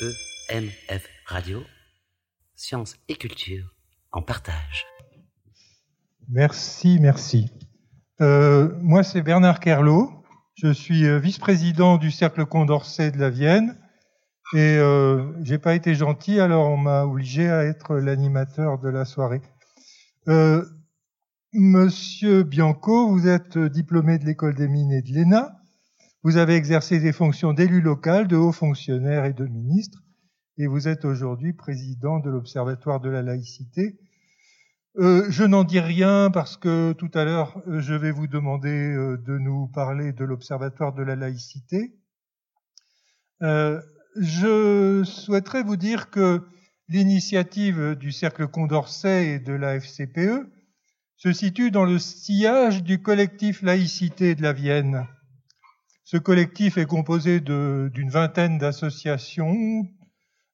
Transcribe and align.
EMF 0.00 1.08
Radio, 1.26 1.64
sciences 2.54 2.94
et 3.08 3.16
culture 3.16 3.74
en 4.12 4.22
partage. 4.22 4.86
Merci, 6.28 6.98
merci. 7.00 7.50
Euh, 8.20 8.70
moi, 8.80 9.02
c'est 9.02 9.22
Bernard 9.22 9.58
Kerlot. 9.58 10.22
Je 10.54 10.72
suis 10.72 11.04
euh, 11.04 11.18
vice-président 11.18 11.96
du 11.96 12.12
Cercle 12.12 12.46
Condorcet 12.46 13.10
de 13.10 13.18
la 13.18 13.30
Vienne. 13.30 13.76
Et 14.54 14.76
euh, 14.76 15.32
j'ai 15.42 15.58
pas 15.58 15.74
été 15.74 15.96
gentil, 15.96 16.38
alors 16.38 16.70
on 16.70 16.76
m'a 16.76 17.02
obligé 17.02 17.50
à 17.50 17.64
être 17.64 17.96
l'animateur 17.96 18.78
de 18.78 18.88
la 18.88 19.04
soirée. 19.04 19.42
Euh, 20.28 20.64
Monsieur 21.52 22.44
Bianco, 22.44 23.08
vous 23.08 23.26
êtes 23.26 23.58
diplômé 23.58 24.18
de 24.18 24.26
l'école 24.26 24.54
des 24.54 24.68
mines 24.68 24.92
et 24.92 25.02
de 25.02 25.12
l'ENA. 25.12 25.58
Vous 26.24 26.36
avez 26.36 26.54
exercé 26.54 26.98
des 26.98 27.12
fonctions 27.12 27.52
d'élu 27.52 27.80
local, 27.80 28.26
de 28.26 28.36
haut 28.36 28.52
fonctionnaire 28.52 29.24
et 29.24 29.32
de 29.32 29.46
ministre. 29.46 30.02
Et 30.56 30.66
vous 30.66 30.88
êtes 30.88 31.04
aujourd'hui 31.04 31.52
président 31.52 32.18
de 32.18 32.28
l'Observatoire 32.28 33.00
de 33.00 33.08
la 33.08 33.22
laïcité. 33.22 34.00
Euh, 34.98 35.26
je 35.30 35.44
n'en 35.44 35.62
dis 35.62 35.78
rien 35.78 36.30
parce 36.32 36.56
que 36.56 36.92
tout 36.92 37.10
à 37.14 37.24
l'heure, 37.24 37.62
euh, 37.68 37.80
je 37.80 37.94
vais 37.94 38.10
vous 38.10 38.26
demander 38.26 38.68
euh, 38.68 39.16
de 39.16 39.38
nous 39.38 39.68
parler 39.68 40.12
de 40.12 40.24
l'Observatoire 40.24 40.92
de 40.92 41.04
la 41.04 41.14
laïcité. 41.14 41.94
Euh, 43.42 43.80
je 44.16 45.04
souhaiterais 45.04 45.62
vous 45.62 45.76
dire 45.76 46.10
que 46.10 46.42
l'initiative 46.88 47.94
du 47.94 48.10
Cercle 48.10 48.48
Condorcet 48.48 49.34
et 49.34 49.38
de 49.38 49.52
la 49.52 49.78
FCPE 49.78 50.50
se 51.16 51.32
situe 51.32 51.70
dans 51.70 51.84
le 51.84 52.00
sillage 52.00 52.82
du 52.82 53.00
collectif 53.00 53.62
laïcité 53.62 54.34
de 54.34 54.42
la 54.42 54.52
Vienne. 54.52 55.06
Ce 56.10 56.16
collectif 56.16 56.78
est 56.78 56.86
composé 56.86 57.38
d'une 57.38 58.08
vingtaine 58.08 58.56
d'associations, 58.56 59.86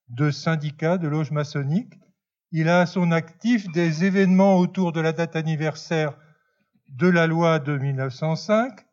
de 0.09 0.29
syndicats, 0.29 0.97
de 0.97 1.07
loges 1.07 1.31
maçonniques. 1.31 1.93
Il 2.51 2.67
a 2.67 2.81
à 2.81 2.85
son 2.85 3.13
actif 3.13 3.71
des 3.71 4.03
événements 4.03 4.57
autour 4.57 4.91
de 4.91 4.99
la 4.99 5.13
date 5.13 5.37
anniversaire 5.37 6.17
de 6.89 7.07
la 7.07 7.25
loi 7.25 7.59
de 7.59 7.77
1905 7.77 8.85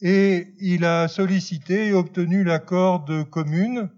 et 0.00 0.54
il 0.60 0.86
a 0.86 1.08
sollicité 1.08 1.88
et 1.88 1.92
obtenu 1.92 2.42
l'accord 2.42 3.04
de 3.04 3.22
communes 3.22 3.90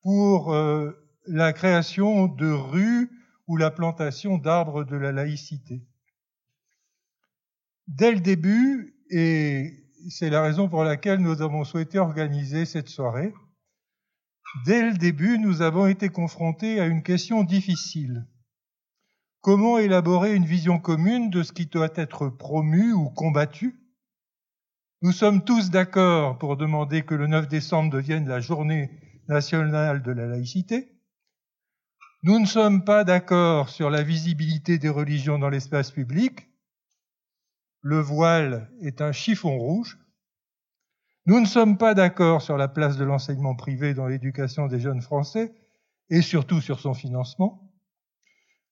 pour 0.00 0.54
euh, 0.54 0.92
la 1.26 1.52
création 1.52 2.26
de 2.26 2.50
rues 2.50 3.10
ou 3.48 3.58
la 3.58 3.70
plantation 3.70 4.38
d'arbres 4.38 4.82
de 4.82 4.96
la 4.96 5.12
laïcité. 5.12 5.82
Dès 7.86 8.12
le 8.12 8.20
début, 8.20 8.94
et 9.10 9.87
c'est 10.10 10.30
la 10.30 10.42
raison 10.42 10.68
pour 10.68 10.84
laquelle 10.84 11.20
nous 11.20 11.42
avons 11.42 11.64
souhaité 11.64 11.98
organiser 11.98 12.64
cette 12.64 12.88
soirée, 12.88 13.34
dès 14.64 14.88
le 14.88 14.96
début, 14.96 15.38
nous 15.38 15.62
avons 15.62 15.86
été 15.86 16.08
confrontés 16.08 16.80
à 16.80 16.86
une 16.86 17.02
question 17.02 17.44
difficile. 17.44 18.26
Comment 19.40 19.78
élaborer 19.78 20.34
une 20.34 20.44
vision 20.44 20.78
commune 20.78 21.30
de 21.30 21.42
ce 21.42 21.52
qui 21.52 21.66
doit 21.66 21.92
être 21.94 22.28
promu 22.28 22.92
ou 22.92 23.08
combattu? 23.10 23.80
Nous 25.00 25.12
sommes 25.12 25.44
tous 25.44 25.70
d'accord 25.70 26.38
pour 26.38 26.56
demander 26.56 27.02
que 27.02 27.14
le 27.14 27.28
9 27.28 27.46
décembre 27.46 27.92
devienne 27.92 28.26
la 28.26 28.40
journée 28.40 28.90
nationale 29.28 30.02
de 30.02 30.10
la 30.10 30.26
laïcité. 30.26 30.88
Nous 32.24 32.40
ne 32.40 32.46
sommes 32.46 32.84
pas 32.84 33.04
d'accord 33.04 33.68
sur 33.68 33.90
la 33.90 34.02
visibilité 34.02 34.78
des 34.78 34.88
religions 34.88 35.38
dans 35.38 35.50
l'espace 35.50 35.92
public. 35.92 36.47
Le 37.80 38.00
voile 38.00 38.70
est 38.80 39.00
un 39.00 39.12
chiffon 39.12 39.56
rouge. 39.56 39.98
Nous 41.26 41.40
ne 41.40 41.46
sommes 41.46 41.78
pas 41.78 41.94
d'accord 41.94 42.42
sur 42.42 42.56
la 42.56 42.68
place 42.68 42.96
de 42.96 43.04
l'enseignement 43.04 43.54
privé 43.54 43.94
dans 43.94 44.06
l'éducation 44.06 44.66
des 44.66 44.80
jeunes 44.80 45.02
Français 45.02 45.54
et 46.10 46.22
surtout 46.22 46.60
sur 46.60 46.80
son 46.80 46.94
financement. 46.94 47.70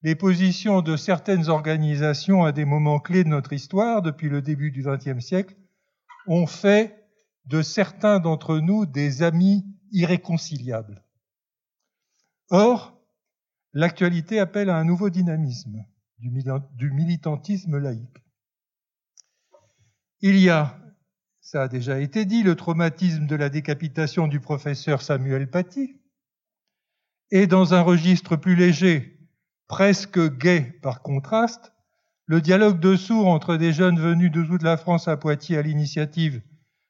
Les 0.03 0.15
positions 0.15 0.83
de 0.83 0.97
certaines 0.97 1.49
organisations 1.49 2.45
à 2.45 2.53
des 2.53 2.65
moments 2.65 3.01
clés 3.01 3.25
de 3.25 3.29
notre 3.29 3.53
histoire, 3.53 4.03
depuis 4.03 4.29
le 4.29 4.43
début 4.43 4.71
du 4.71 4.83
XXe 4.83 5.25
siècle, 5.25 5.57
ont 6.27 6.47
fait 6.47 7.09
de 7.45 7.63
certains 7.63 8.19
d'entre 8.21 8.59
nous 8.59 8.87
des 8.87 9.23
amis 9.23 9.65
irréconciliables. 9.93 11.05
Or, 12.51 12.99
l'actualité 13.73 14.39
appelle 14.39 14.71
à 14.71 14.77
un 14.77 14.85
nouveau 14.85 15.11
dynamisme 15.11 15.85
du 16.19 16.91
militantisme 16.91 17.79
laïque. 17.79 18.26
Il 20.21 20.39
y 20.39 20.51
a 20.51 20.79
ça 21.47 21.63
a 21.63 21.69
déjà 21.69 22.01
été 22.01 22.25
dit, 22.25 22.43
le 22.43 22.57
traumatisme 22.57 23.29
de 23.29 23.37
la 23.37 23.49
décapitation 23.49 24.27
du 24.27 24.41
professeur 24.41 25.01
Samuel 25.01 25.49
Paty, 25.49 26.01
et 27.31 27.47
dans 27.47 27.73
un 27.73 27.83
registre 27.83 28.35
plus 28.35 28.57
léger, 28.57 29.21
presque 29.69 30.19
gai 30.39 30.63
par 30.83 31.03
contraste, 31.03 31.73
le 32.25 32.41
dialogue 32.41 32.81
de 32.81 32.97
sourds 32.97 33.29
entre 33.29 33.57
des 33.57 33.73
jeunes 33.73 34.01
venus 34.01 34.33
de 34.33 34.43
toute 34.43 34.65
la 34.65 34.77
France 34.77 35.07
à 35.07 35.17
Poitiers 35.17 35.57
à 35.57 35.63
l'initiative 35.63 36.43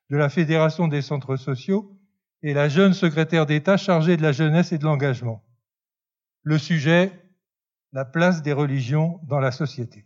de 0.09 0.17
la 0.17 0.31
Fédération 0.31 0.89
des 0.89 1.03
centres 1.03 1.37
sociaux 1.37 1.95
et 2.41 2.55
la 2.55 2.71
jeune 2.71 2.95
secrétaire 2.95 3.45
d'État 3.45 3.77
chargée 3.77 4.17
de 4.17 4.23
la 4.23 4.33
jeunesse 4.33 4.73
et 4.73 4.79
de 4.79 4.85
l'engagement. 4.85 5.45
Le 6.45 6.57
sujet, 6.57 7.13
la 7.93 8.07
place 8.07 8.41
des 8.41 8.55
religions 8.55 9.21
dans 9.25 9.41
la 9.41 9.53
société. 9.53 10.06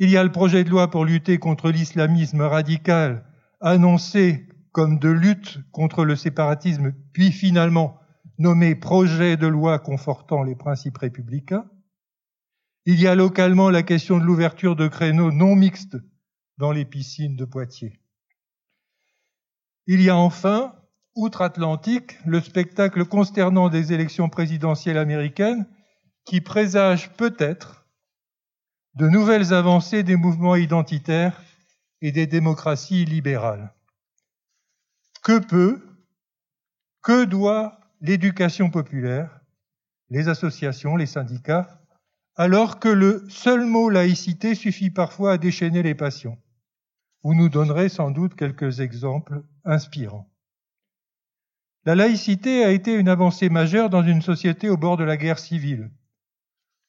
Il 0.00 0.10
y 0.10 0.16
a 0.16 0.22
le 0.22 0.30
projet 0.30 0.62
de 0.62 0.70
loi 0.70 0.90
pour 0.90 1.04
lutter 1.04 1.38
contre 1.38 1.70
l'islamisme 1.70 2.42
radical, 2.42 3.24
annoncé 3.60 4.46
comme 4.70 5.00
de 5.00 5.08
lutte 5.08 5.58
contre 5.72 6.04
le 6.04 6.14
séparatisme, 6.14 6.92
puis 7.12 7.32
finalement 7.32 7.98
nommé 8.38 8.76
projet 8.76 9.36
de 9.36 9.48
loi 9.48 9.80
confortant 9.80 10.44
les 10.44 10.54
principes 10.54 10.98
républicains. 10.98 11.68
Il 12.86 13.00
y 13.00 13.08
a 13.08 13.16
localement 13.16 13.70
la 13.70 13.82
question 13.82 14.18
de 14.18 14.24
l'ouverture 14.24 14.76
de 14.76 14.86
créneaux 14.86 15.32
non 15.32 15.56
mixtes 15.56 15.96
dans 16.58 16.70
les 16.70 16.84
piscines 16.84 17.34
de 17.36 17.44
Poitiers. 17.44 18.00
Il 19.88 20.00
y 20.00 20.10
a 20.10 20.16
enfin, 20.16 20.74
outre-Atlantique, 21.16 22.18
le 22.24 22.40
spectacle 22.40 23.04
consternant 23.04 23.68
des 23.68 23.92
élections 23.92 24.28
présidentielles 24.28 24.98
américaines 24.98 25.66
qui 26.24 26.40
présage 26.40 27.10
peut-être 27.14 27.77
de 28.98 29.08
nouvelles 29.08 29.54
avancées 29.54 30.02
des 30.02 30.16
mouvements 30.16 30.56
identitaires 30.56 31.40
et 32.00 32.10
des 32.10 32.26
démocraties 32.26 33.04
libérales. 33.04 33.72
Que 35.22 35.38
peut, 35.38 35.80
que 37.00 37.24
doit 37.24 37.78
l'éducation 38.00 38.70
populaire, 38.70 39.40
les 40.10 40.28
associations, 40.28 40.96
les 40.96 41.06
syndicats, 41.06 41.80
alors 42.34 42.80
que 42.80 42.88
le 42.88 43.24
seul 43.28 43.66
mot 43.66 43.88
laïcité 43.88 44.56
suffit 44.56 44.90
parfois 44.90 45.34
à 45.34 45.38
déchaîner 45.38 45.84
les 45.84 45.94
passions? 45.94 46.36
Vous 47.22 47.34
nous 47.34 47.48
donnerez 47.48 47.88
sans 47.88 48.10
doute 48.10 48.34
quelques 48.34 48.80
exemples 48.80 49.44
inspirants. 49.64 50.28
La 51.84 51.94
laïcité 51.94 52.64
a 52.64 52.72
été 52.72 52.94
une 52.94 53.08
avancée 53.08 53.48
majeure 53.48 53.90
dans 53.90 54.02
une 54.02 54.22
société 54.22 54.68
au 54.68 54.76
bord 54.76 54.96
de 54.96 55.04
la 55.04 55.16
guerre 55.16 55.38
civile 55.38 55.88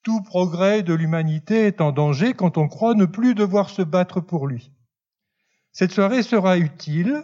tout 0.04 0.22
progrès 0.22 0.84
de 0.84 0.94
l'humanité 0.94 1.68
est 1.68 1.82
en 1.82 1.92
danger 1.92 2.34
quand 2.34 2.58
on 2.58 2.68
croit 2.68 2.96
ne 2.96 3.06
plus 3.06 3.36
devoir 3.36 3.70
se 3.70 3.82
battre 3.82 4.22
pour 4.22 4.48
lui. 4.48 4.72
Cette 5.72 5.92
soirée 5.92 6.24
sera 6.24 6.58
utile 6.58 7.24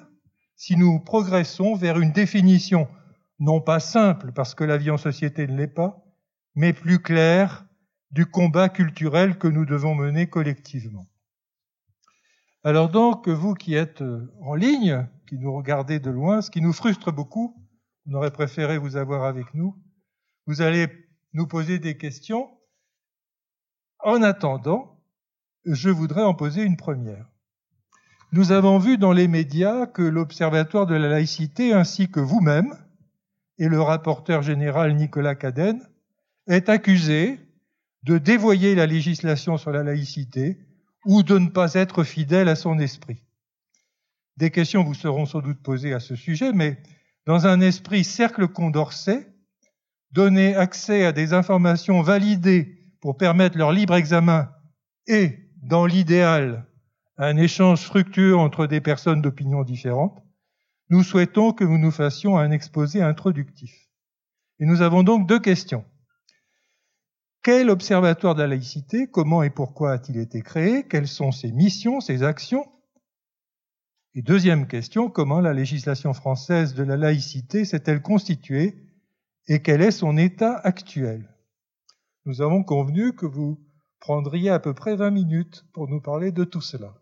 si 0.56 0.78
nous 0.78 1.00
progressons 1.00 1.75
vers 1.75 2.00
une 2.00 2.12
définition 2.12 2.88
non 3.40 3.59
pas 3.59 3.80
simple, 3.80 4.31
parce 4.31 4.56
que 4.56 4.64
la 4.64 4.78
vie 4.78 4.91
en 4.91 4.97
société 4.97 5.47
ne 5.47 5.58
l'est 5.58 5.68
pas, 5.68 6.06
mais 6.56 6.72
plus 6.72 7.00
claire 7.00 7.66
du 8.12 8.25
combat 8.25 8.69
culturel 8.69 9.38
que 9.38 9.47
nous 9.47 9.66
devons 9.66 9.94
mener 9.94 10.30
collectivement. 10.30 11.08
Alors 12.64 12.90
donc, 12.90 13.28
vous 13.28 13.53
qui 13.53 13.75
êtes 13.75 14.03
en 14.41 14.55
ligne, 14.55 15.08
qui 15.28 15.38
nous 15.38 15.53
regardez 15.53 16.00
de 16.00 16.09
loin, 16.09 16.41
ce 16.41 16.50
qui 16.50 16.61
nous 16.61 16.73
frustre 16.73 17.11
beaucoup, 17.11 17.61
on 18.08 18.14
aurait 18.14 18.32
préféré 18.32 18.78
vous 18.78 18.96
avoir 18.96 19.26
avec 19.26 19.53
nous, 19.53 19.76
vous 20.47 20.61
allez 20.61 20.88
nous 21.34 21.47
poser 21.47 21.79
des 21.79 21.97
questions 21.97 22.50
en 24.05 24.22
attendant, 24.22 25.02
je 25.66 25.90
voudrais 25.90 26.23
en 26.23 26.35
poser 26.35 26.61
une 26.61 26.78
première. 26.78 27.25
Nous 28.31 28.52
avons 28.52 28.78
vu 28.78 28.97
dans 28.97 29.11
les 29.11 29.28
médias 29.28 29.87
que 29.87 30.03
l'Observatoire 30.03 30.85
de 30.85 30.93
la 30.93 31.09
laïcité, 31.09 31.73
ainsi 31.73 32.09
que 32.09 32.19
vous-même, 32.19 32.78
et 33.57 33.67
le 33.67 33.81
rapporteur 33.81 34.43
général 34.43 34.96
Nicolas 34.96 35.34
Cadenne, 35.34 35.81
est 36.47 36.69
accusé 36.69 37.40
de 38.03 38.19
dévoyer 38.19 38.75
la 38.75 38.85
législation 38.85 39.57
sur 39.57 39.72
la 39.72 39.81
laïcité 39.81 40.59
ou 41.05 41.23
de 41.23 41.40
ne 41.40 41.49
pas 41.49 41.73
être 41.73 42.03
fidèle 42.03 42.47
à 42.47 42.55
son 42.55 42.78
esprit. 42.78 43.23
Des 44.37 44.52
questions 44.52 44.84
vous 44.84 44.93
seront 44.93 45.25
sans 45.25 45.41
doute 45.41 45.63
posées 45.63 45.93
à 45.93 45.99
ce 45.99 46.16
sujet, 46.16 46.52
mais 46.53 46.78
dans 47.25 47.47
un 47.47 47.59
esprit 47.59 48.03
cercle 48.03 48.47
condorcet, 48.47 49.34
donner 50.11 50.55
accès 50.55 51.05
à 51.05 51.11
des 51.11 51.34
informations 51.34 52.03
validées 52.03 52.84
pour 53.05 53.17
permettre 53.17 53.55
leur 53.55 53.72
libre 53.72 53.93
examen 53.93 54.49
et, 55.05 55.37
dans 55.61 55.85
l'idéal, 55.85 56.66
un 57.17 57.37
échange 57.37 57.81
fructueux 57.81 58.35
entre 58.35 58.66
des 58.66 58.81
personnes 58.81 59.22
d'opinions 59.22 59.61
différentes, 59.61 60.23
nous 60.90 61.03
souhaitons 61.03 61.53
que 61.53 61.63
vous 61.63 61.78
nous 61.78 61.91
fassions 61.91 62.35
un 62.35 62.49
exposé 62.49 63.03
introductif. 63.03 63.91
Et 64.57 64.66
nous 64.66 64.81
avons 64.81 65.03
donc 65.03 65.28
deux 65.28 65.40
questions. 65.40 65.85
Quel 67.43 67.69
observatoire 67.69 68.34
de 68.34 68.41
la 68.41 68.47
laïcité 68.47 69.05
Comment 69.05 69.43
et 69.43 69.52
pourquoi 69.52 69.91
a-t-il 69.91 70.17
été 70.17 70.41
créé 70.41 70.87
Quelles 70.87 71.07
sont 71.07 71.31
ses 71.31 71.52
missions, 71.52 72.02
ses 72.02 72.23
actions? 72.23 72.66
Et 74.16 74.23
deuxième 74.23 74.66
question, 74.66 75.11
comment 75.11 75.41
la 75.41 75.53
législation 75.53 76.16
française 76.16 76.73
de 76.73 76.81
la 76.81 76.97
laïcité 76.97 77.66
s'est-elle 77.66 78.02
constituée 78.02 78.84
et 79.47 79.61
quel 79.61 79.84
est 79.84 79.91
son 79.91 80.17
état 80.17 80.59
actuel? 80.63 81.34
Nous 82.26 82.42
avons 82.42 82.64
convenu 82.64 83.14
que 83.14 83.28
vous 83.28 83.60
prendriez 84.00 84.50
à 84.50 84.60
peu 84.60 84.74
près 84.74 84.96
20 84.96 85.12
minutes 85.12 85.66
pour 85.74 85.88
nous 85.88 86.02
parler 86.02 86.32
de 86.32 86.44
tout 86.44 86.62
cela. 86.62 86.96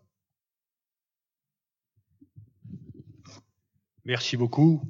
Merci 4.04 4.36
beaucoup. 4.36 4.82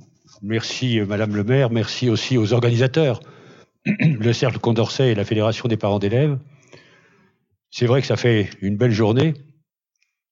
Merci 0.43 0.99
euh, 0.99 1.07
Madame 1.07 1.37
le 1.37 1.45
maire. 1.45 1.71
Merci 1.71 2.09
aussi 2.09 2.37
aux 2.37 2.53
organisateurs, 2.53 3.21
le 3.85 4.33
Cercle 4.33 4.59
Condorcet 4.59 5.13
et 5.13 5.15
la 5.15 5.25
Fédération 5.25 5.69
des 5.69 5.77
parents 5.77 6.01
d'élèves. 6.01 6.37
C'est 7.71 7.87
vrai 7.87 8.01
que 8.01 8.07
ça 8.09 8.17
fait 8.17 8.51
une 8.61 8.77
belle 8.77 8.91
journée, 8.91 9.35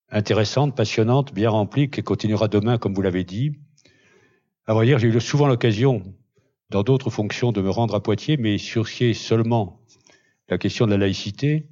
intéressante, 0.09 0.77
passionnante, 0.77 1.33
bien 1.33 1.51
remplie, 1.51 1.91
qui 1.91 2.03
continuera 2.03 2.49
demain, 2.49 2.77
comme 2.77 2.95
vous 2.95 3.03
l'avez 3.03 3.23
dit. 3.23 3.53
À 4.67 4.75
vrai 4.75 4.87
dire, 4.87 4.99
j'ai 4.99 5.09
eu 5.09 5.21
souvent 5.21 5.47
l'occasion, 5.47 6.03
dans 6.71 6.83
d'autres 6.83 7.11
fonctions, 7.11 7.53
de 7.53 7.61
me 7.61 7.71
rendre 7.71 7.95
à 7.95 8.03
Poitiers, 8.03 8.37
mais 8.37 8.59
sur 8.59 8.89
ce 8.89 9.13
seulement 9.13 9.81
la 10.53 10.59
question 10.59 10.87
de 10.87 10.91
la 10.91 10.99
laïcité, 10.99 11.67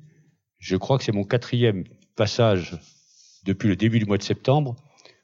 je 0.59 0.75
crois 0.77 0.97
que 0.97 1.05
c'est 1.05 1.12
mon 1.12 1.25
quatrième 1.25 1.85
passage 2.17 2.79
depuis 3.44 3.69
le 3.69 3.77
début 3.77 3.99
du 3.99 4.06
mois 4.06 4.17
de 4.17 4.23
septembre, 4.23 4.75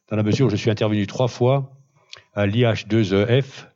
dans 0.09 0.17
la 0.17 0.23
mesure 0.23 0.47
où 0.47 0.51
je 0.51 0.57
suis 0.57 0.71
intervenu 0.71 1.07
trois 1.07 1.29
fois 1.29 1.73
à 2.35 2.47
l'IH2EF 2.47 3.67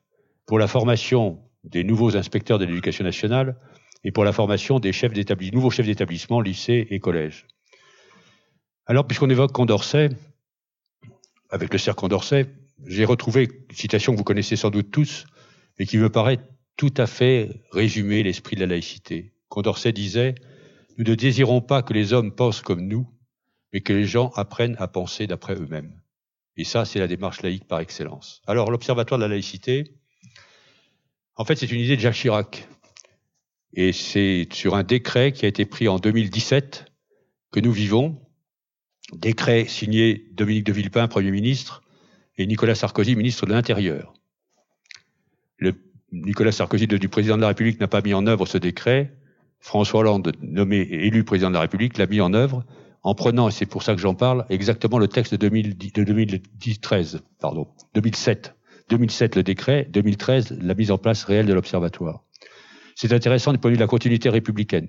pour 0.45 0.59
la 0.59 0.69
formation 0.69 1.41
des 1.65 1.83
nouveaux 1.83 2.15
inspecteurs 2.15 2.59
de 2.59 2.67
l'éducation 2.67 3.05
nationale 3.05 3.57
et 4.05 4.13
pour 4.13 4.25
la 4.25 4.33
formation 4.33 4.81
des 4.81 4.93
chefs 4.93 5.13
nouveaux 5.53 5.71
chefs 5.71 5.87
d'établissement, 5.87 6.43
lycées 6.43 6.87
et 6.91 7.01
collèges. 7.01 7.47
Alors, 8.85 9.07
puisqu'on 9.07 9.31
évoque 9.31 9.53
Condorcet, 9.53 10.11
avec 11.49 11.73
le 11.73 11.79
cercle 11.79 12.01
Condorcet, 12.01 12.47
j'ai 12.87 13.07
retrouvé 13.07 13.49
une 13.71 13.77
citation 13.77 14.13
que 14.13 14.19
vous 14.19 14.25
connaissez 14.25 14.57
sans 14.57 14.71
doute 14.71 14.91
tous, 14.91 15.25
et 15.79 15.87
qui 15.87 15.97
me 15.97 16.11
paraît 16.11 16.39
tout 16.77 16.93
à 16.99 17.07
fait 17.07 17.63
résumer 17.73 18.23
l'esprit 18.23 18.57
de 18.57 18.61
la 18.61 18.67
laïcité. 18.67 19.33
Condorcet 19.51 19.93
disait 19.93 20.37
Nous 20.97 21.05
ne 21.05 21.15
désirons 21.15 21.61
pas 21.61 21.83
que 21.83 21.93
les 21.93 22.15
hommes 22.15 22.35
pensent 22.35 22.63
comme 22.63 22.87
nous, 22.87 23.07
mais 23.73 23.83
que 23.83 23.93
les 23.93 24.07
gens 24.07 24.31
apprennent 24.31 24.77
à 24.79 24.89
penser 24.89 25.27
d'après 25.27 25.55
eux-mêmes. 25.57 26.01
Et 26.57 26.65
ça, 26.65 26.87
c'est 26.87 26.99
la 26.99 27.07
démarche 27.07 27.43
laïque 27.43 27.69
par 27.69 27.81
excellence. 27.81 28.41
Alors, 28.47 28.71
l'Observatoire 28.71 29.19
de 29.19 29.25
la 29.25 29.29
laïcité, 29.29 29.97
en 31.37 31.45
fait, 31.45 31.57
c'est 31.57 31.71
une 31.71 31.81
idée 31.81 31.97
de 31.97 32.01
Jacques 32.01 32.15
Chirac. 32.15 32.69
Et 33.73 33.93
c'est 33.93 34.49
sur 34.53 34.75
un 34.75 34.83
décret 34.83 35.33
qui 35.33 35.45
a 35.45 35.49
été 35.49 35.65
pris 35.65 35.89
en 35.89 35.99
2017 35.99 36.87
que 37.53 37.61
nous 37.61 37.73
vivons. 37.73 38.21
Décret 39.13 39.67
signé 39.67 40.29
Dominique 40.33 40.65
de 40.65 40.73
Villepin, 40.73 41.09
Premier 41.09 41.31
ministre, 41.31 41.83
et 42.37 42.47
Nicolas 42.47 42.75
Sarkozy, 42.75 43.17
ministre 43.17 43.47
de 43.47 43.53
l'Intérieur. 43.53 44.15
Nicolas 46.13 46.53
Sarkozy, 46.53 46.87
du 46.87 47.09
président 47.09 47.37
de 47.37 47.43
la 47.43 47.49
République, 47.49 47.81
n'a 47.81 47.89
pas 47.89 48.03
mis 48.03 48.15
en 48.15 48.27
œuvre 48.27 48.47
ce 48.47 48.59
décret. 48.59 49.17
François 49.61 50.01
Hollande, 50.01 50.33
nommé 50.41 50.79
élu 50.79 51.23
président 51.23 51.51
de 51.51 51.55
la 51.55 51.61
République, 51.61 51.99
l'a 51.99 52.07
mis 52.07 52.21
en 52.21 52.33
œuvre 52.35 52.65
en 53.03 53.15
prenant, 53.15 53.49
et 53.49 53.53
c'est 53.53 53.67
pour 53.67 53.83
ça 53.83 53.95
que 53.95 54.01
j'en 54.01 54.15
parle, 54.15 54.45
exactement 54.51 54.99
le 54.99 55.09
texte 55.09 55.35
de, 55.35 55.49
2013, 55.49 57.23
pardon, 57.41 57.69
2007. 57.95 58.55
2007 58.91 59.37
le 59.37 59.43
décret, 59.43 59.87
2013 59.91 60.59
la 60.61 60.75
mise 60.75 60.91
en 60.91 60.99
place 60.99 61.25
réelle 61.25 61.47
de 61.47 61.55
l'observatoire. 61.55 62.25
C'est 62.97 63.13
intéressant 63.13 63.53
du 63.53 63.59
point 63.59 63.71
de 63.71 63.75
vue 63.75 63.79
de 63.79 63.83
la 63.83 63.89
continuité 63.89 64.29
républicaine, 64.29 64.89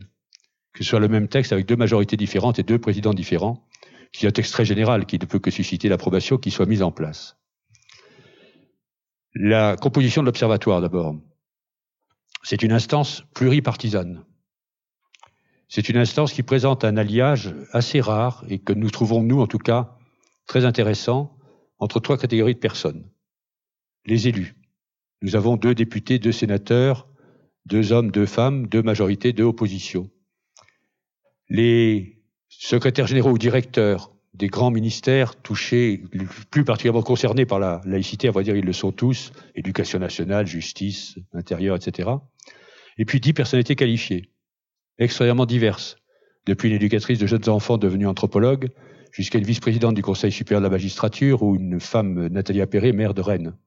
que 0.73 0.83
ce 0.83 0.89
soit 0.89 0.99
le 0.99 1.07
même 1.07 1.27
texte 1.27 1.53
avec 1.53 1.67
deux 1.67 1.75
majorités 1.75 2.17
différentes 2.17 2.59
et 2.59 2.63
deux 2.63 2.79
présidents 2.79 3.13
différents, 3.13 3.65
qui 4.11 4.25
est 4.25 4.29
un 4.29 4.31
texte 4.31 4.51
très 4.51 4.65
général 4.65 5.05
qui 5.05 5.19
ne 5.19 5.25
peut 5.25 5.39
que 5.39 5.51
susciter 5.51 5.87
l'approbation 5.87 6.37
qui 6.37 6.51
soit 6.51 6.65
mise 6.65 6.81
en 6.81 6.91
place. 6.91 7.37
La 9.33 9.77
composition 9.77 10.21
de 10.21 10.25
l'observatoire 10.25 10.81
d'abord. 10.81 11.15
C'est 12.43 12.63
une 12.63 12.73
instance 12.73 13.23
pluripartisane 13.33 14.25
c'est 15.73 15.87
une 15.87 15.95
instance 15.95 16.33
qui 16.33 16.43
présente 16.43 16.83
un 16.83 16.97
alliage 16.97 17.55
assez 17.71 18.01
rare 18.01 18.43
et 18.49 18.59
que 18.59 18.73
nous 18.73 18.89
trouvons, 18.89 19.23
nous 19.23 19.39
en 19.39 19.47
tout 19.47 19.57
cas, 19.57 19.95
très 20.45 20.65
intéressant 20.65 21.37
entre 21.79 22.01
trois 22.01 22.17
catégories 22.17 22.55
de 22.55 22.59
personnes. 22.59 23.09
Les 24.05 24.27
élus. 24.27 24.57
Nous 25.21 25.37
avons 25.37 25.55
deux 25.55 25.73
députés, 25.73 26.19
deux 26.19 26.33
sénateurs, 26.33 27.07
deux 27.65 27.93
hommes, 27.93 28.11
deux 28.11 28.25
femmes, 28.25 28.67
deux 28.67 28.81
majorités, 28.81 29.31
deux 29.31 29.45
oppositions. 29.45 30.09
Les 31.47 32.21
secrétaires 32.49 33.07
généraux 33.07 33.31
ou 33.31 33.37
directeurs 33.37 34.11
des 34.33 34.47
grands 34.47 34.71
ministères 34.71 35.41
touchés, 35.41 36.03
plus 36.49 36.65
particulièrement 36.65 37.01
concernés 37.01 37.45
par 37.45 37.59
la 37.59 37.79
laïcité, 37.85 38.27
on 38.27 38.33
va 38.33 38.43
dire 38.43 38.57
ils 38.57 38.65
le 38.65 38.73
sont 38.73 38.91
tous, 38.91 39.31
éducation 39.55 39.99
nationale, 39.99 40.47
justice, 40.47 41.15
intérieur, 41.31 41.77
etc. 41.77 42.09
Et 42.97 43.05
puis 43.05 43.21
dix 43.21 43.31
personnalités 43.31 43.77
qualifiées 43.77 44.30
extrêmement 45.01 45.45
diverses, 45.47 45.97
depuis 46.45 46.69
une 46.69 46.75
éducatrice 46.75 47.19
de 47.19 47.25
jeunes 47.25 47.49
enfants 47.49 47.77
devenue 47.77 48.07
anthropologue, 48.07 48.69
jusqu'à 49.11 49.39
une 49.39 49.45
vice-présidente 49.45 49.95
du 49.95 50.03
Conseil 50.03 50.31
supérieur 50.31 50.61
de 50.61 50.65
la 50.65 50.69
magistrature 50.69 51.43
ou 51.43 51.55
une 51.55 51.79
femme, 51.79 52.27
Nathalie 52.27 52.61
Appéré, 52.61 52.93
maire 52.93 53.13
de 53.13 53.21
Rennes. 53.21 53.57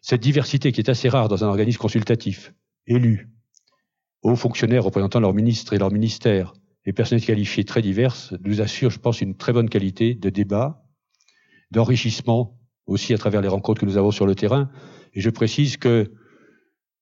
Cette 0.00 0.20
diversité 0.20 0.72
qui 0.72 0.80
est 0.80 0.88
assez 0.88 1.08
rare 1.08 1.28
dans 1.28 1.44
un 1.44 1.48
organisme 1.48 1.78
consultatif, 1.78 2.54
élus, 2.86 3.28
hauts 4.22 4.36
fonctionnaires 4.36 4.84
représentant 4.84 5.20
leurs 5.20 5.34
ministres 5.34 5.74
et 5.74 5.78
leurs 5.78 5.92
ministères, 5.92 6.54
et 6.86 6.92
personnels 6.92 7.24
qualifiés 7.24 7.64
très 7.64 7.82
diverses, 7.82 8.32
nous 8.42 8.62
assure, 8.62 8.90
je 8.90 8.98
pense, 8.98 9.20
une 9.20 9.36
très 9.36 9.52
bonne 9.52 9.68
qualité 9.68 10.14
de 10.14 10.30
débat, 10.30 10.84
d'enrichissement 11.70 12.58
aussi 12.86 13.12
à 13.12 13.18
travers 13.18 13.42
les 13.42 13.48
rencontres 13.48 13.80
que 13.80 13.86
nous 13.86 13.98
avons 13.98 14.10
sur 14.10 14.26
le 14.26 14.34
terrain. 14.34 14.70
Et 15.12 15.20
je 15.20 15.28
précise 15.28 15.76
que 15.76 16.12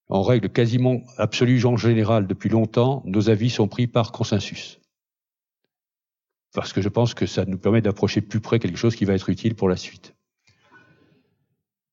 en 0.08 0.22
règle 0.22 0.48
quasiment 0.48 1.02
absolue 1.16 1.64
en 1.64 1.76
général 1.76 2.26
depuis 2.26 2.48
longtemps, 2.48 3.02
nos 3.04 3.28
avis 3.28 3.50
sont 3.50 3.68
pris 3.68 3.86
par 3.86 4.12
consensus. 4.12 4.80
Parce 6.54 6.72
que 6.72 6.80
je 6.80 6.88
pense 6.88 7.14
que 7.14 7.26
ça 7.26 7.44
nous 7.44 7.58
permet 7.58 7.82
d'approcher 7.82 8.20
plus 8.20 8.40
près 8.40 8.58
quelque 8.58 8.78
chose 8.78 8.96
qui 8.96 9.04
va 9.04 9.14
être 9.14 9.28
utile 9.28 9.54
pour 9.54 9.68
la 9.68 9.76
suite. 9.76 10.14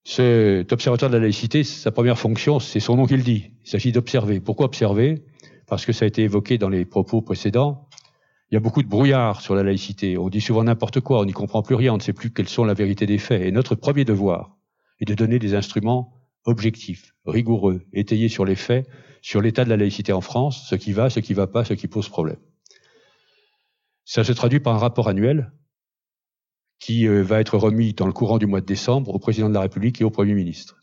Cet 0.06 0.72
observatoire 0.72 1.10
de 1.12 1.18
la 1.18 1.24
laïcité, 1.24 1.64
sa 1.64 1.92
première 1.92 2.18
fonction, 2.18 2.60
c'est 2.60 2.80
son 2.80 2.96
nom 2.96 3.06
qui 3.06 3.18
le 3.18 3.24
dit. 3.24 3.52
Il 3.66 3.70
s'agit 3.70 3.92
d'observer. 3.92 4.40
Pourquoi 4.40 4.68
observer? 4.68 5.26
Parce 5.68 5.86
que 5.86 5.94
ça 5.94 6.06
a 6.06 6.08
été 6.08 6.22
évoqué 6.22 6.58
dans 6.58 6.70
les 6.70 6.86
propos 6.86 7.22
précédents. 7.22 7.90
Il 8.52 8.54
y 8.54 8.58
a 8.58 8.60
beaucoup 8.60 8.84
de 8.84 8.88
brouillard 8.88 9.42
sur 9.42 9.56
la 9.56 9.64
laïcité. 9.64 10.18
On 10.18 10.30
dit 10.30 10.42
souvent 10.42 10.64
n'importe 10.64 11.02
quoi, 11.02 11.20
on 11.20 11.26
n'y 11.26 11.34
comprend 11.34 11.64
plus 11.64 11.76
rien, 11.76 11.94
on 11.94 11.98
ne 11.98 12.02
sait 12.02 12.14
plus 12.14 12.32
quelles 12.32 12.48
sont 12.48 12.64
la 12.64 12.76
vérité 12.76 13.08
des 13.08 13.18
faits. 13.18 13.42
Et 13.42 13.52
notre 13.52 13.74
premier 13.74 14.06
devoir 14.06 14.56
est 15.02 15.06
de 15.06 15.16
donner 15.16 15.40
des 15.40 15.56
instruments 15.56 16.15
objectif, 16.46 17.14
rigoureux, 17.26 17.82
étayé 17.94 18.30
sur 18.30 18.46
les 18.46 18.56
faits, 18.56 18.88
sur 19.22 19.42
l'état 19.42 19.66
de 19.66 19.70
la 19.70 19.78
laïcité 19.78 20.14
en 20.14 20.22
France, 20.22 20.68
ce 20.70 20.76
qui 20.76 20.94
va, 20.94 21.10
ce 21.10 21.20
qui 21.20 21.34
ne 21.34 21.38
va 21.38 21.48
pas, 21.48 21.66
ce 21.66 21.74
qui 21.74 21.88
pose 21.88 22.08
problème. 22.08 22.38
Ça 24.06 24.24
se 24.24 24.32
traduit 24.32 24.60
par 24.60 24.76
un 24.76 24.78
rapport 24.78 25.08
annuel 25.08 25.52
qui 26.80 27.08
euh, 27.08 27.24
va 27.24 27.40
être 27.40 27.58
remis 27.58 27.94
dans 27.94 28.06
le 28.06 28.14
courant 28.14 28.38
du 28.38 28.46
mois 28.46 28.62
de 28.62 28.66
décembre 28.66 29.14
au 29.14 29.20
président 29.20 29.50
de 29.50 29.56
la 29.56 29.62
République 29.62 30.00
et 30.00 30.04
au 30.04 30.12
Premier 30.12 30.36
ministre. 30.36 30.80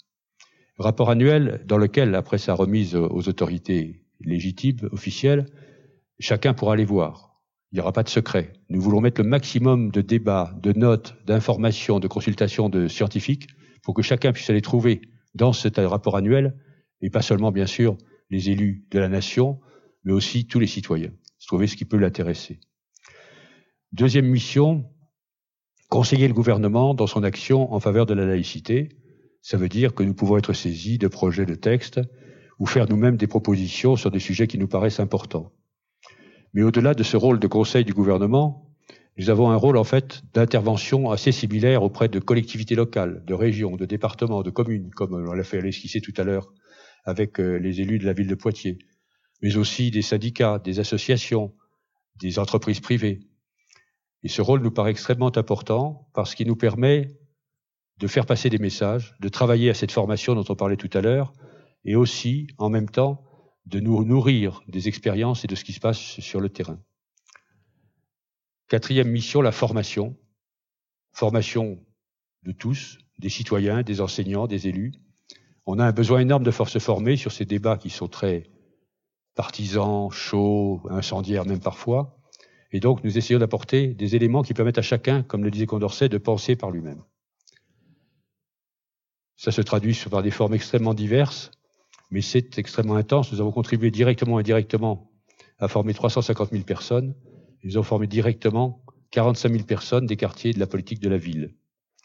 Rapport 0.78 1.10
annuel 1.10 1.62
dans 1.66 1.78
lequel, 1.78 2.14
après 2.16 2.38
sa 2.38 2.54
remise 2.54 2.96
aux 2.96 3.28
autorités 3.28 4.02
légitimes, 4.20 4.88
officielles, 4.90 5.46
chacun 6.18 6.54
pourra 6.54 6.72
aller 6.72 6.84
voir. 6.84 7.40
Il 7.70 7.76
n'y 7.76 7.80
aura 7.80 7.92
pas 7.92 8.02
de 8.02 8.08
secret. 8.08 8.52
Nous 8.68 8.80
voulons 8.80 9.00
mettre 9.00 9.20
le 9.20 9.28
maximum 9.28 9.90
de 9.90 10.00
débats, 10.00 10.54
de 10.60 10.72
notes, 10.72 11.14
d'informations, 11.26 12.00
de 12.00 12.08
consultations 12.08 12.68
de 12.68 12.88
scientifiques 12.88 13.48
pour 13.82 13.94
que 13.94 14.02
chacun 14.02 14.32
puisse 14.32 14.50
aller 14.50 14.60
trouver 14.60 15.02
dans 15.34 15.52
ce 15.52 15.68
rapport 15.80 16.16
annuel, 16.16 16.56
et 17.00 17.10
pas 17.10 17.22
seulement, 17.22 17.52
bien 17.52 17.66
sûr, 17.66 17.96
les 18.30 18.50
élus 18.50 18.86
de 18.90 18.98
la 18.98 19.08
nation, 19.08 19.60
mais 20.04 20.12
aussi 20.12 20.46
tous 20.46 20.58
les 20.58 20.66
citoyens. 20.66 21.12
Trouver 21.46 21.66
ce 21.66 21.76
qui 21.76 21.84
peut 21.84 21.96
l'intéresser. 21.96 22.60
Deuxième 23.92 24.26
mission, 24.26 24.86
conseiller 25.90 26.28
le 26.28 26.32
gouvernement 26.32 26.94
dans 26.94 27.06
son 27.06 27.22
action 27.22 27.74
en 27.74 27.80
faveur 27.80 28.06
de 28.06 28.14
la 28.14 28.24
laïcité. 28.24 28.88
Ça 29.42 29.58
veut 29.58 29.68
dire 29.68 29.94
que 29.94 30.02
nous 30.02 30.14
pouvons 30.14 30.38
être 30.38 30.54
saisis 30.54 30.96
de 30.96 31.08
projets 31.08 31.44
de 31.44 31.54
texte 31.54 32.00
ou 32.58 32.64
faire 32.64 32.88
nous-mêmes 32.88 33.18
des 33.18 33.26
propositions 33.26 33.96
sur 33.96 34.10
des 34.10 34.20
sujets 34.20 34.46
qui 34.46 34.56
nous 34.56 34.68
paraissent 34.68 35.00
importants. 35.00 35.52
Mais 36.54 36.62
au-delà 36.62 36.94
de 36.94 37.02
ce 37.02 37.16
rôle 37.16 37.38
de 37.38 37.46
conseil 37.46 37.84
du 37.84 37.92
gouvernement, 37.92 38.71
nous 39.18 39.28
avons 39.28 39.50
un 39.50 39.56
rôle 39.56 39.76
en 39.76 39.84
fait 39.84 40.22
d'intervention 40.32 41.10
assez 41.10 41.32
similaire 41.32 41.82
auprès 41.82 42.08
de 42.08 42.18
collectivités 42.18 42.74
locales, 42.74 43.22
de 43.26 43.34
régions, 43.34 43.76
de 43.76 43.84
départements, 43.84 44.42
de 44.42 44.50
communes, 44.50 44.90
comme 44.90 45.12
on 45.12 45.32
l'a 45.32 45.44
fait 45.44 45.60
l'esquisser 45.60 46.00
tout 46.00 46.14
à 46.16 46.24
l'heure 46.24 46.52
avec 47.04 47.38
euh, 47.38 47.56
les 47.56 47.80
élus 47.80 47.98
de 47.98 48.06
la 48.06 48.12
ville 48.12 48.28
de 48.28 48.34
Poitiers, 48.34 48.78
mais 49.42 49.56
aussi 49.56 49.90
des 49.90 50.02
syndicats, 50.02 50.58
des 50.58 50.80
associations, 50.80 51.52
des 52.20 52.38
entreprises 52.38 52.80
privées. 52.80 53.20
Et 54.22 54.28
ce 54.28 54.40
rôle 54.40 54.62
nous 54.62 54.70
paraît 54.70 54.92
extrêmement 54.92 55.36
important 55.36 56.08
parce 56.14 56.34
qu'il 56.34 56.46
nous 56.46 56.56
permet 56.56 57.08
de 57.98 58.06
faire 58.06 58.24
passer 58.24 58.48
des 58.50 58.58
messages, 58.58 59.14
de 59.20 59.28
travailler 59.28 59.68
à 59.68 59.74
cette 59.74 59.92
formation 59.92 60.34
dont 60.34 60.44
on 60.48 60.56
parlait 60.56 60.76
tout 60.76 60.90
à 60.94 61.00
l'heure, 61.00 61.32
et 61.84 61.96
aussi, 61.96 62.46
en 62.58 62.70
même 62.70 62.88
temps, 62.88 63.24
de 63.66 63.80
nous 63.80 64.04
nourrir 64.04 64.62
des 64.68 64.88
expériences 64.88 65.44
et 65.44 65.48
de 65.48 65.54
ce 65.54 65.64
qui 65.64 65.72
se 65.72 65.80
passe 65.80 65.98
sur 65.98 66.40
le 66.40 66.48
terrain. 66.48 66.78
Quatrième 68.72 69.10
mission, 69.10 69.42
la 69.42 69.52
formation. 69.52 70.16
Formation 71.12 71.78
de 72.42 72.52
tous, 72.52 72.96
des 73.18 73.28
citoyens, 73.28 73.82
des 73.82 74.00
enseignants, 74.00 74.46
des 74.46 74.66
élus. 74.66 74.94
On 75.66 75.78
a 75.78 75.84
un 75.84 75.92
besoin 75.92 76.20
énorme 76.20 76.42
de 76.42 76.50
forces 76.50 76.78
formées 76.78 77.18
sur 77.18 77.32
ces 77.32 77.44
débats 77.44 77.76
qui 77.76 77.90
sont 77.90 78.08
très 78.08 78.44
partisans, 79.34 80.10
chauds, 80.10 80.80
incendiaires 80.88 81.44
même 81.44 81.60
parfois. 81.60 82.16
Et 82.70 82.80
donc, 82.80 83.04
nous 83.04 83.18
essayons 83.18 83.38
d'apporter 83.38 83.88
des 83.88 84.16
éléments 84.16 84.42
qui 84.42 84.54
permettent 84.54 84.78
à 84.78 84.80
chacun, 84.80 85.22
comme 85.22 85.44
le 85.44 85.50
disait 85.50 85.66
Condorcet, 85.66 86.08
de 86.08 86.16
penser 86.16 86.56
par 86.56 86.70
lui-même. 86.70 87.02
Ça 89.36 89.52
se 89.52 89.60
traduit 89.60 90.02
par 90.10 90.22
des 90.22 90.30
formes 90.30 90.54
extrêmement 90.54 90.94
diverses, 90.94 91.50
mais 92.10 92.22
c'est 92.22 92.58
extrêmement 92.58 92.96
intense. 92.96 93.32
Nous 93.32 93.40
avons 93.42 93.52
contribué 93.52 93.90
directement 93.90 94.38
et 94.38 94.40
indirectement 94.40 95.10
à 95.58 95.68
former 95.68 95.92
350 95.92 96.52
000 96.52 96.64
personnes. 96.64 97.14
Nous 97.64 97.76
avons 97.76 97.84
formé 97.84 98.06
directement 98.06 98.82
45 99.12 99.52
000 99.52 99.64
personnes 99.64 100.06
des 100.06 100.16
quartiers 100.16 100.52
de 100.52 100.58
la 100.58 100.66
politique 100.66 101.00
de 101.00 101.08
la 101.08 101.16
ville, 101.16 101.54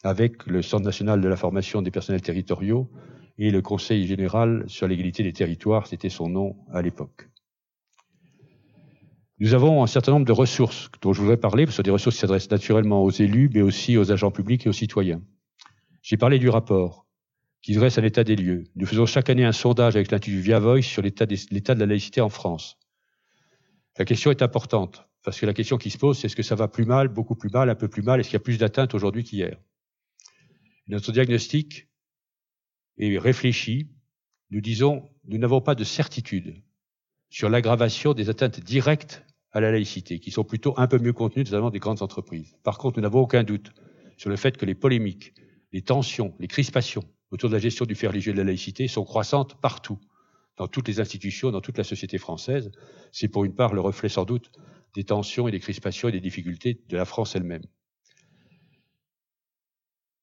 avec 0.03 0.45
le 0.45 0.61
Centre 0.61 0.85
national 0.85 1.19
de 1.19 1.27
la 1.27 1.35
formation 1.35 1.81
des 1.81 1.89
personnels 1.89 2.21
territoriaux 2.21 2.91
et 3.39 3.49
le 3.49 3.61
Conseil 3.61 4.05
général 4.05 4.65
sur 4.67 4.87
l'égalité 4.87 5.23
des 5.23 5.33
territoires, 5.33 5.87
c'était 5.87 6.09
son 6.09 6.29
nom 6.29 6.57
à 6.71 6.81
l'époque. 6.81 7.29
Nous 9.39 9.53
avons 9.53 9.83
un 9.83 9.87
certain 9.87 10.11
nombre 10.11 10.25
de 10.25 10.31
ressources 10.31 10.89
dont 11.01 11.13
je 11.13 11.21
voudrais 11.21 11.37
parler, 11.37 11.65
ce 11.67 11.71
sont 11.71 11.83
des 11.83 11.91
ressources 11.91 12.15
qui 12.15 12.21
s'adressent 12.21 12.49
naturellement 12.49 13.03
aux 13.03 13.11
élus, 13.11 13.49
mais 13.53 13.61
aussi 13.61 13.97
aux 13.97 14.11
agents 14.11 14.31
publics 14.31 14.65
et 14.65 14.69
aux 14.69 14.73
citoyens. 14.73 15.21
J'ai 16.01 16.17
parlé 16.17 16.39
du 16.39 16.49
rapport 16.49 17.05
qui 17.61 17.73
dresse 17.73 17.97
un 17.97 18.03
état 18.03 18.23
des 18.23 18.35
lieux. 18.35 18.63
Nous 18.75 18.85
faisons 18.85 19.05
chaque 19.05 19.29
année 19.29 19.45
un 19.45 19.51
sondage 19.51 19.95
avec 19.95 20.11
l'Institut 20.11 20.39
Via 20.39 20.59
Voice 20.59 20.81
sur 20.83 21.01
l'état 21.01 21.25
de 21.25 21.79
la 21.79 21.85
laïcité 21.85 22.21
en 22.21 22.29
France. 22.29 22.77
La 23.97 24.05
question 24.05 24.31
est 24.31 24.41
importante, 24.41 25.07
parce 25.27 25.41
que 25.41 25.45
la 25.45 25.53
question 25.53 25.77
qui 25.77 25.89
se 25.89 25.97
pose, 25.97 26.17
c'est 26.17 26.27
est-ce 26.27 26.37
que 26.37 26.41
ça 26.41 26.55
va 26.55 26.69
plus 26.69 26.85
mal, 26.85 27.09
beaucoup 27.09 27.35
plus 27.35 27.49
mal, 27.49 27.69
un 27.69 27.75
peu 27.75 27.89
plus 27.89 28.01
mal, 28.01 28.21
est-ce 28.21 28.29
qu'il 28.29 28.35
y 28.35 28.37
a 28.37 28.45
plus 28.45 28.57
d'atteintes 28.57 28.93
aujourd'hui 28.95 29.25
qu'hier? 29.25 29.57
Notre 30.87 31.11
diagnostic 31.11 31.89
est 32.97 33.17
réfléchi. 33.17 33.89
Nous 34.51 34.61
disons, 34.61 35.09
nous 35.25 35.37
n'avons 35.37 35.59
pas 35.59 35.75
de 35.75 35.83
certitude 35.83 36.63
sur 37.29 37.49
l'aggravation 37.49 38.13
des 38.13 38.29
atteintes 38.29 38.61
directes 38.61 39.25
à 39.51 39.59
la 39.59 39.69
laïcité, 39.69 40.21
qui 40.21 40.31
sont 40.31 40.45
plutôt 40.45 40.73
un 40.77 40.87
peu 40.87 40.97
mieux 40.97 41.11
contenues, 41.11 41.43
notamment 41.43 41.71
des 41.71 41.79
grandes 41.79 42.01
entreprises. 42.01 42.55
Par 42.63 42.77
contre, 42.77 42.97
nous 42.97 43.03
n'avons 43.03 43.19
aucun 43.19 43.43
doute 43.43 43.73
sur 44.15 44.29
le 44.29 44.37
fait 44.37 44.55
que 44.55 44.65
les 44.65 44.75
polémiques, 44.75 45.33
les 45.73 45.81
tensions, 45.81 46.35
les 46.39 46.47
crispations 46.47 47.03
autour 47.31 47.49
de 47.49 47.55
la 47.55 47.59
gestion 47.59 47.83
du 47.83 47.95
fait 47.95 48.07
religieux 48.07 48.31
de 48.31 48.37
la 48.37 48.45
laïcité 48.45 48.87
sont 48.87 49.03
croissantes 49.03 49.59
partout, 49.59 49.99
dans 50.55 50.69
toutes 50.69 50.87
les 50.87 51.01
institutions, 51.01 51.51
dans 51.51 51.59
toute 51.59 51.77
la 51.77 51.83
société 51.83 52.17
française. 52.17 52.71
C'est 53.11 53.27
pour 53.27 53.43
une 53.43 53.55
part 53.55 53.73
le 53.73 53.81
reflet 53.81 54.07
sans 54.07 54.23
doute 54.23 54.51
des 54.97 55.03
tensions 55.03 55.47
et 55.47 55.51
des 55.51 55.59
crispations 55.59 56.09
et 56.09 56.11
des 56.11 56.19
difficultés 56.19 56.81
de 56.89 56.97
la 56.97 57.05
France 57.05 57.35
elle-même. 57.35 57.61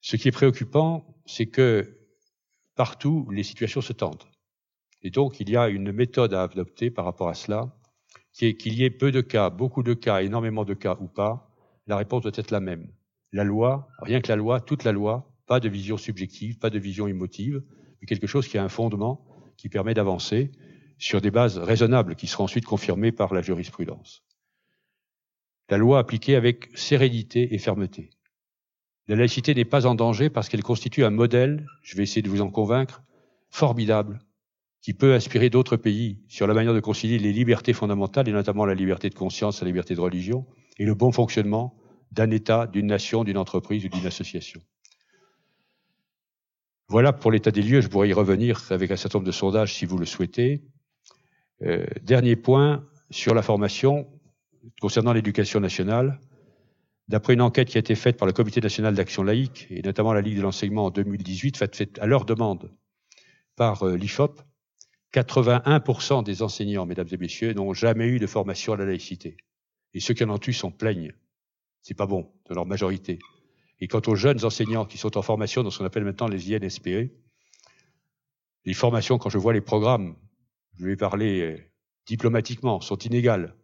Ce 0.00 0.16
qui 0.16 0.26
est 0.26 0.32
préoccupant, 0.32 1.22
c'est 1.26 1.46
que 1.46 2.00
partout, 2.74 3.28
les 3.30 3.44
situations 3.44 3.80
se 3.80 3.92
tendent. 3.92 4.24
Et 5.02 5.10
donc, 5.10 5.38
il 5.38 5.48
y 5.48 5.56
a 5.56 5.68
une 5.68 5.92
méthode 5.92 6.34
à 6.34 6.42
adopter 6.42 6.90
par 6.90 7.04
rapport 7.04 7.28
à 7.28 7.34
cela, 7.34 7.78
qui 8.32 8.46
est 8.46 8.56
qu'il 8.56 8.74
y 8.74 8.82
ait 8.82 8.90
peu 8.90 9.12
de 9.12 9.20
cas, 9.20 9.48
beaucoup 9.48 9.84
de 9.84 9.94
cas, 9.94 10.22
énormément 10.22 10.64
de 10.64 10.74
cas 10.74 10.96
ou 11.00 11.06
pas, 11.06 11.48
la 11.86 11.96
réponse 11.96 12.22
doit 12.22 12.32
être 12.34 12.50
la 12.50 12.58
même. 12.58 12.90
La 13.30 13.44
loi, 13.44 13.86
rien 14.00 14.20
que 14.20 14.28
la 14.28 14.34
loi, 14.34 14.60
toute 14.60 14.82
la 14.82 14.90
loi, 14.90 15.32
pas 15.46 15.60
de 15.60 15.68
vision 15.68 15.96
subjective, 15.96 16.58
pas 16.58 16.70
de 16.70 16.80
vision 16.80 17.06
émotive, 17.06 17.62
mais 18.00 18.08
quelque 18.08 18.26
chose 18.26 18.48
qui 18.48 18.58
a 18.58 18.64
un 18.64 18.68
fondement 18.68 19.24
qui 19.56 19.68
permet 19.68 19.94
d'avancer 19.94 20.50
sur 20.98 21.20
des 21.20 21.30
bases 21.30 21.58
raisonnables 21.58 22.16
qui 22.16 22.26
seront 22.26 22.44
ensuite 22.44 22.64
confirmées 22.64 23.12
par 23.12 23.32
la 23.34 23.40
jurisprudence. 23.40 24.24
La 25.70 25.78
loi 25.78 25.98
appliquée 25.98 26.36
avec 26.36 26.68
sérénité 26.74 27.54
et 27.54 27.58
fermeté. 27.58 28.10
La 29.08 29.16
laïcité 29.16 29.54
n'est 29.54 29.64
pas 29.64 29.86
en 29.86 29.94
danger 29.94 30.30
parce 30.30 30.48
qu'elle 30.48 30.62
constitue 30.62 31.04
un 31.04 31.10
modèle, 31.10 31.66
je 31.82 31.96
vais 31.96 32.02
essayer 32.02 32.22
de 32.22 32.30
vous 32.30 32.40
en 32.40 32.50
convaincre, 32.50 33.02
formidable 33.50 34.20
qui 34.84 34.92
peut 34.92 35.14
inspirer 35.14 35.48
d'autres 35.48 35.78
pays 35.78 36.18
sur 36.28 36.46
la 36.46 36.52
manière 36.52 36.74
de 36.74 36.80
concilier 36.80 37.18
les 37.18 37.32
libertés 37.32 37.72
fondamentales, 37.72 38.28
et 38.28 38.32
notamment 38.32 38.66
la 38.66 38.74
liberté 38.74 39.08
de 39.08 39.14
conscience, 39.14 39.62
la 39.62 39.66
liberté 39.66 39.94
de 39.94 40.00
religion, 40.00 40.44
et 40.76 40.84
le 40.84 40.94
bon 40.94 41.10
fonctionnement 41.10 41.74
d'un 42.12 42.30
État, 42.30 42.66
d'une 42.66 42.88
nation, 42.88 43.24
d'une 43.24 43.38
entreprise 43.38 43.86
ou 43.86 43.88
d'une 43.88 44.06
association. 44.06 44.60
Voilà 46.88 47.14
pour 47.14 47.30
l'état 47.30 47.50
des 47.50 47.62
lieux, 47.62 47.80
je 47.80 47.88
pourrais 47.88 48.10
y 48.10 48.12
revenir 48.12 48.60
avec 48.70 48.90
un 48.90 48.96
certain 48.96 49.18
nombre 49.18 49.26
de 49.26 49.32
sondages 49.32 49.72
si 49.74 49.86
vous 49.86 49.96
le 49.96 50.04
souhaitez. 50.04 50.62
Euh, 51.62 51.86
dernier 52.02 52.36
point 52.36 52.86
sur 53.10 53.34
la 53.34 53.40
formation 53.40 54.06
concernant 54.80 55.12
l'éducation 55.12 55.60
nationale. 55.60 56.20
D'après 57.08 57.34
une 57.34 57.42
enquête 57.42 57.68
qui 57.68 57.76
a 57.76 57.80
été 57.80 57.94
faite 57.94 58.16
par 58.16 58.26
le 58.26 58.32
Comité 58.32 58.60
national 58.60 58.94
d'action 58.94 59.22
laïque, 59.22 59.66
et 59.70 59.82
notamment 59.82 60.12
la 60.12 60.22
Ligue 60.22 60.36
de 60.36 60.42
l'enseignement 60.42 60.86
en 60.86 60.90
2018, 60.90 61.56
faite 61.56 61.98
à 62.00 62.06
leur 62.06 62.24
demande 62.24 62.70
par 63.56 63.82
euh, 63.82 63.96
l'IFOP, 63.96 64.40
81% 65.12 66.24
des 66.24 66.42
enseignants, 66.42 66.86
mesdames 66.86 67.08
et 67.10 67.16
messieurs, 67.16 67.52
n'ont 67.52 67.72
jamais 67.72 68.06
eu 68.06 68.18
de 68.18 68.26
formation 68.26 68.72
à 68.72 68.76
la 68.76 68.86
laïcité. 68.86 69.36
Et 69.92 70.00
ceux 70.00 70.14
qui 70.14 70.24
en 70.24 70.30
ont 70.30 70.40
eu 70.44 70.52
s'en 70.52 70.72
plaignent. 70.72 71.12
C'est 71.82 71.94
pas 71.94 72.06
bon, 72.06 72.32
de 72.48 72.54
leur 72.54 72.66
majorité. 72.66 73.18
Et 73.80 73.86
quant 73.86 74.00
aux 74.06 74.16
jeunes 74.16 74.44
enseignants 74.44 74.86
qui 74.86 74.98
sont 74.98 75.16
en 75.16 75.22
formation 75.22 75.62
dans 75.62 75.70
ce 75.70 75.78
qu'on 75.78 75.84
appelle 75.84 76.04
maintenant 76.04 76.26
les 76.26 76.54
INSPE, 76.54 77.12
les 78.64 78.74
formations, 78.74 79.18
quand 79.18 79.30
je 79.30 79.38
vois 79.38 79.52
les 79.52 79.60
programmes, 79.60 80.16
je 80.78 80.86
vais 80.86 80.96
parler 80.96 81.40
euh, 81.40 81.58
diplomatiquement, 82.06 82.80
sont 82.80 82.98
inégales. 82.98 83.54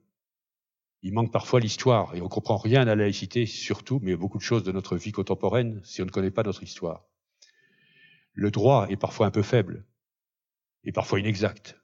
Il 1.03 1.15
manque 1.15 1.33
parfois 1.33 1.61
l'histoire 1.61 2.15
et 2.15 2.21
on 2.21 2.29
comprend 2.29 2.59
rien 2.59 2.83
à 2.83 2.85
la 2.85 2.97
laïcité, 2.97 3.47
surtout, 3.47 4.01
mais 4.03 4.17
beaucoup 4.17 4.39
de 4.39 4.43
choses 4.43 4.65
de 4.65 4.73
notre 4.73 4.97
vie 4.97 5.13
contemporaine 5.13 5.81
si 5.83 6.03
on 6.03 6.05
ne 6.05 6.11
connaît 6.11 6.31
pas 6.31 6.43
notre 6.43 6.63
histoire. 6.63 7.07
Le 8.35 8.51
droit 8.51 8.87
est 8.89 8.97
parfois 8.97 9.27
un 9.27 9.31
peu 9.31 9.43
faible 9.43 9.87
et 10.85 10.93
parfois 10.93 11.21
inexacte. 11.21 11.77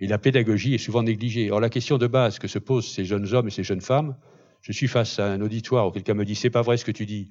Et 0.00 0.06
la 0.06 0.18
pédagogie 0.18 0.74
est 0.74 0.78
souvent 0.78 1.02
négligée. 1.02 1.50
Or, 1.50 1.60
la 1.60 1.70
question 1.70 1.98
de 1.98 2.06
base 2.06 2.38
que 2.38 2.48
se 2.48 2.58
posent 2.58 2.90
ces 2.90 3.04
jeunes 3.04 3.34
hommes 3.34 3.48
et 3.48 3.50
ces 3.50 3.64
jeunes 3.64 3.80
femmes, 3.80 4.16
je 4.62 4.72
suis 4.72 4.88
face 4.88 5.18
à 5.18 5.30
un 5.30 5.40
auditoire 5.40 5.88
où 5.88 5.90
quelqu'un 5.90 6.14
me 6.14 6.24
dit 6.24 6.34
c'est 6.34 6.50
pas 6.50 6.62
vrai 6.62 6.76
ce 6.76 6.84
que 6.84 6.92
tu 6.92 7.04
dis. 7.06 7.28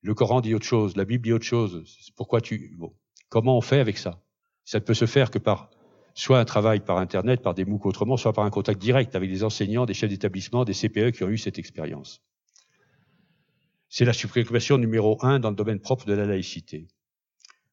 Le 0.00 0.14
Coran 0.14 0.40
dit 0.40 0.54
autre 0.54 0.66
chose, 0.66 0.96
la 0.96 1.04
Bible 1.04 1.24
dit 1.24 1.32
autre 1.32 1.44
chose. 1.44 1.84
Pourquoi 2.16 2.40
tu. 2.40 2.76
Comment 3.28 3.58
on 3.58 3.60
fait 3.60 3.80
avec 3.80 3.98
ça? 3.98 4.22
Ça 4.64 4.78
ne 4.78 4.84
peut 4.84 4.94
se 4.94 5.06
faire 5.06 5.30
que 5.30 5.38
par 5.38 5.70
soit 6.18 6.40
un 6.40 6.44
travail 6.44 6.80
par 6.80 6.98
internet, 6.98 7.42
par 7.42 7.54
des 7.54 7.64
MOOC 7.64 7.86
autrement, 7.86 8.16
soit 8.16 8.32
par 8.32 8.44
un 8.44 8.50
contact 8.50 8.80
direct 8.80 9.14
avec 9.14 9.30
des 9.30 9.44
enseignants, 9.44 9.86
des 9.86 9.94
chefs 9.94 10.10
d'établissement, 10.10 10.64
des 10.64 10.74
CPE 10.74 11.12
qui 11.12 11.22
ont 11.22 11.28
eu 11.28 11.38
cette 11.38 11.60
expérience. 11.60 12.24
C'est 13.88 14.04
la 14.04 14.12
préoccupation 14.12 14.78
numéro 14.78 15.24
un 15.24 15.38
dans 15.38 15.50
le 15.50 15.54
domaine 15.54 15.78
propre 15.78 16.06
de 16.06 16.14
la 16.14 16.26
laïcité. 16.26 16.88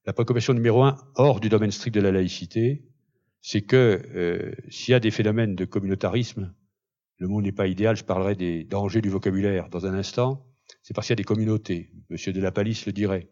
La 0.05 0.13
préoccupation 0.13 0.53
numéro 0.53 0.83
un, 0.83 0.95
hors 1.15 1.39
du 1.39 1.49
domaine 1.49 1.71
strict 1.71 1.95
de 1.95 2.01
la 2.01 2.11
laïcité, 2.11 2.83
c'est 3.41 3.63
que 3.63 4.03
euh, 4.13 4.51
s'il 4.69 4.91
y 4.91 4.95
a 4.95 4.99
des 4.99 5.09
phénomènes 5.09 5.55
de 5.55 5.65
communautarisme, 5.65 6.53
le 7.17 7.27
mot 7.27 7.41
n'est 7.41 7.51
pas 7.51 7.65
idéal, 7.65 7.95
je 7.95 8.03
parlerai 8.03 8.35
des 8.35 8.63
dangers 8.63 9.01
du 9.01 9.09
vocabulaire 9.09 9.69
dans 9.69 9.87
un 9.87 9.95
instant, 9.95 10.45
c'est 10.83 10.93
parce 10.93 11.07
qu'il 11.07 11.13
y 11.13 11.17
a 11.17 11.23
des 11.23 11.23
communautés. 11.23 11.89
Monsieur 12.11 12.31
de 12.31 12.41
la 12.41 12.51
Palisse 12.51 12.85
le 12.85 12.91
dirait. 12.91 13.27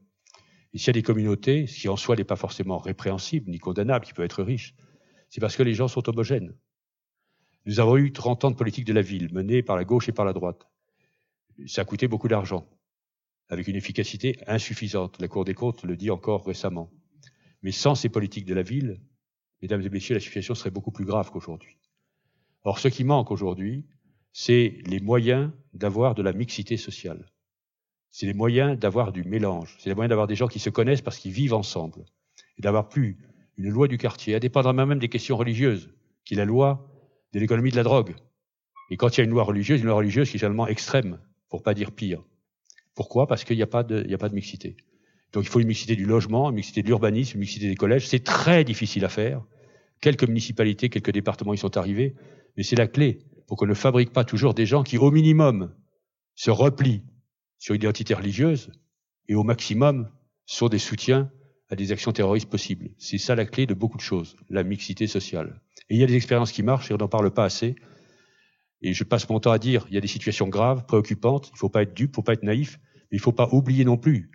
Et 0.74 0.80
s'il 0.80 0.88
y 0.88 0.90
a 0.90 0.94
des 0.94 1.04
communautés, 1.04 1.68
ce 1.68 1.82
qui 1.82 1.88
en 1.88 1.98
soi 1.98 2.16
n'est 2.16 2.24
pas 2.24 2.36
forcément 2.36 2.80
répréhensible 2.80 3.52
ni 3.52 3.60
condamnable, 3.60 4.06
qui 4.06 4.14
peut 4.14 4.24
être 4.24 4.42
riche, 4.42 4.74
c'est 5.34 5.42
parce 5.42 5.56
que 5.56 5.64
les 5.64 5.74
gens 5.74 5.88
sont 5.88 6.08
homogènes. 6.08 6.54
Nous 7.66 7.80
avons 7.80 7.98
eu 7.98 8.14
30 8.14 8.46
ans 8.46 8.52
de 8.52 8.56
politique 8.56 8.86
de 8.86 8.94
la 8.94 9.02
ville, 9.02 9.34
menée 9.34 9.64
par 9.64 9.76
la 9.76 9.84
gauche 9.84 10.08
et 10.08 10.12
par 10.12 10.26
la 10.26 10.34
droite. 10.34 10.68
Ça 11.66 11.82
a 11.82 11.86
coûté 11.86 12.08
beaucoup 12.08 12.28
d'argent 12.28 12.70
avec 13.50 13.68
une 13.68 13.76
efficacité 13.76 14.38
insuffisante. 14.46 15.20
La 15.20 15.28
Cour 15.28 15.44
des 15.44 15.56
comptes 15.56 15.82
le 15.86 15.98
dit 15.98 16.12
encore 16.12 16.46
récemment. 16.46 16.92
Mais 17.64 17.72
sans 17.72 17.96
ces 17.96 18.10
politiques 18.10 18.46
de 18.46 18.54
la 18.54 18.62
ville, 18.62 19.02
mesdames 19.64 19.82
et 19.82 19.90
messieurs, 19.90 20.14
la 20.14 20.22
situation 20.22 20.54
serait 20.54 20.70
beaucoup 20.70 20.92
plus 20.92 21.06
grave 21.06 21.32
qu'aujourd'hui. 21.32 21.80
Or, 22.64 22.78
ce 22.78 22.88
qui 22.90 23.04
manque 23.04 23.32
aujourd'hui, 23.32 23.88
c'est 24.34 24.78
les 24.86 25.00
moyens 25.00 25.52
d'avoir 25.74 26.14
de 26.14 26.22
la 26.22 26.34
mixité 26.34 26.78
sociale. 26.78 27.26
C'est 28.12 28.28
les 28.28 28.36
moyens 28.36 28.78
d'avoir 28.78 29.12
du 29.12 29.24
mélange. 29.24 29.78
C'est 29.80 29.90
les 29.90 29.96
moyens 29.96 30.10
d'avoir 30.10 30.28
des 30.28 30.36
gens 30.36 30.48
qui 30.48 30.60
se 30.60 30.70
connaissent 30.70 31.02
parce 31.02 31.18
qu'ils 31.18 31.32
vivent 31.32 31.56
ensemble. 31.56 32.06
Et 32.60 32.62
d'avoir 32.62 32.88
plus 32.88 33.18
une 33.58 33.70
loi 33.70 33.88
du 33.88 33.98
quartier, 33.98 34.36
indépendamment 34.36 34.86
même 34.86 35.00
des 35.00 35.10
questions 35.10 35.38
religieuses, 35.38 35.94
qui 36.26 36.34
est 36.34 36.38
la 36.38 36.46
loi 36.46 36.90
de 37.34 37.40
l'économie 37.40 37.72
de 37.72 37.76
la 37.76 37.84
drogue. 37.84 38.16
Et 38.90 38.98
quand 38.98 39.16
il 39.16 39.20
y 39.20 39.22
a 39.22 39.24
une 39.24 39.32
loi 39.32 39.44
religieuse, 39.44 39.80
une 39.80 39.88
loi 39.88 39.96
religieuse 39.96 40.30
qui 40.30 40.38
est 40.38 40.40
généralement 40.40 40.68
extrême, 40.68 41.20
pour 41.50 41.64
pas 41.64 41.74
dire 41.74 41.92
pire. 41.92 42.24
Pourquoi? 42.96 43.28
Parce 43.28 43.44
qu'il 43.44 43.56
n'y 43.56 43.64
a, 43.64 43.68
pas 43.68 43.84
de, 43.84 44.12
a 44.12 44.18
pas 44.18 44.30
de 44.30 44.36
mixité. 44.36 44.78
Donc 45.32 45.44
il 45.44 45.50
faut 45.50 45.60
une 45.60 45.68
mixité 45.68 45.96
du 45.96 46.06
logement, 46.06 46.50
une 46.50 46.56
mixité 46.56 46.82
de 46.82 46.88
l'urbanisme, 46.88 47.38
une 47.38 47.42
mixité 47.42 47.68
des 47.68 47.76
collèges. 47.76 48.08
C'est 48.08 48.24
très 48.24 48.64
difficile 48.64 49.04
à 49.06 49.10
faire. 49.10 49.44
Quelques 50.00 50.28
municipalités, 50.28 50.90
quelques 50.90 51.12
départements 51.12 51.54
y 51.54 51.58
sont 51.58 51.78
arrivés, 51.78 52.16
mais 52.56 52.64
c'est 52.64 52.76
la 52.76 52.88
clé 52.88 53.20
pour 53.48 53.58
qu'on 53.58 53.66
ne 53.66 53.74
fabrique 53.74 54.12
pas 54.12 54.24
toujours 54.24 54.54
des 54.54 54.66
gens 54.66 54.84
qui, 54.84 54.98
au 54.98 55.12
minimum, 55.12 55.74
se 56.36 56.52
replient 56.52 57.04
sur 57.58 57.74
l'identité 57.74 58.14
religieuse 58.14 58.72
et 59.28 59.36
au 59.36 59.44
maximum 59.44 60.10
sont 60.46 60.70
des 60.70 60.80
soutiens 60.80 61.32
à 61.74 61.76
des 61.76 61.92
actions 61.92 62.12
terroristes 62.12 62.50
possibles. 62.50 62.92
C'est 63.00 63.18
ça 63.18 63.34
la 63.34 63.46
clé 63.46 63.66
de 63.66 63.74
beaucoup 63.74 63.98
de 63.98 64.04
choses, 64.04 64.36
la 64.50 64.64
mixité 64.64 65.08
sociale. 65.08 65.60
Et 65.90 65.96
il 65.96 66.00
y 66.00 66.04
a 66.04 66.08
des 66.08 66.16
expériences 66.16 66.52
qui 66.52 66.62
marchent 66.62 66.92
et 66.92 66.94
on 66.94 66.98
n'en 66.98 67.08
parle 67.08 67.32
pas 67.32 67.46
assez. 67.46 67.76
Et 68.84 68.94
je 68.94 69.04
passe 69.04 69.28
mon 69.28 69.40
temps 69.40 69.52
à 69.52 69.58
dire, 69.58 69.88
il 69.90 69.96
y 69.96 69.98
a 69.98 70.02
des 70.02 70.08
situations 70.08 70.48
graves, 70.48 70.86
préoccupantes, 70.86 71.48
il 71.50 71.54
ne 71.54 71.58
faut 71.58 71.70
pas 71.70 71.82
être 71.82 71.96
dupe, 71.96 72.10
il 72.10 72.12
ne 72.12 72.16
faut 72.16 72.22
pas 72.22 72.34
être 72.34 72.44
naïf, 72.44 72.80
mais 72.94 73.18
il 73.18 73.18
ne 73.18 73.22
faut 73.24 73.32
pas 73.32 73.50
oublier 73.52 73.86
non 73.86 73.98
plus, 73.98 74.30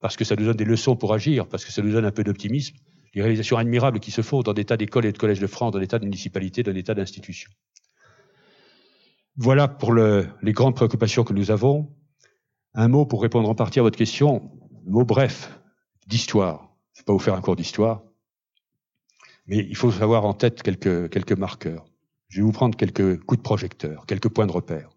parce 0.00 0.16
que 0.16 0.24
ça 0.24 0.34
nous 0.34 0.46
donne 0.46 0.56
des 0.56 0.64
leçons 0.64 0.96
pour 0.96 1.12
agir, 1.12 1.46
parce 1.46 1.64
que 1.64 1.72
ça 1.72 1.82
nous 1.82 1.92
donne 1.92 2.06
un 2.06 2.10
peu 2.10 2.24
d'optimisme, 2.24 2.76
les 3.12 3.20
réalisations 3.20 3.58
admirables 3.58 4.00
qui 4.00 4.10
se 4.10 4.22
font 4.22 4.40
dans 4.40 4.54
des 4.54 4.64
tas 4.64 4.78
d'écoles 4.78 5.04
et 5.04 5.12
de 5.12 5.18
collèges 5.18 5.40
de 5.40 5.46
France, 5.46 5.72
dans 5.72 5.80
des 5.80 5.88
tas 5.88 5.98
de 5.98 6.04
municipalités, 6.04 6.62
dans 6.62 6.72
des 6.72 6.84
tas 6.84 6.94
d'institutions. 6.94 7.50
Voilà 9.36 9.68
pour 9.68 9.92
le, 9.92 10.26
les 10.40 10.52
grandes 10.52 10.74
préoccupations 10.74 11.22
que 11.22 11.34
nous 11.34 11.50
avons. 11.50 11.94
Un 12.72 12.88
mot 12.88 13.04
pour 13.04 13.20
répondre 13.20 13.48
en 13.48 13.54
partie 13.54 13.78
à 13.78 13.82
votre 13.82 13.98
question, 13.98 14.50
mot 14.86 15.04
bref, 15.04 15.52
d'histoire. 16.06 16.67
Je 16.98 17.02
ne 17.02 17.04
vais 17.04 17.06
pas 17.06 17.12
vous 17.12 17.20
faire 17.20 17.34
un 17.34 17.40
cours 17.40 17.54
d'histoire, 17.54 18.02
mais 19.46 19.58
il 19.58 19.76
faut 19.76 20.02
avoir 20.02 20.24
en 20.24 20.34
tête 20.34 20.64
quelques, 20.64 21.08
quelques 21.10 21.38
marqueurs. 21.38 21.86
Je 22.26 22.40
vais 22.40 22.42
vous 22.42 22.50
prendre 22.50 22.76
quelques 22.76 23.20
coups 23.24 23.38
de 23.38 23.42
projecteur, 23.44 24.04
quelques 24.04 24.28
points 24.28 24.48
de 24.48 24.52
repère. 24.52 24.90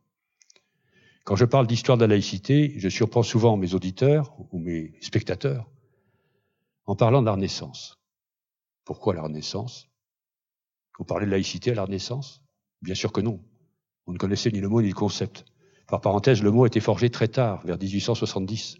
Quand 1.25 1.36
je 1.36 1.46
parle 1.46 1.67
d'histoire 1.67 2.00
de 2.00 2.05
la 2.05 2.15
laïcité, 2.15 2.74
je 2.77 2.89
surprends 2.89 3.22
souvent 3.22 3.55
mes 3.55 3.75
auditeurs 3.75 4.36
ou 4.51 4.58
mes 4.58 4.96
spectateurs 5.00 5.70
en 6.88 6.96
parlant 6.96 7.22
de 7.22 7.27
la 7.27 7.34
Renaissance. 7.34 8.00
Pourquoi 8.84 9.13
la 9.13 9.22
Renaissance? 9.22 9.88
Vous 10.98 11.05
parlez 11.05 11.27
de 11.27 11.31
laïcité 11.31 11.70
à 11.70 11.75
la 11.75 11.84
Renaissance? 11.84 12.41
Bien 12.81 12.96
sûr 12.96 13.12
que 13.12 13.22
non. 13.22 13.39
On 14.08 14.13
ne 14.13 14.17
connaissait 14.17 14.50
ni 14.50 14.60
le 14.60 14.70
mot 14.70 14.81
ni 14.81 14.88
le 14.88 14.96
concept. 14.96 15.46
Par 15.88 16.01
parenthèse, 16.01 16.41
le 16.41 16.50
mot 16.50 16.63
a 16.63 16.67
été 16.67 16.79
forgé 16.79 17.12
très 17.12 17.27
tard, 17.27 17.63
vers 17.63 17.77
1870. 17.77 18.79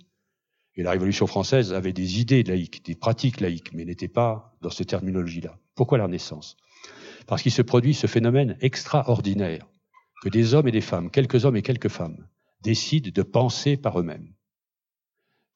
Et 0.75 0.83
la 0.83 0.91
Révolution 0.91 1.27
française 1.27 1.73
avait 1.73 1.93
des 1.93 2.19
idées 2.19 2.43
laïques, 2.43 2.85
des 2.85 2.95
pratiques 2.95 3.41
laïques, 3.41 3.73
mais 3.73 3.85
n'était 3.85 4.07
pas 4.07 4.55
dans 4.61 4.69
cette 4.69 4.87
terminologie-là. 4.87 5.57
Pourquoi 5.75 5.97
la 5.97 6.05
Renaissance? 6.05 6.55
Parce 7.27 7.41
qu'il 7.41 7.51
se 7.51 7.61
produit 7.61 7.93
ce 7.93 8.07
phénomène 8.07 8.57
extraordinaire 8.61 9.67
que 10.23 10.29
des 10.29 10.53
hommes 10.53 10.67
et 10.67 10.71
des 10.71 10.81
femmes, 10.81 11.11
quelques 11.11 11.45
hommes 11.45 11.57
et 11.57 11.61
quelques 11.61 11.89
femmes, 11.89 12.27
décident 12.61 13.09
de 13.13 13.21
penser 13.21 13.75
par 13.75 13.99
eux-mêmes, 13.99 14.33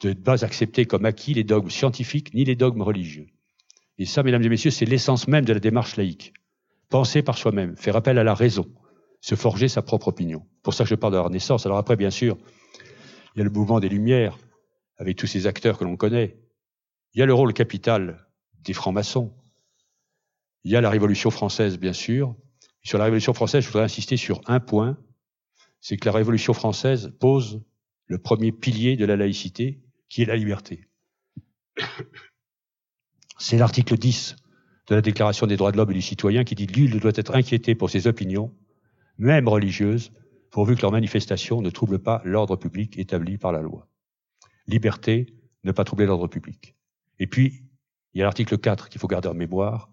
de 0.01 0.09
ne 0.09 0.13
pas 0.13 0.43
accepter 0.43 0.85
comme 0.85 1.05
acquis 1.05 1.33
les 1.33 1.43
dogmes 1.43 1.69
scientifiques 1.69 2.33
ni 2.33 2.43
les 2.43 2.55
dogmes 2.55 2.81
religieux. 2.81 3.27
Et 3.97 4.05
ça, 4.05 4.23
mesdames 4.23 4.43
et 4.43 4.49
messieurs, 4.49 4.71
c'est 4.71 4.85
l'essence 4.85 5.27
même 5.27 5.45
de 5.45 5.53
la 5.53 5.59
démarche 5.59 5.95
laïque. 5.95 6.33
Penser 6.89 7.21
par 7.21 7.37
soi-même, 7.37 7.77
faire 7.77 7.95
appel 7.95 8.17
à 8.17 8.23
la 8.23 8.33
raison, 8.33 8.65
se 9.21 9.35
forger 9.35 9.67
sa 9.67 9.81
propre 9.81 10.09
opinion. 10.09 10.45
Pour 10.63 10.73
ça 10.73 10.83
que 10.83 10.89
je 10.89 10.95
parle 10.95 11.13
de 11.13 11.17
la 11.17 11.23
Renaissance. 11.23 11.65
Alors 11.65 11.77
après, 11.77 11.95
bien 11.95 12.09
sûr, 12.09 12.37
il 13.35 13.39
y 13.39 13.41
a 13.41 13.43
le 13.45 13.49
mouvement 13.49 13.79
des 13.79 13.89
Lumières, 13.89 14.37
avec 14.97 15.17
tous 15.17 15.27
ces 15.27 15.47
acteurs 15.47 15.77
que 15.77 15.83
l'on 15.83 15.97
connaît. 15.97 16.39
Il 17.13 17.19
y 17.19 17.21
a 17.21 17.25
le 17.25 17.33
rôle 17.33 17.53
capital 17.53 18.27
des 18.63 18.73
francs-maçons. 18.73 19.33
Il 20.63 20.71
y 20.71 20.75
a 20.75 20.81
la 20.81 20.89
Révolution 20.89 21.31
française, 21.31 21.77
bien 21.77 21.93
sûr. 21.93 22.35
Sur 22.83 22.97
la 22.97 23.05
Révolution 23.05 23.33
française, 23.33 23.63
je 23.63 23.69
voudrais 23.69 23.83
insister 23.83 24.17
sur 24.17 24.41
un 24.45 24.59
point, 24.59 24.97
c'est 25.81 25.97
que 25.97 26.05
la 26.05 26.11
Révolution 26.11 26.53
française 26.53 27.13
pose 27.19 27.61
le 28.07 28.17
premier 28.17 28.51
pilier 28.51 28.95
de 28.95 29.05
la 29.05 29.15
laïcité, 29.15 29.81
qui 30.09 30.21
est 30.21 30.25
la 30.25 30.35
liberté. 30.35 30.87
C'est 33.37 33.57
l'article 33.57 33.97
10 33.97 34.35
de 34.87 34.95
la 34.95 35.01
Déclaration 35.01 35.47
des 35.47 35.57
droits 35.57 35.71
de 35.71 35.77
l'homme 35.77 35.91
et 35.91 35.95
du 35.95 36.01
citoyen 36.01 36.43
qui 36.43 36.55
dit 36.55 36.67
Nul 36.67 36.93
ne 36.93 36.99
doit 36.99 37.11
être 37.15 37.35
inquiété 37.35 37.75
pour 37.75 37.89
ses 37.89 38.07
opinions, 38.07 38.55
même 39.17 39.47
religieuses, 39.47 40.11
pourvu 40.51 40.75
que 40.75 40.81
leurs 40.81 40.91
manifestations 40.91 41.61
ne 41.61 41.69
troublent 41.69 41.99
pas 41.99 42.21
l'ordre 42.23 42.55
public 42.55 42.97
établi 42.97 43.37
par 43.37 43.51
la 43.51 43.61
loi. 43.61 43.89
Liberté, 44.67 45.33
ne 45.63 45.71
pas 45.71 45.83
troubler 45.83 46.05
l'ordre 46.05 46.27
public. 46.27 46.75
Et 47.19 47.27
puis, 47.27 47.63
il 48.13 48.19
y 48.19 48.21
a 48.21 48.25
l'article 48.25 48.57
4 48.57 48.89
qu'il 48.89 48.99
faut 48.99 49.07
garder 49.07 49.27
en 49.27 49.33
mémoire. 49.33 49.91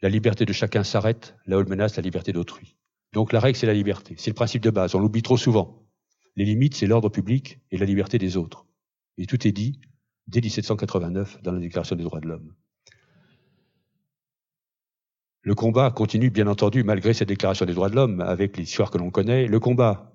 La 0.00 0.08
liberté 0.08 0.44
de 0.44 0.52
chacun 0.52 0.84
s'arrête 0.84 1.36
là 1.46 1.56
où 1.56 1.60
elle 1.60 1.68
menace 1.68 1.96
la 1.96 2.02
liberté 2.02 2.32
d'autrui. 2.32 2.76
Donc 3.12 3.32
la 3.32 3.40
règle, 3.40 3.58
c'est 3.58 3.66
la 3.66 3.74
liberté. 3.74 4.14
C'est 4.18 4.30
le 4.30 4.34
principe 4.34 4.62
de 4.62 4.70
base. 4.70 4.94
On 4.94 4.98
l'oublie 4.98 5.22
trop 5.22 5.36
souvent. 5.36 5.86
Les 6.36 6.44
limites, 6.44 6.74
c'est 6.74 6.86
l'ordre 6.86 7.08
public 7.08 7.58
et 7.70 7.78
la 7.78 7.84
liberté 7.84 8.18
des 8.18 8.36
autres. 8.36 8.66
Et 9.18 9.26
tout 9.26 9.46
est 9.46 9.52
dit 9.52 9.80
dès 10.26 10.40
1789 10.40 11.42
dans 11.42 11.52
la 11.52 11.60
Déclaration 11.60 11.96
des 11.96 12.04
droits 12.04 12.20
de 12.20 12.28
l'homme. 12.28 12.54
Le 15.42 15.54
combat 15.54 15.90
continue, 15.90 16.30
bien 16.30 16.46
entendu, 16.46 16.84
malgré 16.84 17.12
cette 17.12 17.28
Déclaration 17.28 17.66
des 17.66 17.74
droits 17.74 17.90
de 17.90 17.96
l'homme, 17.96 18.20
avec 18.20 18.56
l'histoire 18.56 18.90
que 18.90 18.98
l'on 18.98 19.10
connaît. 19.10 19.46
Le 19.46 19.60
combat 19.60 20.12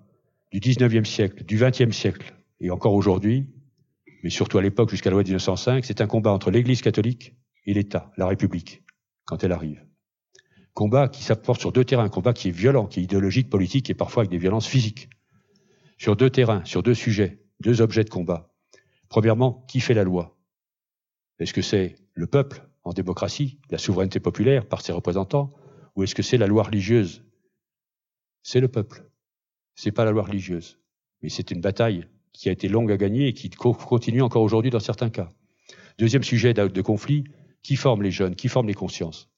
du 0.51 0.59
19e 0.59 1.03
siècle, 1.03 1.43
du 1.43 1.57
20e 1.59 1.91
siècle, 1.91 2.33
et 2.59 2.69
encore 2.69 2.93
aujourd'hui, 2.93 3.49
mais 4.23 4.29
surtout 4.29 4.57
à 4.57 4.61
l'époque 4.61 4.89
jusqu'à 4.89 5.09
la 5.09 5.15
loi 5.15 5.23
de 5.23 5.29
1905, 5.29 5.85
c'est 5.85 6.01
un 6.01 6.07
combat 6.07 6.31
entre 6.31 6.51
l'Église 6.51 6.81
catholique 6.81 7.35
et 7.65 7.73
l'État, 7.73 8.11
la 8.17 8.27
République, 8.27 8.83
quand 9.25 9.43
elle 9.43 9.51
arrive. 9.51 9.85
Combat 10.73 11.07
qui 11.07 11.23
s'apporte 11.23 11.59
sur 11.59 11.71
deux 11.71 11.85
terrains, 11.85 12.09
combat 12.09 12.33
qui 12.33 12.49
est 12.49 12.51
violent, 12.51 12.87
qui 12.87 12.99
est 12.99 13.03
idéologique, 13.03 13.49
politique 13.49 13.89
et 13.89 13.93
parfois 13.93 14.21
avec 14.21 14.31
des 14.31 14.37
violences 14.37 14.67
physiques. 14.67 15.09
Sur 15.97 16.15
deux 16.15 16.29
terrains, 16.29 16.63
sur 16.65 16.83
deux 16.83 16.93
sujets, 16.93 17.43
deux 17.59 17.81
objets 17.81 18.03
de 18.03 18.09
combat. 18.09 18.53
Premièrement, 19.09 19.65
qui 19.67 19.79
fait 19.79 19.93
la 19.93 20.03
loi? 20.03 20.37
Est-ce 21.39 21.53
que 21.53 21.61
c'est 21.61 21.95
le 22.13 22.27
peuple 22.27 22.67
en 22.83 22.93
démocratie, 22.93 23.59
la 23.69 23.77
souveraineté 23.77 24.19
populaire 24.19 24.67
par 24.67 24.81
ses 24.81 24.91
représentants, 24.91 25.53
ou 25.95 26.03
est-ce 26.03 26.15
que 26.15 26.23
c'est 26.23 26.37
la 26.37 26.47
loi 26.47 26.63
religieuse? 26.63 27.25
C'est 28.43 28.59
le 28.59 28.67
peuple. 28.67 29.09
C'est 29.75 29.91
pas 29.91 30.05
la 30.05 30.11
loi 30.11 30.23
religieuse. 30.23 30.79
Mais 31.21 31.29
c'est 31.29 31.51
une 31.51 31.61
bataille 31.61 32.07
qui 32.33 32.49
a 32.49 32.51
été 32.51 32.67
longue 32.69 32.91
à 32.91 32.97
gagner 32.97 33.27
et 33.27 33.33
qui 33.33 33.49
continue 33.49 34.21
encore 34.21 34.43
aujourd'hui 34.43 34.71
dans 34.71 34.79
certains 34.79 35.09
cas. 35.09 35.31
Deuxième 35.97 36.23
sujet 36.23 36.53
de 36.53 36.81
conflit, 36.81 37.23
qui 37.63 37.75
forme 37.75 38.03
les 38.03 38.11
jeunes, 38.11 38.35
qui 38.35 38.47
forme 38.47 38.67
les 38.67 38.73
consciences? 38.73 39.29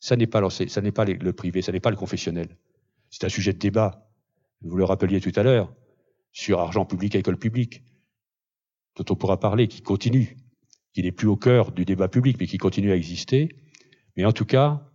Ça 0.00 0.16
n'est 0.16 0.26
pas, 0.26 0.48
ça 0.50 0.80
le 0.80 1.32
privé, 1.32 1.62
ça 1.62 1.70
n'est 1.70 1.80
pas 1.80 1.90
le 1.90 1.96
confessionnel. 1.96 2.56
C'est 3.10 3.24
un 3.24 3.28
sujet 3.28 3.52
de 3.52 3.58
débat. 3.58 4.08
Vous 4.62 4.76
le 4.76 4.84
rappeliez 4.84 5.20
tout 5.20 5.32
à 5.36 5.42
l'heure 5.42 5.72
sur 6.32 6.60
argent 6.60 6.84
public, 6.84 7.14
école 7.14 7.38
publique, 7.38 7.82
dont 8.96 9.04
on 9.10 9.16
pourra 9.16 9.38
parler, 9.38 9.68
qui 9.68 9.82
continue, 9.82 10.36
qui 10.92 11.02
n'est 11.02 11.12
plus 11.12 11.28
au 11.28 11.36
cœur 11.36 11.72
du 11.72 11.84
débat 11.84 12.08
public, 12.08 12.36
mais 12.40 12.46
qui 12.46 12.58
continue 12.58 12.90
à 12.90 12.96
exister. 12.96 13.48
Mais 14.16 14.24
en 14.24 14.32
tout 14.32 14.44
cas, 14.44 14.90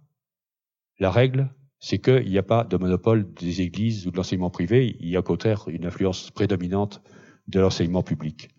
la 0.99 1.11
règle, 1.11 1.53
c'est 1.79 1.99
qu'il 1.99 2.27
n'y 2.27 2.37
a 2.37 2.43
pas 2.43 2.63
de 2.63 2.75
monopole 2.77 3.31
des 3.35 3.61
églises 3.61 4.07
ou 4.07 4.11
de 4.11 4.17
l'enseignement 4.17 4.49
privé, 4.49 4.97
il 4.99 5.09
y 5.09 5.15
a 5.15 5.19
au 5.19 5.23
contraire 5.23 5.67
une 5.67 5.85
influence 5.85 6.31
prédominante 6.31 7.01
de 7.47 7.59
l'enseignement 7.59 8.03
public. 8.03 8.49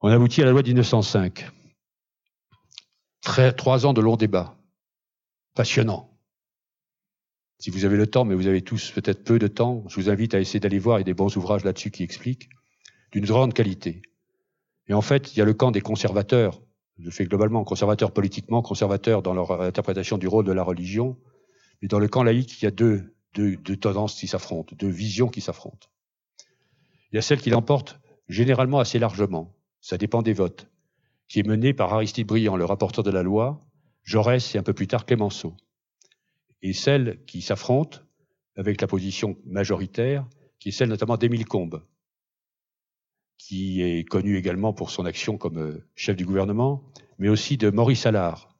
On 0.00 0.08
aboutit 0.08 0.42
à 0.42 0.44
la 0.44 0.52
loi 0.52 0.62
de 0.62 0.68
1905. 0.68 1.50
trois 3.56 3.86
ans 3.86 3.92
de 3.92 4.00
longs 4.00 4.16
débats. 4.16 4.56
Passionnants. 5.54 6.16
Si 7.58 7.70
vous 7.70 7.86
avez 7.86 7.96
le 7.96 8.06
temps, 8.06 8.24
mais 8.24 8.34
vous 8.34 8.46
avez 8.46 8.62
tous 8.62 8.90
peut-être 8.90 9.24
peu 9.24 9.38
de 9.38 9.46
temps, 9.46 9.84
je 9.88 9.96
vous 9.96 10.10
invite 10.10 10.34
à 10.34 10.40
essayer 10.40 10.60
d'aller 10.60 10.78
voir, 10.78 10.98
il 10.98 11.00
y 11.00 11.02
a 11.02 11.04
des 11.04 11.14
bons 11.14 11.34
ouvrages 11.36 11.64
là-dessus 11.64 11.90
qui 11.90 12.02
expliquent, 12.02 12.50
d'une 13.12 13.24
grande 13.24 13.54
qualité. 13.54 14.02
Et 14.88 14.94
en 14.94 15.00
fait, 15.00 15.32
il 15.32 15.38
y 15.38 15.42
a 15.42 15.46
le 15.46 15.54
camp 15.54 15.70
des 15.70 15.80
conservateurs, 15.80 16.60
je 16.98 17.10
fais 17.10 17.24
globalement 17.24 17.64
conservateurs 17.64 18.12
politiquement, 18.12 18.62
conservateurs 18.62 19.22
dans 19.22 19.32
leur 19.34 19.62
interprétation 19.62 20.18
du 20.18 20.28
rôle 20.28 20.44
de 20.44 20.52
la 20.52 20.62
religion, 20.62 21.18
mais 21.80 21.88
dans 21.88 21.98
le 21.98 22.08
camp 22.08 22.22
laïque, 22.22 22.60
il 22.60 22.66
y 22.66 22.68
a 22.68 22.70
deux 22.70 23.14
tendances 23.80 24.20
qui 24.20 24.28
s'affrontent, 24.28 24.76
deux 24.78 24.88
visions 24.88 25.28
qui 25.28 25.40
s'affrontent. 25.40 25.88
Il 27.16 27.20
y 27.20 27.20
a 27.20 27.22
celle 27.22 27.40
qui 27.40 27.48
l'emporte 27.48 27.98
généralement 28.28 28.78
assez 28.78 28.98
largement, 28.98 29.56
ça 29.80 29.96
dépend 29.96 30.20
des 30.20 30.34
votes, 30.34 30.68
qui 31.28 31.40
est 31.40 31.46
menée 31.46 31.72
par 31.72 31.94
Aristide 31.94 32.26
Briand, 32.26 32.56
le 32.56 32.66
rapporteur 32.66 33.02
de 33.02 33.10
la 33.10 33.22
loi, 33.22 33.58
Jaurès 34.04 34.54
et 34.54 34.58
un 34.58 34.62
peu 34.62 34.74
plus 34.74 34.86
tard 34.86 35.06
Clémenceau. 35.06 35.56
Et 36.60 36.74
celle 36.74 37.24
qui 37.24 37.40
s'affronte 37.40 38.04
avec 38.54 38.82
la 38.82 38.86
position 38.86 39.38
majoritaire, 39.46 40.28
qui 40.58 40.68
est 40.68 40.72
celle 40.72 40.90
notamment 40.90 41.16
d'Émile 41.16 41.46
Combes, 41.46 41.82
qui 43.38 43.80
est 43.80 44.06
connu 44.06 44.36
également 44.36 44.74
pour 44.74 44.90
son 44.90 45.06
action 45.06 45.38
comme 45.38 45.56
euh, 45.56 45.88
chef 45.94 46.16
du 46.16 46.26
gouvernement, 46.26 46.84
mais 47.18 47.30
aussi 47.30 47.56
de 47.56 47.70
Maurice 47.70 48.04
Allard, 48.04 48.54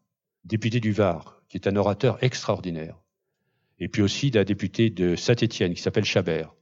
député 0.45 0.81
du 0.81 0.93
Var, 0.93 1.43
qui 1.51 1.59
est 1.59 1.69
un 1.69 1.77
orateur 1.77 2.17
extraordinaire, 2.25 2.99
et 3.79 3.89
puis 3.89 4.01
aussi 4.01 4.31
d'un 4.31 4.45
député 4.45 4.89
de 4.89 5.15
Saint-Étienne 5.15 5.75
qui 5.75 5.83
s'appelle 5.83 6.07
Chabert. 6.07 6.55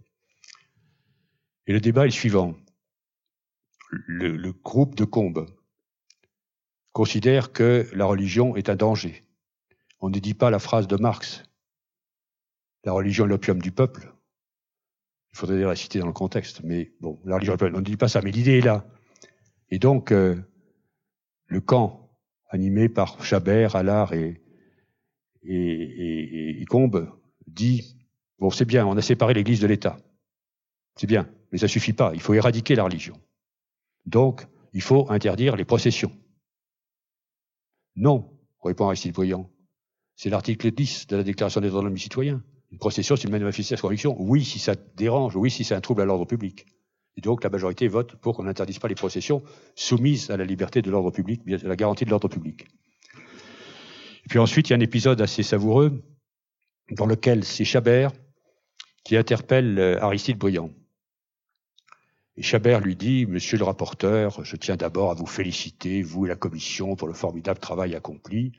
Et 1.67 1.73
le 1.73 1.81
débat 1.81 2.03
est 2.03 2.09
le 2.09 2.13
suivant. 2.13 2.55
Le, 3.91 4.37
le 4.37 4.53
groupe 4.53 4.95
de 4.95 5.05
Combes 5.05 5.47
considère 6.93 7.53
que 7.53 7.89
la 7.93 8.07
religion 8.07 8.57
est 8.57 8.69
un 8.69 8.77
danger. 8.77 9.25
On 10.01 10.11
ne 10.11 10.19
dit 10.19 10.35
pas 10.35 10.51
la 10.51 10.59
phrase 10.59 10.87
de 10.87 10.97
Marx. 10.97 11.43
La 12.85 12.93
religion 12.93 13.25
est 13.25 13.29
l'opium 13.29 13.61
du 13.61 13.73
peuple. 13.73 14.13
Il 15.33 15.39
faudrait 15.39 15.61
la 15.61 15.75
citer 15.75 15.99
dans 15.99 16.07
le 16.07 16.13
contexte, 16.13 16.63
mais 16.63 16.93
bon, 17.01 17.21
la 17.25 17.37
religion, 17.37 17.57
on 17.61 17.71
ne 17.71 17.81
dit 17.81 17.97
pas 17.97 18.09
ça, 18.09 18.21
mais 18.23 18.31
l'idée 18.31 18.59
est 18.59 18.65
là. 18.65 18.87
Et 19.71 19.79
donc, 19.79 20.13
euh, 20.13 20.37
le 21.47 21.61
camp, 21.61 22.11
animé 22.51 22.89
par 22.89 23.25
Chabert, 23.25 23.75
Allard 23.75 24.13
et, 24.13 24.41
et, 25.43 25.57
et, 25.57 26.63
et 26.63 26.65
Combes, 26.67 27.11
dit, 27.49 27.97
bon, 28.39 28.51
c'est 28.51 28.65
bien, 28.65 28.87
on 28.87 28.97
a 28.97 29.03
séparé 29.03 29.35
l'Église 29.35 29.61
de 29.61 29.67
l'État. 29.67 29.97
C'est 30.95 31.09
bien, 31.09 31.29
mais 31.55 31.61
ça 31.61 31.69
suffit 31.69 31.93
pas, 31.93 32.11
il 32.15 32.21
faut 32.21 32.35
éradiquer 32.35 32.75
la 32.75 32.83
religion. 32.83 33.15
Donc, 34.07 34.45
il 34.73 34.83
faut 34.83 35.09
interdire 35.09 35.55
les 35.55 35.65
processions. 35.65 36.11
Non, 37.95 38.29
répond 38.61 38.89
Aristide 38.89 39.15
Briand. 39.15 39.49
C'est 40.17 40.31
l'article 40.31 40.73
10 40.73 41.07
de 41.07 41.15
la 41.15 41.23
Déclaration 41.23 41.61
des 41.61 41.69
droits 41.69 41.81
de 41.81 41.87
l'homme 41.87 41.95
et 41.95 42.01
citoyens. 42.01 42.43
Une 42.73 42.79
procession, 42.79 43.15
c'est 43.15 43.29
une 43.29 43.31
manifestation 43.31 43.77
de 43.77 43.81
conviction. 43.83 44.17
Oui, 44.19 44.45
si 44.45 44.59
ça 44.59 44.75
dérange, 44.97 45.37
oui, 45.37 45.49
si 45.49 45.63
c'est 45.63 45.77
un 45.77 45.81
trouble 45.81 46.03
à 46.03 46.05
l'ordre 46.05 46.25
public. 46.25 46.67
Et 47.17 47.21
donc, 47.21 47.45
la 47.45 47.51
majorité 47.51 47.87
vote 47.87 48.17
pour 48.17 48.35
qu'on 48.35 48.43
n'interdise 48.43 48.81
pas 48.81 48.89
les 48.89 48.97
processions 48.97 49.45
soumises 49.77 50.33
à 50.33 50.37
la 50.37 50.45
liberté 50.45 50.83
de 50.83 50.91
l'ordre 50.91 51.13
public, 51.13 51.41
à 51.47 51.69
la 51.69 51.77
garantie 51.77 52.05
de 52.05 52.11
l'ordre 52.11 52.27
public. 52.27 52.67
Et 54.25 54.29
puis 54.29 54.41
ensuite, 54.41 54.71
il 54.71 54.73
y 54.73 54.75
a 54.75 54.77
un 54.77 54.81
épisode 54.81 55.21
assez 55.21 55.45
savoureux 55.45 56.03
dans 56.91 57.07
lequel 57.07 57.45
c'est 57.45 57.65
Chabert 57.65 58.11
qui 59.05 59.17
interpelle 59.17 59.79
euh, 59.79 60.03
Aristide 60.03 60.37
Briand. 60.39 60.71
Et 62.37 62.43
Chabert 62.43 62.81
lui 62.81 62.97
dit, 62.97 63.27
Monsieur 63.27 63.59
le 63.59 63.65
rapporteur, 63.65 64.45
je 64.45 64.57
tiens 64.57 64.77
d'abord 64.77 65.11
à 65.11 65.15
vous 65.15 65.27
féliciter, 65.27 66.03
vous 66.03 66.27
et 66.27 66.29
la 66.29 66.37
commission, 66.37 66.97
pour 66.97 67.07
le 67.07 67.15
formidable 67.15 67.61
travail 67.61 67.95
accompli. 67.95 68.53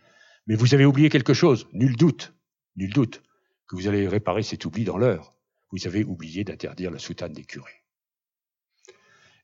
Mais 0.47 0.55
vous 0.55 0.73
avez 0.73 0.85
oublié 0.85 1.09
quelque 1.09 1.33
chose, 1.33 1.67
nul 1.73 1.95
doute, 1.97 2.33
nul 2.77 2.93
doute, 2.93 3.21
que 3.67 3.75
vous 3.75 3.87
allez 3.87 4.07
réparer 4.07 4.43
cet 4.43 4.65
oubli 4.65 4.85
dans 4.85 4.97
l'heure. 4.97 5.33
Vous 5.71 5.87
avez 5.87 6.03
oublié 6.03 6.43
d'interdire 6.43 6.91
la 6.91 6.99
soutane 6.99 7.33
des 7.33 7.43
curés. 7.43 7.83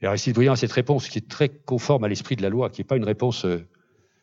Et 0.02 0.06
Aristide 0.06 0.36
Briand 0.36 0.54
a 0.54 0.56
cette 0.56 0.72
réponse 0.72 1.10
qui 1.10 1.18
est 1.18 1.30
très 1.30 1.50
conforme 1.50 2.04
à 2.04 2.08
l'esprit 2.08 2.36
de 2.36 2.42
la 2.42 2.50
loi, 2.50 2.70
qui 2.70 2.82
n'est 2.82 2.86
pas 2.86 2.98
une 2.98 3.04
réponse 3.04 3.46
euh, 3.46 3.68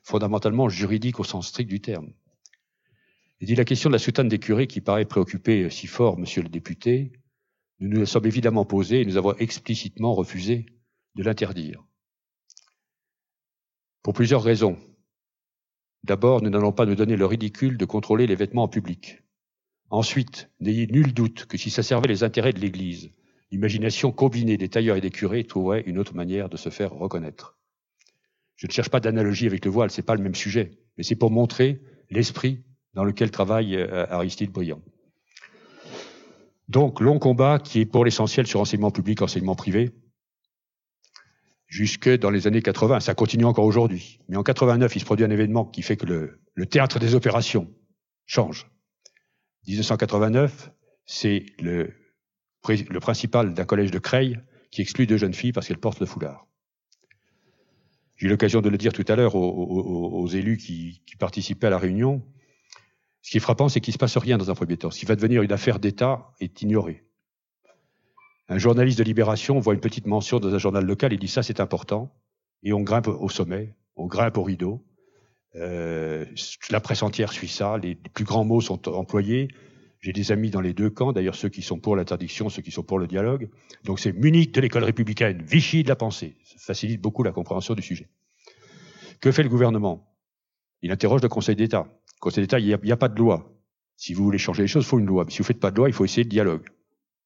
fondamentalement 0.03 0.69
juridique 0.69 1.21
au 1.21 1.25
sens 1.25 1.49
strict 1.49 1.69
du 1.69 1.81
terme. 1.81 2.13
Il 3.41 3.47
dit 3.47 3.55
la 3.55 3.65
question 3.65 3.91
de 3.91 3.95
la 3.95 4.01
soutane 4.01 4.29
des 4.29 4.39
curés 4.39 4.67
qui 4.67 4.81
paraît 4.81 5.05
préoccuper 5.05 5.65
euh, 5.65 5.71
si 5.71 5.87
fort 5.87 6.19
monsieur 6.19 6.43
le 6.43 6.49
député, 6.49 7.13
nous 7.81 7.99
nous 8.01 8.07
sommes 8.07 8.27
évidemment 8.27 8.65
posés 8.65 9.03
et 9.03 9.05
nous 9.05 9.17
avons 9.17 9.35
explicitement 9.35 10.15
refusé 10.15 10.67
de 11.15 11.23
l'interdire. 11.23 11.85
Pour 14.03 14.15
plusieurs 14.15 14.43
raisons. 14.43 14.79
D'abord, 16.05 16.43
nous 16.43 16.51
n'allons 16.51 16.73
pas 16.73 16.87
nous 16.87 16.95
donner 16.95 17.17
le 17.17 17.27
ridicule 17.27 17.77
de 17.77 17.85
contrôler 17.85 18.27
les 18.27 18.37
vêtements 18.37 18.65
en 18.65 18.69
public. 18.69 19.23
Ensuite, 19.91 20.51
n'ayez 20.61 20.87
nul 20.87 21.13
doute 21.13 21.47
que 21.47 21.59
si 21.59 21.71
ça 21.71 21.83
servait 21.83 22.09
les 22.09 22.23
intérêts 22.23 22.53
de 22.53 22.61
l'Église, 22.61 23.13
l'imagination 23.51 24.13
combinée 24.13 24.57
des 24.57 24.69
tailleurs 24.69 24.97
et 24.97 25.01
des 25.01 25.11
curés 25.11 25.45
trouverait 25.45 25.83
une 25.87 25.99
autre 25.99 26.15
manière 26.15 26.49
de 26.49 26.57
se 26.57 26.69
faire 26.69 26.93
reconnaître. 26.93 27.59
Je 28.57 28.67
ne 28.67 28.73
cherche 28.73 28.91
pas 28.91 29.01
d'analogie 29.01 29.47
avec 29.47 29.65
le 29.65 29.71
voile, 29.71 29.91
c'est 29.91 30.03
pas 30.03 30.15
le 30.15 30.23
même 30.23 30.35
sujet, 30.35 30.73
mais 30.97 31.05
c'est 31.05 31.17
pour 31.17 31.31
montrer 31.31 31.81
l'esprit 32.11 32.65
dans 32.95 33.05
lequel 33.05 33.31
travaille 33.31 33.77
euh, 33.77 34.07
Aristide 34.09 34.51
Briand. 34.51 34.83
Donc, 36.69 37.01
long 37.01 37.19
combat 37.19 37.59
qui 37.59 37.81
est 37.81 37.87
pour 37.87 38.05
l'essentiel 38.05 38.47
sur 38.47 38.61
enseignement 38.61 38.91
public, 38.91 39.23
enseignement 39.23 39.55
privé, 39.55 39.91
jusque 41.67 42.09
dans 42.09 42.31
les 42.31 42.47
années 42.47 42.63
80. 42.63 43.01
Ça 43.01 43.15
continue 43.15 43.45
encore 43.45 43.65
aujourd'hui. 43.65 44.21
Mais 44.29 44.37
en 44.37 44.43
89, 44.43 44.95
il 44.97 45.01
se 45.01 45.05
produit 45.05 45.25
un 45.25 45.31
événement 45.31 45.65
qui 45.65 45.83
fait 45.83 45.97
que 45.97 46.07
le, 46.07 46.67
théâtre 46.67 46.99
des 46.99 47.15
opérations 47.15 47.73
change. 48.27 48.71
1989, 49.67 50.71
c'est 51.07 51.47
le, 51.61 51.95
principal 53.01 53.55
d'un 53.55 53.65
collège 53.65 53.91
de 53.91 53.99
Creil 53.99 54.39
qui 54.71 54.83
exclut 54.83 55.07
deux 55.07 55.17
jeunes 55.17 55.35
filles 55.35 55.53
parce 55.53 55.69
qu'elles 55.69 55.79
portent 55.79 56.01
le 56.01 56.07
foulard. 56.07 56.47
J'ai 58.17 58.27
eu 58.27 58.31
l'occasion 58.31 58.61
de 58.61 58.69
le 58.69 58.77
dire 58.77 58.93
tout 58.93 59.05
à 59.09 59.17
l'heure 59.17 59.37
aux, 59.37 60.27
élus 60.27 60.57
qui 60.57 61.01
participaient 61.19 61.69
à 61.69 61.71
la 61.71 61.79
réunion. 61.79 62.23
Ce 63.29 63.31
qui 63.31 63.37
est 63.37 63.41
frappant, 63.41 63.69
c'est 63.69 63.83
qu'il 63.83 63.93
ne 63.93 63.93
se 63.93 63.99
passe 63.99 64.17
rien 64.17 64.39
dans 64.39 64.51
un 64.51 64.55
premier 64.55 64.79
temps. 64.79 64.91
Ce 64.91 64.99
qui 64.99 65.05
va 65.05 65.15
devenir 65.15 65.43
une 65.43 65.53
affaire 65.53 65.81
d'État 65.81 66.31
est 66.41 66.63
ignoré. 66.63 67.05
Un 68.49 68.57
journaliste 68.57 68.97
de 68.97 69.05
Libération 69.05 69.61
voit 69.61 69.75
une 69.75 69.81
petite 69.81 70.07
mention 70.07 70.41
dans 70.41 70.55
un 70.55 70.57
journal 70.57 70.83
local 70.83 71.13
et 71.13 71.19
dit 71.19 71.29
ça 71.29 71.43
c'est 71.43 71.61
important. 71.61 72.11
Et 72.63 72.73
on 72.73 72.81
grimpe 72.81 73.09
au 73.09 73.29
sommet, 73.29 73.77
on 73.97 74.07
grimpe 74.07 74.39
au 74.39 74.43
rideau. 74.45 74.83
Euh, 75.57 76.25
la 76.71 76.81
presse 76.81 77.03
entière 77.03 77.31
suit 77.31 77.49
ça, 77.49 77.77
les 77.77 77.97
plus 77.97 78.25
grands 78.25 78.47
mots 78.47 78.63
sont 78.63 78.89
employés. 78.89 79.49
J'ai 80.01 80.15
des 80.15 80.33
amis 80.33 80.49
dans 80.49 80.63
les 80.63 80.73
deux 80.73 80.89
camps, 80.89 81.13
d'ailleurs 81.13 81.35
ceux 81.35 81.51
qui 81.51 81.61
sont 81.61 81.79
pour 81.79 81.97
l'interdiction, 81.97 82.49
ceux 82.49 82.63
qui 82.63 82.71
sont 82.71 82.83
pour 82.83 82.99
le 82.99 83.07
dialogue. 83.07 83.51
Donc 83.85 84.01
c'est 84.01 84.15
Munich 84.15 84.55
de 84.55 84.63
l'école 84.63 84.85
républicaine, 84.85 85.43
Vichy 85.43 85.83
de 85.83 85.91
la 85.91 85.97
pensée. 85.97 86.39
Ça 86.45 86.57
facilite 86.59 87.03
beaucoup 87.03 87.23
la 87.25 87.33
compréhension 87.33 87.75
du 87.75 87.83
sujet. 87.83 88.09
Que 89.21 89.31
fait 89.33 89.43
le 89.43 89.51
gouvernement? 89.51 90.15
Il 90.81 90.93
interroge 90.93 91.21
le 91.21 91.29
Conseil 91.29 91.57
d'État. 91.57 91.89
Conseil 92.21 92.45
d'État, 92.45 92.59
il 92.59 92.67
n'y 92.67 92.93
a, 92.93 92.97
pas 92.97 93.09
de 93.09 93.19
loi. 93.19 93.53
Si 93.97 94.15
vous 94.15 94.25
voulez 94.25 94.39
changer 94.39 94.63
les 94.63 94.69
choses, 94.69 94.85
il 94.85 94.89
faut 94.89 94.99
une 94.99 95.07
loi. 95.07 95.25
Mais 95.25 95.31
si 95.31 95.39
vous 95.39 95.45
faites 95.45 95.61
pas 95.61 95.71
de 95.71 95.77
loi, 95.77 95.89
il 95.89 95.93
faut 95.93 96.05
essayer 96.05 96.25
le 96.25 96.29
dialogue. 96.29 96.65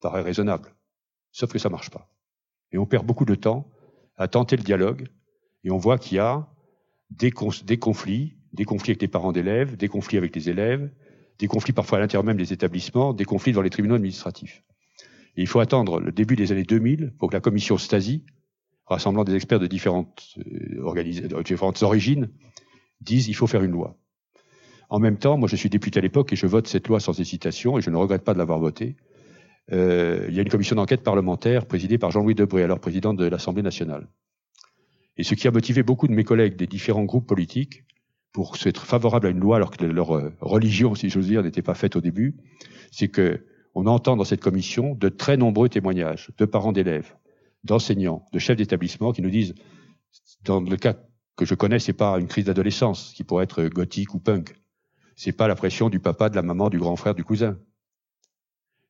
Ça 0.03 0.11
paraît 0.11 0.23
raisonnable. 0.23 0.75
Sauf 1.31 1.53
que 1.53 1.59
ça 1.59 1.69
marche 1.69 1.91
pas. 1.91 2.11
Et 2.73 2.79
on 2.79 2.87
perd 2.87 3.07
beaucoup 3.07 3.25
de 3.25 3.35
temps 3.35 3.71
à 4.17 4.29
tenter 4.29 4.57
le 4.57 4.63
dialogue. 4.63 5.09
Et 5.65 5.71
on 5.71 5.79
voit 5.79 5.99
qu'il 5.99 6.17
y 6.17 6.21
a 6.21 6.47
des, 7.11 7.31
conflits, 7.31 8.37
des 8.53 8.65
conflits 8.65 8.93
avec 8.93 9.03
les 9.03 9.09
parents 9.09 9.33
d'élèves, 9.33 9.77
des 9.77 9.89
conflits 9.89 10.19
avec 10.19 10.35
les 10.35 10.51
élèves, 10.51 10.91
des 11.39 11.47
conflits 11.47 11.73
parfois 11.73 11.99
à 11.99 12.01
l'intérieur 12.01 12.25
même 12.25 12.37
des 12.37 12.53
établissements, 12.53 13.13
des 13.13 13.25
conflits 13.25 13.53
dans 13.53 13.63
les 13.63 13.71
tribunaux 13.71 13.95
administratifs. 13.95 14.63
Il 15.37 15.47
faut 15.47 15.61
attendre 15.61 16.01
le 16.01 16.13
début 16.13 16.37
des 16.37 16.53
années 16.53 16.65
2000 16.65 17.15
pour 17.19 17.31
que 17.31 17.35
la 17.35 17.41
commission 17.41 17.79
Stasi, 17.79 18.25
rassemblant 18.87 19.25
des 19.25 19.35
experts 19.35 19.61
de 19.61 19.67
différentes, 19.67 20.37
euh, 20.39 21.43
différentes 21.43 21.83
origines, 21.83 22.31
dise 23.01 23.29
il 23.29 23.35
faut 23.35 23.47
faire 23.47 23.63
une 23.63 23.73
loi. 23.73 23.97
En 24.93 24.99
même 24.99 25.17
temps, 25.17 25.39
moi 25.39 25.49
je 25.49 25.57
suis 25.57 25.71
député 25.71 26.01
à 26.01 26.03
l'époque 26.03 26.35
et 26.35 26.37
je 26.37 26.47
vote 26.47 26.69
cette 26.69 26.87
loi 26.87 27.01
sans 27.01 27.19
hésitation 27.19 27.79
et 27.79 27.81
je 27.81 27.89
ne 27.89 27.97
regrette 27.97 28.25
pas 28.25 28.35
de 28.35 28.39
l'avoir 28.39 28.59
votée. 28.59 28.95
Euh, 29.73 30.27
il 30.29 30.35
y 30.35 30.39
a 30.39 30.43
une 30.43 30.51
commission 30.51 30.77
d'enquête 30.77 31.03
parlementaire 31.03 31.65
présidée 31.65 31.97
par 31.97 32.11
Jean-Louis 32.11 32.35
Debré, 32.35 32.63
alors 32.63 32.79
président 32.79 33.15
de 33.15 33.25
l'Assemblée 33.25 33.63
nationale. 33.63 34.07
Et 35.17 35.23
ce 35.23 35.35
qui 35.35 35.49
a 35.49 35.51
motivé 35.51 35.83
beaucoup 35.83 36.09
de 36.09 36.13
mes 36.13 36.25
collègues 36.25 36.57
des 36.57 36.67
différents 36.67 37.05
groupes 37.05 37.27
politiques 37.27 37.85
pour 38.33 38.55
être 38.67 38.85
favorables 38.85 39.29
à 39.29 39.31
une 39.31 39.41
loi 39.41 39.57
alors 39.57 39.71
que 39.71 39.83
leur 39.83 40.15
euh, 40.15 40.31
religion, 40.43 40.95
si 40.95 41.09
j'ose 41.09 41.27
dire, 41.27 41.43
n'était 41.43 41.63
pas 41.63 41.73
faite 41.73 41.97
au 41.97 42.03
début, 42.03 42.37
c'est 42.91 43.09
que 43.09 43.47
on 43.75 43.87
entend 43.87 44.19
dans 44.19 44.25
cette 44.25 44.43
commission 44.43 44.95
de 44.95 45.09
très 45.09 45.39
nombreux 45.39 45.71
témoignages 45.71 46.29
de 46.37 46.45
parents 46.45 46.73
d'élèves, 46.73 47.15
d'enseignants, 47.65 48.27
de 48.35 48.39
chefs 48.39 48.59
d'établissement 48.59 49.13
qui 49.13 49.23
nous 49.23 49.31
disent, 49.31 49.55
dans 50.45 50.61
le 50.61 50.77
cas 50.77 50.97
que 51.37 51.47
je 51.47 51.55
connais, 51.55 51.79
c'est 51.79 51.95
pas 51.95 52.19
une 52.19 52.29
crise 52.29 52.45
d'adolescence 52.45 53.15
qui 53.17 53.25
pourrait 53.25 53.45
être 53.45 53.65
gothique 53.65 54.13
ou 54.13 54.19
punk 54.19 54.62
c'est 55.17 55.33
pas 55.33 55.49
la 55.49 55.55
pression 55.55 55.89
du 55.89 56.01
papa, 56.01 56.29
de 56.29 56.37
la 56.37 56.43
maman, 56.43 56.71
du 56.71 56.79
grand 56.79 56.97
frère, 56.97 57.15
du 57.15 57.25
cousin. 57.25 57.59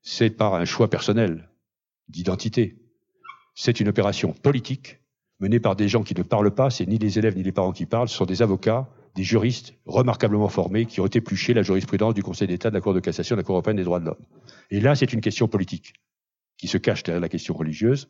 C'est 0.03 0.31
par 0.31 0.55
un 0.55 0.65
choix 0.65 0.89
personnel 0.89 1.51
d'identité. 2.09 2.79
C'est 3.55 3.81
une 3.81 3.89
opération 3.89 4.33
politique 4.33 5.01
menée 5.41 5.61
par 5.61 5.77
des 5.77 5.89
gens 5.89 6.03
qui 6.03 6.15
ne 6.15 6.23
parlent 6.23 6.55
pas, 6.55 6.71
c'est 6.71 6.87
ni 6.87 6.99
les 6.99 7.19
élèves 7.19 7.37
ni 7.37 7.43
les 7.43 7.53
parents 7.53 7.73
qui 7.73 7.87
parlent, 7.87 8.09
ce 8.09 8.17
sont 8.17 8.27
des 8.27 8.43
avocats, 8.43 8.89
des 9.15 9.25
juristes 9.25 9.75
remarquablement 9.85 10.49
formés 10.49 10.87
qui 10.87 11.01
ont 11.01 11.07
épluché 11.07 11.53
la 11.53 11.63
jurisprudence 11.63 12.15
du 12.15 12.23
Conseil 12.23 12.49
d'État, 12.49 12.71
de 12.71 12.75
la 12.75 12.81
Cour 12.81 12.95
de 12.95 13.01
cassation, 13.01 13.37
de 13.37 13.41
la 13.41 13.45
Cour 13.45 13.57
européenne 13.57 13.77
des 13.77 13.85
droits 13.85 14.01
de 14.01 14.07
l'homme. 14.07 14.25
Et 14.71 14.81
là, 14.81 14.95
c'est 14.95 15.13
une 15.13 15.21
question 15.21 15.49
politique 15.49 15.95
qui 16.57 16.69
se 16.69 16.79
cache 16.79 17.03
derrière 17.03 17.21
la 17.21 17.29
question 17.29 17.55
religieuse. 17.55 18.09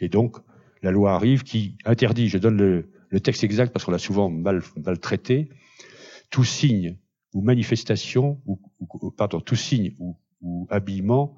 Et 0.00 0.08
donc, 0.08 0.36
la 0.82 0.90
loi 0.90 1.14
arrive 1.14 1.42
qui 1.42 1.76
interdit, 1.84 2.28
je 2.28 2.38
donne 2.38 2.56
le, 2.58 3.20
texte 3.20 3.42
exact 3.42 3.72
parce 3.72 3.84
qu'on 3.84 3.92
l'a 3.92 3.98
souvent 3.98 4.28
mal, 4.28 4.62
mal 4.84 4.98
traité, 4.98 5.48
tout 6.30 6.44
signe 6.44 6.98
ou 7.36 7.42
manifestation, 7.42 8.40
ou, 8.46 8.58
pardon, 9.10 9.40
tout 9.40 9.56
signe 9.56 9.92
ou, 9.98 10.16
ou 10.40 10.66
habillement, 10.70 11.36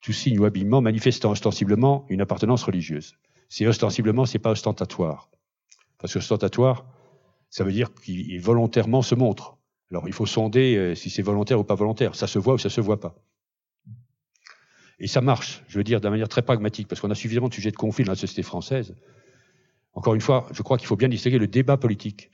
tout 0.00 0.12
signe 0.12 0.36
ou 0.40 0.44
habillement 0.44 0.80
manifestant 0.80 1.30
ostensiblement 1.30 2.06
une 2.08 2.20
appartenance 2.20 2.64
religieuse. 2.64 3.14
C'est 3.48 3.64
ostensiblement, 3.68 4.26
c'est 4.26 4.40
pas 4.40 4.50
ostentatoire. 4.50 5.30
Parce 5.98 6.12
que 6.12 6.18
ostentatoire, 6.18 6.84
ça 7.50 7.62
veut 7.62 7.70
dire 7.70 7.94
qu'il 7.94 8.40
volontairement 8.40 9.00
se 9.00 9.14
montre. 9.14 9.58
Alors 9.92 10.08
il 10.08 10.12
faut 10.12 10.26
sonder 10.26 10.74
euh, 10.74 10.94
si 10.96 11.08
c'est 11.08 11.22
volontaire 11.22 11.60
ou 11.60 11.64
pas 11.64 11.76
volontaire. 11.76 12.16
Ça 12.16 12.26
se 12.26 12.40
voit 12.40 12.54
ou 12.54 12.58
ça 12.58 12.68
se 12.68 12.80
voit 12.80 12.98
pas. 12.98 13.14
Et 14.98 15.06
ça 15.06 15.20
marche, 15.20 15.62
je 15.68 15.78
veux 15.78 15.84
dire, 15.84 16.00
d'une 16.00 16.10
manière 16.10 16.28
très 16.28 16.42
pragmatique, 16.42 16.88
parce 16.88 17.00
qu'on 17.00 17.10
a 17.12 17.14
suffisamment 17.14 17.48
de 17.48 17.54
sujets 17.54 17.70
de 17.70 17.76
conflit 17.76 18.04
dans 18.04 18.12
la 18.12 18.16
société 18.16 18.42
française. 18.42 18.96
Encore 19.92 20.14
une 20.14 20.20
fois, 20.20 20.48
je 20.50 20.62
crois 20.62 20.78
qu'il 20.78 20.88
faut 20.88 20.96
bien 20.96 21.08
distinguer 21.08 21.38
le 21.38 21.46
débat 21.46 21.76
politique 21.76 22.32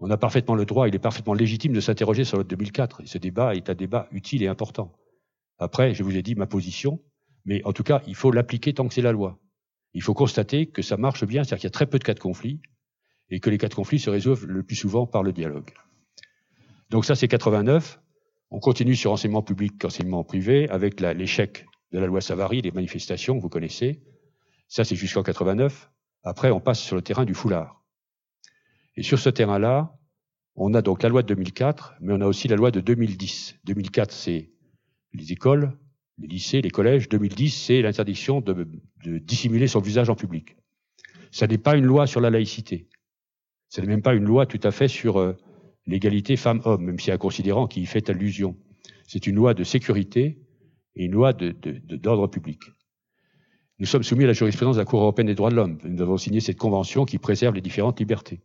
on 0.00 0.10
a 0.10 0.16
parfaitement 0.16 0.54
le 0.54 0.64
droit, 0.64 0.88
il 0.88 0.94
est 0.94 1.00
parfaitement 1.00 1.34
légitime 1.34 1.72
de 1.72 1.80
s'interroger 1.80 2.24
sur 2.24 2.38
le 2.38 2.44
2004. 2.44 3.02
Et 3.02 3.06
ce 3.06 3.18
débat 3.18 3.54
est 3.54 3.68
un 3.68 3.74
débat 3.74 4.08
utile 4.12 4.42
et 4.42 4.48
important. 4.48 4.92
Après, 5.58 5.92
je 5.94 6.02
vous 6.02 6.16
ai 6.16 6.22
dit 6.22 6.36
ma 6.36 6.46
position, 6.46 7.00
mais 7.44 7.64
en 7.64 7.72
tout 7.72 7.82
cas, 7.82 8.02
il 8.06 8.14
faut 8.14 8.30
l'appliquer 8.30 8.74
tant 8.74 8.86
que 8.86 8.94
c'est 8.94 9.02
la 9.02 9.12
loi. 9.12 9.38
Il 9.94 10.02
faut 10.02 10.14
constater 10.14 10.66
que 10.66 10.82
ça 10.82 10.96
marche 10.96 11.24
bien, 11.24 11.42
c'est-à-dire 11.42 11.58
qu'il 11.58 11.66
y 11.66 11.68
a 11.68 11.70
très 11.72 11.86
peu 11.86 11.98
de 11.98 12.04
cas 12.04 12.14
de 12.14 12.20
conflit, 12.20 12.60
et 13.30 13.40
que 13.40 13.50
les 13.50 13.58
cas 13.58 13.68
de 13.68 13.74
conflit 13.74 13.98
se 13.98 14.10
résolvent 14.10 14.46
le 14.46 14.62
plus 14.62 14.76
souvent 14.76 15.06
par 15.06 15.22
le 15.22 15.32
dialogue. 15.32 15.70
Donc 16.90 17.04
ça, 17.04 17.14
c'est 17.14 17.28
89. 17.28 18.00
On 18.50 18.60
continue 18.60 18.94
sur 18.94 19.12
enseignement 19.12 19.42
public, 19.42 19.84
enseignement 19.84 20.24
privé, 20.24 20.68
avec 20.70 21.00
l'échec 21.00 21.66
de 21.92 21.98
la 21.98 22.06
loi 22.06 22.20
Savary, 22.20 22.62
les 22.62 22.70
manifestations, 22.70 23.38
vous 23.38 23.48
connaissez. 23.48 24.02
Ça, 24.68 24.84
c'est 24.84 24.96
jusqu'en 24.96 25.22
89. 25.22 25.90
Après, 26.22 26.50
on 26.50 26.60
passe 26.60 26.80
sur 26.80 26.96
le 26.96 27.02
terrain 27.02 27.24
du 27.24 27.34
foulard. 27.34 27.82
Et 28.98 29.04
sur 29.04 29.20
ce 29.20 29.30
terrain-là, 29.30 29.96
on 30.56 30.74
a 30.74 30.82
donc 30.82 31.04
la 31.04 31.08
loi 31.08 31.22
de 31.22 31.28
2004, 31.28 31.98
mais 32.00 32.14
on 32.14 32.20
a 32.20 32.26
aussi 32.26 32.48
la 32.48 32.56
loi 32.56 32.72
de 32.72 32.80
2010. 32.80 33.60
2004, 33.62 34.10
c'est 34.10 34.50
les 35.12 35.30
écoles, 35.30 35.78
les 36.18 36.26
lycées, 36.26 36.60
les 36.60 36.70
collèges. 36.70 37.08
2010, 37.08 37.48
c'est 37.48 37.80
l'interdiction 37.80 38.40
de, 38.40 38.66
dissimuler 39.20 39.68
son 39.68 39.78
visage 39.78 40.10
en 40.10 40.16
public. 40.16 40.56
Ça 41.30 41.46
n'est 41.46 41.58
pas 41.58 41.76
une 41.76 41.84
loi 41.84 42.08
sur 42.08 42.20
la 42.20 42.28
laïcité. 42.28 42.88
Ce 43.68 43.80
n'est 43.80 43.86
même 43.86 44.02
pas 44.02 44.14
une 44.14 44.24
loi 44.24 44.46
tout 44.46 44.58
à 44.64 44.72
fait 44.72 44.88
sur 44.88 45.20
euh, 45.20 45.34
l'égalité 45.86 46.34
femmes-hommes, 46.34 46.82
même 46.82 46.98
s'il 46.98 47.10
y 47.10 47.12
a 47.12 47.14
un 47.14 47.18
considérant 47.18 47.68
qui 47.68 47.82
y 47.82 47.86
fait 47.86 48.10
allusion. 48.10 48.56
C'est 49.06 49.28
une 49.28 49.36
loi 49.36 49.54
de 49.54 49.62
sécurité 49.62 50.40
et 50.96 51.04
une 51.04 51.12
loi 51.12 51.34
d'ordre 51.34 52.26
public. 52.26 52.62
Nous 53.78 53.86
sommes 53.86 54.02
soumis 54.02 54.24
à 54.24 54.26
la 54.26 54.32
jurisprudence 54.32 54.74
de 54.74 54.80
la 54.80 54.86
Cour 54.86 55.02
européenne 55.02 55.28
des 55.28 55.36
droits 55.36 55.50
de 55.50 55.54
l'homme. 55.54 55.78
Nous 55.84 56.02
avons 56.02 56.16
signé 56.16 56.40
cette 56.40 56.58
convention 56.58 57.04
qui 57.04 57.18
préserve 57.18 57.54
les 57.54 57.60
différentes 57.60 58.00
libertés. 58.00 58.40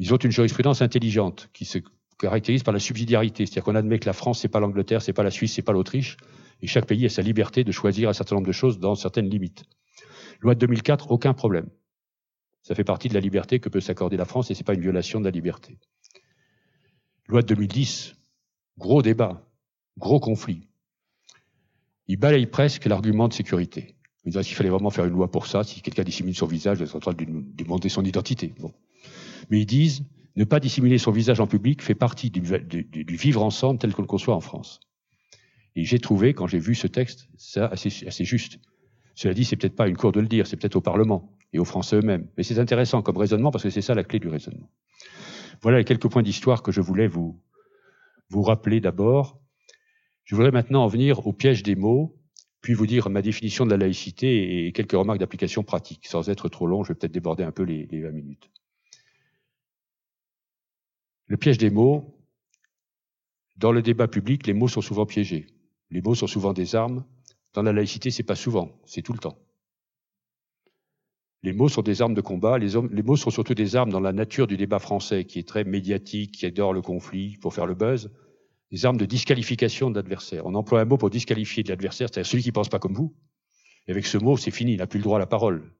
Ils 0.00 0.14
ont 0.14 0.16
une 0.16 0.30
jurisprudence 0.30 0.80
intelligente 0.80 1.50
qui 1.52 1.66
se 1.66 1.76
caractérise 2.18 2.62
par 2.62 2.72
la 2.72 2.80
subsidiarité, 2.80 3.44
c'est-à-dire 3.44 3.64
qu'on 3.64 3.74
admet 3.74 3.98
que 3.98 4.06
la 4.06 4.14
France, 4.14 4.40
c'est 4.40 4.48
pas 4.48 4.58
l'Angleterre, 4.58 5.02
c'est 5.02 5.12
pas 5.12 5.22
la 5.22 5.30
Suisse, 5.30 5.52
c'est 5.52 5.62
pas 5.62 5.72
l'Autriche, 5.72 6.16
et 6.62 6.66
chaque 6.66 6.86
pays 6.86 7.04
a 7.04 7.10
sa 7.10 7.20
liberté 7.20 7.64
de 7.64 7.70
choisir 7.70 8.08
un 8.08 8.14
certain 8.14 8.36
nombre 8.36 8.46
de 8.46 8.52
choses 8.52 8.78
dans 8.78 8.94
certaines 8.94 9.28
limites. 9.28 9.64
Loi 10.40 10.54
de 10.54 10.60
2004, 10.60 11.10
aucun 11.10 11.34
problème. 11.34 11.68
Ça 12.62 12.74
fait 12.74 12.82
partie 12.82 13.10
de 13.10 13.14
la 13.14 13.20
liberté 13.20 13.60
que 13.60 13.68
peut 13.68 13.82
s'accorder 13.82 14.16
la 14.16 14.24
France 14.24 14.50
et 14.50 14.54
c'est 14.54 14.64
pas 14.64 14.72
une 14.72 14.80
violation 14.80 15.20
de 15.20 15.26
la 15.26 15.30
liberté. 15.30 15.78
Loi 17.28 17.42
de 17.42 17.48
2010, 17.48 18.14
gros 18.78 19.02
débat, 19.02 19.46
gros 19.98 20.18
conflit. 20.18 20.66
Il 22.08 22.16
balaye 22.16 22.46
presque 22.46 22.86
l'argument 22.86 23.28
de 23.28 23.34
sécurité. 23.34 23.96
Il 24.24 24.32
dit 24.32 24.40
qu'il 24.40 24.56
fallait 24.56 24.70
vraiment 24.70 24.88
faire 24.88 25.04
une 25.04 25.12
loi 25.12 25.30
pour 25.30 25.46
ça. 25.46 25.62
Si 25.62 25.82
quelqu'un 25.82 26.04
dissimule 26.04 26.34
son 26.34 26.46
visage, 26.46 26.78
il 26.80 26.84
est 26.84 26.94
en 26.94 27.00
train 27.00 27.12
de 27.12 27.22
lui 27.22 27.44
demander 27.54 27.90
son 27.90 28.02
identité? 28.02 28.54
Bon. 28.58 28.72
Mais 29.50 29.60
ils 29.60 29.66
disent, 29.66 30.04
ne 30.36 30.44
pas 30.44 30.60
dissimuler 30.60 30.98
son 30.98 31.10
visage 31.10 31.40
en 31.40 31.46
public 31.46 31.82
fait 31.82 31.94
partie 31.94 32.30
du, 32.30 32.40
vivre 32.40 33.42
ensemble 33.42 33.78
tel 33.78 33.92
qu'on 33.92 34.02
le 34.02 34.08
conçoit 34.08 34.34
en 34.34 34.40
France. 34.40 34.80
Et 35.76 35.84
j'ai 35.84 35.98
trouvé, 35.98 36.34
quand 36.34 36.46
j'ai 36.46 36.58
vu 36.58 36.74
ce 36.74 36.86
texte, 36.86 37.28
ça 37.36 37.66
assez, 37.66 38.24
juste. 38.24 38.58
Cela 39.14 39.34
dit, 39.34 39.44
c'est 39.44 39.56
peut-être 39.56 39.76
pas 39.76 39.88
une 39.88 39.96
cour 39.96 40.12
de 40.12 40.20
le 40.20 40.28
dire, 40.28 40.46
c'est 40.46 40.56
peut-être 40.56 40.76
au 40.76 40.80
Parlement 40.80 41.36
et 41.52 41.58
aux 41.58 41.64
Français 41.64 41.96
eux-mêmes. 41.96 42.28
Mais 42.36 42.42
c'est 42.42 42.58
intéressant 42.58 43.02
comme 43.02 43.16
raisonnement 43.16 43.50
parce 43.50 43.64
que 43.64 43.70
c'est 43.70 43.82
ça 43.82 43.94
la 43.94 44.04
clé 44.04 44.18
du 44.18 44.28
raisonnement. 44.28 44.70
Voilà 45.62 45.78
les 45.78 45.84
quelques 45.84 46.08
points 46.08 46.22
d'histoire 46.22 46.62
que 46.62 46.72
je 46.72 46.80
voulais 46.80 47.06
vous, 47.06 47.38
vous 48.30 48.42
rappeler 48.42 48.80
d'abord. 48.80 49.40
Je 50.24 50.34
voudrais 50.36 50.52
maintenant 50.52 50.84
en 50.84 50.88
venir 50.88 51.26
au 51.26 51.32
piège 51.32 51.62
des 51.62 51.74
mots, 51.74 52.16
puis 52.60 52.72
vous 52.72 52.86
dire 52.86 53.10
ma 53.10 53.20
définition 53.20 53.66
de 53.66 53.70
la 53.70 53.76
laïcité 53.76 54.66
et 54.66 54.72
quelques 54.72 54.92
remarques 54.92 55.18
d'application 55.18 55.64
pratique. 55.64 56.06
Sans 56.06 56.30
être 56.30 56.48
trop 56.48 56.66
long, 56.66 56.84
je 56.84 56.92
vais 56.92 56.94
peut-être 56.94 57.12
déborder 57.12 57.42
un 57.42 57.52
peu 57.52 57.64
les, 57.64 57.86
les 57.86 58.00
20 58.00 58.12
minutes. 58.12 58.50
Le 61.30 61.36
piège 61.36 61.58
des 61.58 61.70
mots, 61.70 62.12
dans 63.54 63.70
le 63.70 63.82
débat 63.82 64.08
public, 64.08 64.48
les 64.48 64.52
mots 64.52 64.66
sont 64.66 64.80
souvent 64.80 65.06
piégés. 65.06 65.46
Les 65.90 66.02
mots 66.02 66.16
sont 66.16 66.26
souvent 66.26 66.52
des 66.52 66.74
armes. 66.74 67.04
Dans 67.52 67.62
la 67.62 67.72
laïcité, 67.72 68.10
c'est 68.10 68.24
pas 68.24 68.34
souvent, 68.34 68.80
c'est 68.84 69.02
tout 69.02 69.12
le 69.12 69.20
temps. 69.20 69.38
Les 71.44 71.52
mots 71.52 71.68
sont 71.68 71.82
des 71.82 72.02
armes 72.02 72.14
de 72.14 72.20
combat. 72.20 72.58
Les, 72.58 72.74
mots 73.04 73.14
sont 73.14 73.30
surtout 73.30 73.54
des 73.54 73.76
armes 73.76 73.90
dans 73.90 74.00
la 74.00 74.12
nature 74.12 74.48
du 74.48 74.56
débat 74.56 74.80
français, 74.80 75.24
qui 75.24 75.38
est 75.38 75.46
très 75.46 75.62
médiatique, 75.62 76.32
qui 76.32 76.46
adore 76.46 76.72
le 76.72 76.82
conflit 76.82 77.36
pour 77.36 77.54
faire 77.54 77.66
le 77.66 77.76
buzz. 77.76 78.10
Des 78.72 78.84
armes 78.84 78.98
de 78.98 79.06
disqualification 79.06 79.88
de 79.88 79.94
l'adversaire. 79.94 80.46
On 80.46 80.56
emploie 80.56 80.80
un 80.80 80.84
mot 80.84 80.96
pour 80.96 81.10
disqualifier 81.10 81.62
de 81.62 81.68
l'adversaire, 81.68 82.08
c'est-à-dire 82.10 82.28
celui 82.28 82.42
qui 82.42 82.50
pense 82.50 82.68
pas 82.68 82.80
comme 82.80 82.94
vous. 82.94 83.14
Et 83.86 83.92
avec 83.92 84.04
ce 84.04 84.18
mot, 84.18 84.36
c'est 84.36 84.50
fini, 84.50 84.72
il 84.72 84.78
n'a 84.78 84.88
plus 84.88 84.98
le 84.98 85.04
droit 85.04 85.18
à 85.18 85.20
la 85.20 85.26
parole. 85.26 85.72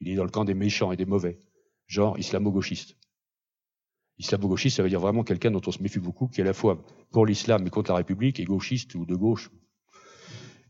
Il 0.00 0.08
est 0.08 0.14
dans 0.14 0.24
le 0.24 0.30
camp 0.30 0.46
des 0.46 0.54
méchants 0.54 0.90
et 0.90 0.96
des 0.96 1.04
mauvais, 1.04 1.38
genre 1.86 2.18
islamo-gauchiste. 2.18 2.96
Islamo-gauchiste, 4.20 4.76
ça 4.76 4.82
veut 4.82 4.90
dire 4.90 5.00
vraiment 5.00 5.24
quelqu'un 5.24 5.50
dont 5.50 5.62
on 5.66 5.72
se 5.72 5.82
méfie 5.82 5.98
beaucoup, 5.98 6.28
qui 6.28 6.40
est 6.40 6.44
à 6.44 6.46
la 6.46 6.52
fois 6.52 6.84
pour 7.10 7.24
l'islam 7.24 7.66
et 7.66 7.70
contre 7.70 7.90
la 7.90 7.96
République, 7.96 8.38
et 8.38 8.44
gauchiste 8.44 8.94
ou 8.94 9.06
de 9.06 9.14
gauche. 9.14 9.50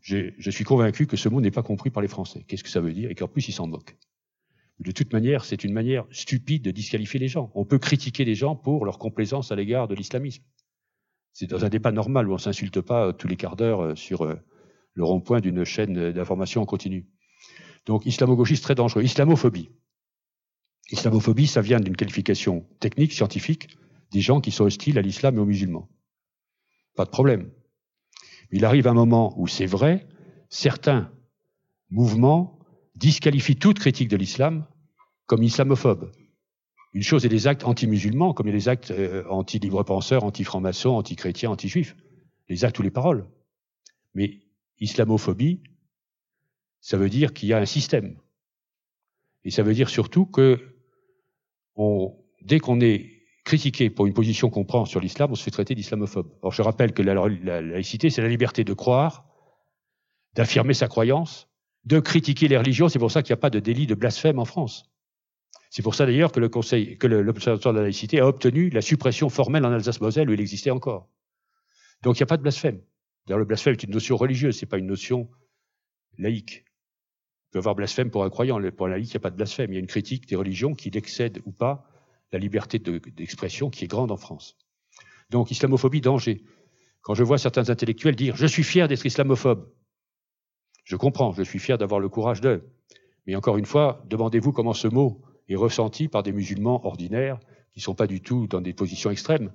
Je 0.02 0.50
suis 0.50 0.64
convaincu 0.64 1.06
que 1.06 1.16
ce 1.16 1.28
mot 1.28 1.40
n'est 1.40 1.50
pas 1.50 1.62
compris 1.62 1.90
par 1.90 2.00
les 2.00 2.08
Français. 2.08 2.44
Qu'est-ce 2.46 2.62
que 2.62 2.70
ça 2.70 2.80
veut 2.80 2.92
dire? 2.92 3.10
Et 3.10 3.14
qu'en 3.14 3.28
plus, 3.28 3.48
ils 3.48 3.52
s'en 3.52 3.66
moquent. 3.66 3.96
De 4.78 4.92
toute 4.92 5.12
manière, 5.12 5.44
c'est 5.44 5.64
une 5.64 5.72
manière 5.72 6.06
stupide 6.10 6.64
de 6.64 6.70
disqualifier 6.70 7.20
les 7.20 7.28
gens. 7.28 7.50
On 7.54 7.66
peut 7.66 7.78
critiquer 7.78 8.24
les 8.24 8.34
gens 8.34 8.56
pour 8.56 8.86
leur 8.86 8.98
complaisance 8.98 9.52
à 9.52 9.56
l'égard 9.56 9.88
de 9.88 9.94
l'islamisme. 9.94 10.42
C'est 11.32 11.50
dans 11.50 11.64
un 11.64 11.68
débat 11.68 11.92
normal 11.92 12.28
où 12.28 12.32
on 12.32 12.38
s'insulte 12.38 12.80
pas 12.80 13.08
euh, 13.08 13.12
tous 13.12 13.28
les 13.28 13.36
quarts 13.36 13.56
d'heure 13.56 13.80
euh, 13.82 13.94
sur 13.94 14.22
euh, 14.22 14.36
le 14.94 15.04
rond-point 15.04 15.40
d'une 15.40 15.64
chaîne 15.64 16.12
d'information 16.12 16.62
en 16.62 16.66
continu. 16.66 17.08
Donc, 17.86 18.06
islamo-gauchiste 18.06 18.62
très 18.62 18.74
dangereux. 18.74 19.02
Islamophobie. 19.02 19.70
Islamophobie, 20.90 21.46
ça 21.46 21.60
vient 21.60 21.80
d'une 21.80 21.96
qualification 21.96 22.66
technique, 22.80 23.12
scientifique, 23.12 23.76
des 24.12 24.20
gens 24.20 24.40
qui 24.40 24.50
sont 24.50 24.64
hostiles 24.64 24.98
à 24.98 25.02
l'islam 25.02 25.36
et 25.36 25.38
aux 25.38 25.46
musulmans. 25.46 25.88
Pas 26.96 27.04
de 27.04 27.10
problème. 27.10 27.50
Il 28.50 28.64
arrive 28.64 28.88
un 28.88 28.94
moment 28.94 29.38
où 29.38 29.46
c'est 29.46 29.66
vrai, 29.66 30.08
certains 30.48 31.12
mouvements 31.90 32.58
disqualifient 32.96 33.56
toute 33.56 33.78
critique 33.78 34.08
de 34.08 34.16
l'islam 34.16 34.66
comme 35.26 35.42
islamophobe. 35.44 36.10
Une 36.92 37.02
chose 37.02 37.24
est 37.24 37.28
les 37.28 37.46
actes 37.46 37.64
anti-musulmans, 37.64 38.34
comme 38.34 38.48
il 38.48 38.50
y 38.50 38.52
a 38.52 38.56
les 38.56 38.68
actes 38.68 38.90
euh, 38.90 39.24
anti-libre-penseurs, 39.28 40.24
anti-francs-maçons, 40.24 40.90
anti-chrétiens, 40.90 41.50
anti-juifs. 41.50 41.94
Les 42.48 42.64
actes 42.64 42.80
ou 42.80 42.82
les 42.82 42.90
paroles. 42.90 43.28
Mais 44.14 44.40
islamophobie, 44.80 45.62
ça 46.80 46.96
veut 46.96 47.08
dire 47.08 47.32
qu'il 47.32 47.48
y 47.48 47.52
a 47.52 47.58
un 47.58 47.66
système. 47.66 48.16
Et 49.44 49.52
ça 49.52 49.62
veut 49.62 49.74
dire 49.74 49.88
surtout 49.88 50.26
que 50.26 50.69
dès 52.42 52.58
qu'on 52.58 52.80
est 52.80 53.20
critiqué 53.44 53.90
pour 53.90 54.06
une 54.06 54.14
position 54.14 54.50
qu'on 54.50 54.64
prend 54.64 54.84
sur 54.84 55.00
l'islam, 55.00 55.30
on 55.32 55.34
se 55.34 55.42
fait 55.42 55.50
traiter 55.50 55.74
d'islamophobe. 55.74 56.30
Or, 56.42 56.52
je 56.52 56.62
rappelle 56.62 56.92
que 56.92 57.02
la, 57.02 57.14
la 57.14 57.60
laïcité, 57.60 58.10
c'est 58.10 58.22
la 58.22 58.28
liberté 58.28 58.64
de 58.64 58.72
croire, 58.72 59.26
d'affirmer 60.34 60.74
sa 60.74 60.88
croyance, 60.88 61.48
de 61.84 61.98
critiquer 62.00 62.48
les 62.48 62.56
religions. 62.56 62.88
C'est 62.88 62.98
pour 62.98 63.10
ça 63.10 63.22
qu'il 63.22 63.32
n'y 63.32 63.38
a 63.38 63.42
pas 63.42 63.50
de 63.50 63.58
délit 63.58 63.86
de 63.86 63.94
blasphème 63.94 64.38
en 64.38 64.44
France. 64.44 64.84
C'est 65.70 65.82
pour 65.82 65.94
ça 65.94 66.04
d'ailleurs 66.04 66.32
que 66.32 66.40
le 66.40 67.22
l'Observatoire 67.22 67.72
de 67.72 67.78
la 67.78 67.84
laïcité 67.84 68.20
a 68.20 68.26
obtenu 68.26 68.70
la 68.70 68.80
suppression 68.80 69.28
formelle 69.28 69.64
en 69.64 69.72
Alsace-Moselle 69.72 70.28
où 70.28 70.32
il 70.32 70.40
existait 70.40 70.70
encore. 70.70 71.08
Donc 72.02 72.18
il 72.18 72.22
n'y 72.22 72.24
a 72.24 72.26
pas 72.26 72.36
de 72.36 72.42
blasphème. 72.42 72.80
D'ailleurs, 73.26 73.38
le 73.38 73.44
blasphème 73.44 73.74
est 73.74 73.82
une 73.84 73.92
notion 73.92 74.16
religieuse, 74.16 74.58
c'est 74.58 74.66
pas 74.66 74.78
une 74.78 74.86
notion 74.86 75.30
laïque. 76.18 76.64
Peut 77.50 77.58
avoir 77.58 77.74
blasphème 77.74 78.10
pour 78.10 78.24
un 78.24 78.30
croyant. 78.30 78.60
Pour 78.76 78.86
un 78.86 78.90
laïc, 78.90 79.08
il 79.08 79.12
n'y 79.12 79.16
a 79.16 79.20
pas 79.20 79.30
de 79.30 79.36
blasphème. 79.36 79.72
Il 79.72 79.74
y 79.74 79.78
a 79.78 79.80
une 79.80 79.86
critique 79.86 80.28
des 80.28 80.36
religions 80.36 80.74
qui 80.74 80.90
excède 80.94 81.40
ou 81.44 81.52
pas 81.52 81.84
la 82.32 82.38
liberté 82.38 82.78
d'expression 82.78 83.70
qui 83.70 83.84
est 83.84 83.88
grande 83.88 84.12
en 84.12 84.16
France. 84.16 84.56
Donc, 85.30 85.50
islamophobie, 85.50 86.00
danger. 86.00 86.44
Quand 87.02 87.14
je 87.14 87.24
vois 87.24 87.38
certains 87.38 87.70
intellectuels 87.70 88.14
dire 88.14 88.36
je 88.36 88.46
suis 88.46 88.62
fier 88.62 88.86
d'être 88.86 89.04
islamophobe, 89.04 89.72
je 90.84 90.96
comprends, 90.96 91.32
je 91.32 91.42
suis 91.42 91.58
fier 91.58 91.78
d'avoir 91.78 92.00
le 92.00 92.08
courage 92.08 92.40
d'eux. 92.40 92.68
Mais 93.26 93.36
encore 93.36 93.56
une 93.58 93.66
fois, 93.66 94.04
demandez-vous 94.08 94.52
comment 94.52 94.74
ce 94.74 94.88
mot 94.88 95.22
est 95.48 95.56
ressenti 95.56 96.08
par 96.08 96.22
des 96.22 96.32
musulmans 96.32 96.84
ordinaires 96.84 97.38
qui 97.72 97.78
ne 97.78 97.82
sont 97.82 97.94
pas 97.94 98.06
du 98.06 98.20
tout 98.20 98.46
dans 98.46 98.60
des 98.60 98.72
positions 98.72 99.10
extrêmes. 99.10 99.52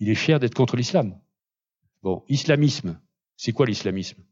Il 0.00 0.08
est 0.08 0.14
fier 0.16 0.40
d'être 0.40 0.54
contre 0.54 0.76
l'islam. 0.76 1.18
Bon, 2.02 2.24
islamisme, 2.28 3.00
c'est 3.36 3.52
quoi 3.52 3.66
l'islamisme? 3.66 4.22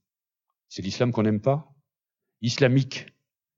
C'est 0.68 0.82
l'islam 0.82 1.12
qu'on 1.12 1.22
n'aime 1.22 1.40
pas? 1.40 1.72
Islamique. 2.42 3.06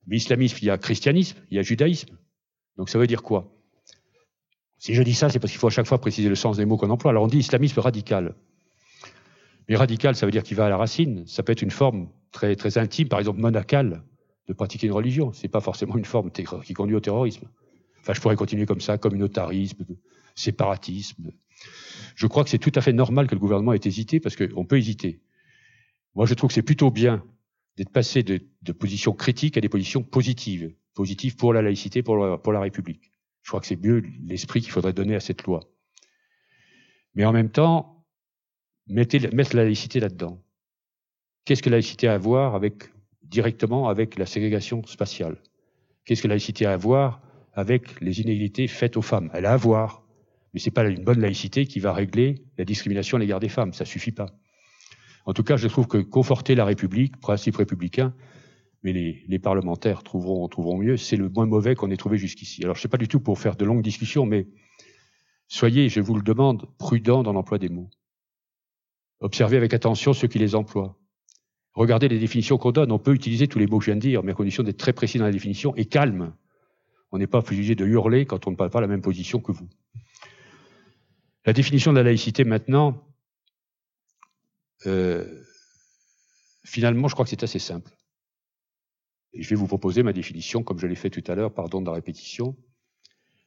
Mais 0.06 0.16
islamisme, 0.16 0.58
il 0.62 0.66
y 0.66 0.70
a 0.70 0.78
christianisme, 0.78 1.38
il 1.50 1.56
y 1.56 1.60
a 1.60 1.62
judaïsme. 1.62 2.18
Donc 2.76 2.88
ça 2.88 2.98
veut 2.98 3.06
dire 3.06 3.22
quoi? 3.22 3.54
Si 4.78 4.94
je 4.94 5.02
dis 5.02 5.14
ça, 5.14 5.28
c'est 5.28 5.38
parce 5.38 5.52
qu'il 5.52 5.60
faut 5.60 5.68
à 5.68 5.70
chaque 5.70 5.86
fois 5.86 6.00
préciser 6.00 6.28
le 6.28 6.34
sens 6.34 6.56
des 6.56 6.64
mots 6.64 6.76
qu'on 6.76 6.90
emploie. 6.90 7.12
Alors 7.12 7.22
on 7.24 7.28
dit 7.28 7.38
islamisme 7.38 7.78
radical. 7.78 8.34
Mais 9.68 9.76
radical, 9.76 10.16
ça 10.16 10.26
veut 10.26 10.32
dire 10.32 10.42
qu'il 10.42 10.56
va 10.56 10.66
à 10.66 10.68
la 10.68 10.76
racine. 10.76 11.24
Ça 11.26 11.44
peut 11.44 11.52
être 11.52 11.62
une 11.62 11.70
forme 11.70 12.08
très, 12.32 12.56
très 12.56 12.78
intime, 12.78 13.08
par 13.08 13.20
exemple 13.20 13.40
monacale, 13.40 14.02
de 14.48 14.52
pratiquer 14.52 14.88
une 14.88 14.92
religion. 14.92 15.32
C'est 15.32 15.46
pas 15.46 15.60
forcément 15.60 15.96
une 15.96 16.04
forme 16.04 16.32
qui 16.32 16.74
conduit 16.74 16.96
au 16.96 17.00
terrorisme. 17.00 17.46
Enfin, 18.00 18.12
je 18.12 18.20
pourrais 18.20 18.34
continuer 18.34 18.66
comme 18.66 18.80
ça, 18.80 18.98
communautarisme, 18.98 19.86
séparatisme. 20.34 21.30
Je 22.16 22.26
crois 22.26 22.42
que 22.42 22.50
c'est 22.50 22.58
tout 22.58 22.72
à 22.74 22.80
fait 22.80 22.92
normal 22.92 23.28
que 23.28 23.36
le 23.36 23.40
gouvernement 23.40 23.72
ait 23.72 23.80
hésité, 23.84 24.18
parce 24.18 24.34
qu'on 24.34 24.64
peut 24.64 24.78
hésiter. 24.78 25.20
Moi, 26.16 26.26
je 26.26 26.34
trouve 26.34 26.48
que 26.48 26.54
c'est 26.54 26.62
plutôt 26.62 26.90
bien 26.90 27.24
d'être 27.76 27.90
passé 27.90 28.22
de, 28.22 28.40
de, 28.62 28.72
positions 28.72 29.12
critiques 29.12 29.56
à 29.56 29.60
des 29.60 29.68
positions 29.68 30.02
positives, 30.02 30.74
positives 30.94 31.36
pour 31.36 31.52
la 31.52 31.62
laïcité, 31.62 32.02
pour 32.02 32.16
la, 32.16 32.38
pour 32.38 32.52
la 32.52 32.60
République. 32.60 33.12
Je 33.42 33.48
crois 33.50 33.60
que 33.60 33.66
c'est 33.66 33.82
mieux 33.82 34.02
l'esprit 34.24 34.60
qu'il 34.60 34.70
faudrait 34.70 34.92
donner 34.92 35.14
à 35.14 35.20
cette 35.20 35.42
loi. 35.44 35.60
Mais 37.14 37.24
en 37.24 37.32
même 37.32 37.50
temps, 37.50 38.04
mettez, 38.86 39.20
mettre 39.30 39.56
la 39.56 39.64
laïcité 39.64 40.00
là-dedans. 40.00 40.42
Qu'est-ce 41.44 41.62
que 41.62 41.70
la 41.70 41.76
laïcité 41.76 42.08
a 42.08 42.14
à 42.14 42.18
voir 42.18 42.54
avec, 42.54 42.84
directement 43.22 43.88
avec 43.88 44.16
la 44.16 44.26
ségrégation 44.26 44.84
spatiale? 44.86 45.38
Qu'est-ce 46.04 46.22
que 46.22 46.28
la 46.28 46.34
laïcité 46.34 46.66
a 46.66 46.72
à 46.72 46.76
voir 46.76 47.22
avec 47.54 48.00
les 48.00 48.20
inégalités 48.20 48.68
faites 48.68 48.96
aux 48.96 49.02
femmes? 49.02 49.30
Elle 49.34 49.46
a 49.46 49.52
à 49.52 49.56
voir, 49.56 50.04
mais 50.54 50.60
c'est 50.60 50.70
pas 50.70 50.84
une 50.84 51.02
bonne 51.02 51.20
laïcité 51.20 51.66
qui 51.66 51.80
va 51.80 51.92
régler 51.92 52.44
la 52.58 52.64
discrimination 52.64 53.16
à 53.16 53.20
l'égard 53.20 53.40
des 53.40 53.48
femmes. 53.48 53.72
Ça 53.72 53.84
suffit 53.84 54.12
pas. 54.12 54.26
En 55.24 55.32
tout 55.32 55.42
cas, 55.42 55.56
je 55.56 55.68
trouve 55.68 55.86
que 55.86 55.98
conforter 55.98 56.54
la 56.54 56.64
République, 56.64 57.18
principe 57.18 57.56
républicain, 57.56 58.14
mais 58.82 58.92
les, 58.92 59.38
parlementaires 59.38 60.02
trouveront, 60.02 60.48
trouveront 60.48 60.78
mieux, 60.78 60.96
c'est 60.96 61.16
le 61.16 61.28
moins 61.28 61.46
mauvais 61.46 61.76
qu'on 61.76 61.90
ait 61.90 61.96
trouvé 61.96 62.18
jusqu'ici. 62.18 62.64
Alors, 62.64 62.74
je 62.74 62.82
sais 62.82 62.88
pas 62.88 62.96
du 62.96 63.06
tout 63.06 63.20
pour 63.20 63.38
faire 63.38 63.54
de 63.54 63.64
longues 63.64 63.82
discussions, 63.82 64.26
mais 64.26 64.48
soyez, 65.46 65.88
je 65.88 66.00
vous 66.00 66.16
le 66.16 66.22
demande, 66.22 66.66
prudents 66.78 67.22
dans 67.22 67.32
l'emploi 67.32 67.58
des 67.58 67.68
mots. 67.68 67.90
Observez 69.20 69.56
avec 69.56 69.72
attention 69.72 70.12
ceux 70.12 70.26
qui 70.26 70.40
les 70.40 70.56
emploient. 70.56 70.98
Regardez 71.74 72.08
les 72.08 72.18
définitions 72.18 72.58
qu'on 72.58 72.72
donne. 72.72 72.90
On 72.90 72.98
peut 72.98 73.14
utiliser 73.14 73.46
tous 73.46 73.60
les 73.60 73.68
mots 73.68 73.78
que 73.78 73.84
je 73.84 73.90
viens 73.92 73.96
de 73.96 74.00
dire, 74.00 74.24
mais 74.24 74.32
à 74.32 74.34
condition 74.34 74.64
d'être 74.64 74.78
très 74.78 74.92
précis 74.92 75.18
dans 75.18 75.24
la 75.24 75.30
définition 75.30 75.74
et 75.76 75.84
calme. 75.84 76.34
On 77.12 77.18
n'est 77.18 77.28
pas 77.28 77.38
obligé 77.38 77.76
de 77.76 77.86
hurler 77.86 78.26
quand 78.26 78.48
on 78.48 78.50
ne 78.50 78.56
parle 78.56 78.70
pas 78.70 78.80
la 78.80 78.88
même 78.88 79.00
position 79.00 79.38
que 79.38 79.52
vous. 79.52 79.68
La 81.46 81.52
définition 81.52 81.92
de 81.92 81.98
la 81.98 82.02
laïcité 82.02 82.44
maintenant, 82.44 83.02
euh, 84.86 85.44
finalement, 86.64 87.08
je 87.08 87.14
crois 87.14 87.24
que 87.24 87.30
c'est 87.30 87.42
assez 87.42 87.58
simple. 87.58 87.90
Et 89.32 89.42
je 89.42 89.48
vais 89.50 89.56
vous 89.56 89.66
proposer 89.66 90.02
ma 90.02 90.12
définition, 90.12 90.62
comme 90.62 90.78
je 90.78 90.86
l'ai 90.86 90.94
fait 90.94 91.10
tout 91.10 91.24
à 91.30 91.34
l'heure, 91.34 91.54
pardon 91.54 91.80
de 91.80 91.86
la 91.86 91.92
répétition. 91.92 92.56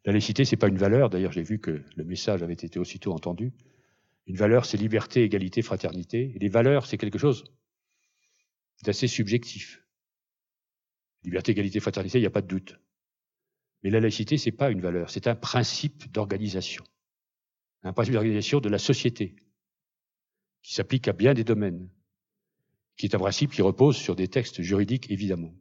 La 0.04 0.12
laïcité, 0.12 0.45
c'est 0.45 0.58
pas 0.58 0.67
une 0.67 0.78
valeur. 0.78 1.10
D'ailleurs, 1.10 1.32
j'ai 1.32 1.43
vu 1.43 1.60
que 1.60 1.84
le 1.95 2.04
message 2.04 2.43
avait 2.43 2.54
été 2.54 2.80
aussitôt 2.80 3.13
entendu. 3.13 3.54
Une 4.28 4.36
valeur, 4.36 4.65
c'est 4.65 4.78
liberté, 4.78 5.24
égalité, 5.24 5.62
fraternité. 5.62 6.34
Et 6.36 6.39
les 6.39 6.50
valeurs, 6.50 6.86
c'est 6.86 6.98
quelque 6.98 7.19
chose 7.19 7.43
d'assez 8.84 9.08
subjectif. 9.08 9.84
Liberté, 11.24 11.52
égalité, 11.52 11.80
fraternité, 11.80 12.19
il 12.19 12.21
n'y 12.21 12.28
a 12.28 12.32
pas 12.32 12.41
de 12.41 12.48
doute. 12.48 12.80
Mais 13.84 13.89
la 13.89 14.00
laïcité, 14.00 14.38
c'est 14.38 14.52
pas 14.52 14.71
une 14.71 14.82
valeur, 14.82 15.10
c'est 15.10 15.28
un 15.28 15.36
principe 15.36 16.12
d'organisation. 16.12 16.84
Un 17.84 17.93
principe 17.93 18.13
d'organisation 18.13 18.60
de 18.60 18.69
la 18.69 18.80
société, 18.80 19.36
qui 20.65 20.73
s'applique 20.73 21.08
à 21.08 21.13
bien 21.13 21.36
des 21.36 21.43
domaines, 21.43 21.88
qui 22.97 23.06
est 23.06 23.13
un 23.13 23.19
principe 23.19 23.51
qui 23.51 23.62
repose 23.62 23.95
sur 23.95 24.15
des 24.15 24.28
textes 24.28 24.63
juridiques, 24.63 25.12
évidemment. 25.12 25.54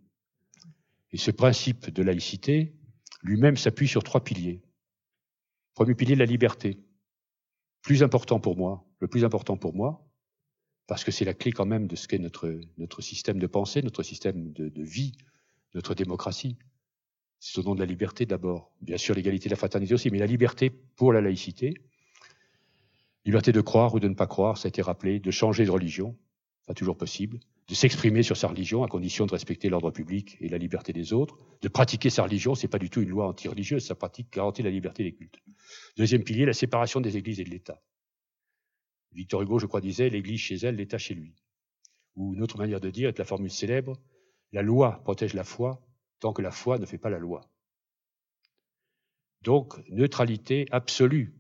Et 1.13 1.19
ce 1.19 1.31
principe 1.31 1.91
de 1.91 2.03
laïcité, 2.03 2.75
lui-même 3.23 3.59
s'appuie 3.59 3.87
sur 3.87 4.03
trois 4.03 4.25
piliers. 4.25 4.63
Premier 5.75 5.95
pilier, 5.95 6.17
la 6.17 6.25
liberté. 6.25 6.79
Plus 7.83 8.03
important 8.03 8.41
pour 8.41 8.57
moi, 8.57 8.89
le 8.99 9.07
plus 9.07 9.27
important 9.27 9.59
pour 9.59 9.75
moi, 9.75 10.09
parce 10.87 11.05
que 11.05 11.11
c'est 11.11 11.27
la 11.27 11.35
clé 11.35 11.53
quand 11.53 11.67
même 11.67 11.87
de 11.87 11.97
ce 11.97 12.09
qu'est 12.09 12.19
notre, 12.19 12.59
notre 12.79 13.03
système 13.03 13.39
de 13.39 13.47
pensée, 13.47 13.83
notre 13.83 14.03
système 14.03 14.55
de, 14.55 14.83
vie, 14.83 15.13
notre 15.75 15.95
démocratie. 15.95 16.57
C'est 17.41 17.59
au 17.59 17.63
nom 17.63 17.75
de 17.75 17.81
la 17.81 17.87
liberté 17.87 18.25
d'abord. 18.25 18.75
Bien 18.81 18.97
sûr, 18.97 19.15
l'égalité 19.15 19.49
et 19.49 19.51
la 19.51 19.57
fraternité 19.57 19.93
aussi, 19.93 20.11
mais 20.11 20.19
la 20.19 20.27
liberté 20.27 20.71
pour 20.71 21.13
la 21.13 21.21
laïcité. 21.21 21.75
Liberté 23.25 23.53
de 23.53 23.61
croire 23.61 23.95
ou 23.95 24.01
de 24.01 24.09
ne 24.09 24.15
pas 24.15 24.27
croire, 24.27 24.59
ça 24.59 24.67
a 24.67 24.69
été 24.69 24.83
rappelé, 24.83 25.19
de 25.19 25.31
changer 25.31 25.65
de 25.65 25.71
religion, 25.71 26.17
pas 26.67 26.75
toujours 26.75 26.97
possible, 26.97 27.41
de 27.69 27.75
s'exprimer 27.75 28.23
sur 28.23 28.37
sa 28.37 28.49
religion 28.49 28.83
à 28.83 28.89
condition 28.89 29.25
de 29.27 29.33
respecter 29.33 29.69
l'ordre 29.71 29.91
public 29.91 30.37
et 30.41 30.49
la 30.49 30.59
liberté 30.59 30.93
des 30.93 31.13
autres, 31.13 31.39
de 31.63 31.69
pratiquer 31.69 32.11
sa 32.11 32.25
religion, 32.25 32.55
c'est 32.55 32.69
pas 32.69 32.79
du 32.79 32.91
tout 32.91 33.01
une 33.01 33.09
loi 33.09 33.27
anti-religieuse, 33.27 33.87
ça 33.87 33.95
pratique 33.95 34.33
garantit 34.33 34.63
la 34.63 34.71
liberté 34.71 35.03
des 35.03 35.13
cultes. 35.13 35.39
Deuxième 35.97 36.25
pilier, 36.25 36.45
la 36.45 36.53
séparation 36.53 37.01
des 37.01 37.17
églises 37.17 37.41
et 37.41 37.45
de 37.45 37.51
l'État. 37.51 37.81
Victor 39.13 39.43
Hugo, 39.43 39.59
je 39.59 39.67
crois, 39.67 39.81
disait 39.81 40.11
l'Église 40.11 40.41
chez 40.41 40.57
elle, 40.57 40.77
l'État 40.77 40.99
chez 40.99 41.15
lui. 41.15 41.35
Ou 42.17 42.35
une 42.35 42.43
autre 42.43 42.59
manière 42.59 42.81
de 42.81 42.91
dire 42.91 43.09
est 43.09 43.19
la 43.19 43.25
formule 43.25 43.51
célèbre 43.51 43.99
la 44.55 44.63
loi 44.63 45.01
protège 45.03 45.35
la 45.35 45.43
foi 45.43 45.85
tant 46.21 46.33
que 46.33 46.41
la 46.41 46.53
foi 46.53 46.79
ne 46.79 46.87
fait 46.87 46.97
pas 46.97 47.11
la 47.11 47.19
loi. 47.19 47.51
Donc, 49.43 49.77
neutralité 49.91 50.67
absolue 50.71 51.35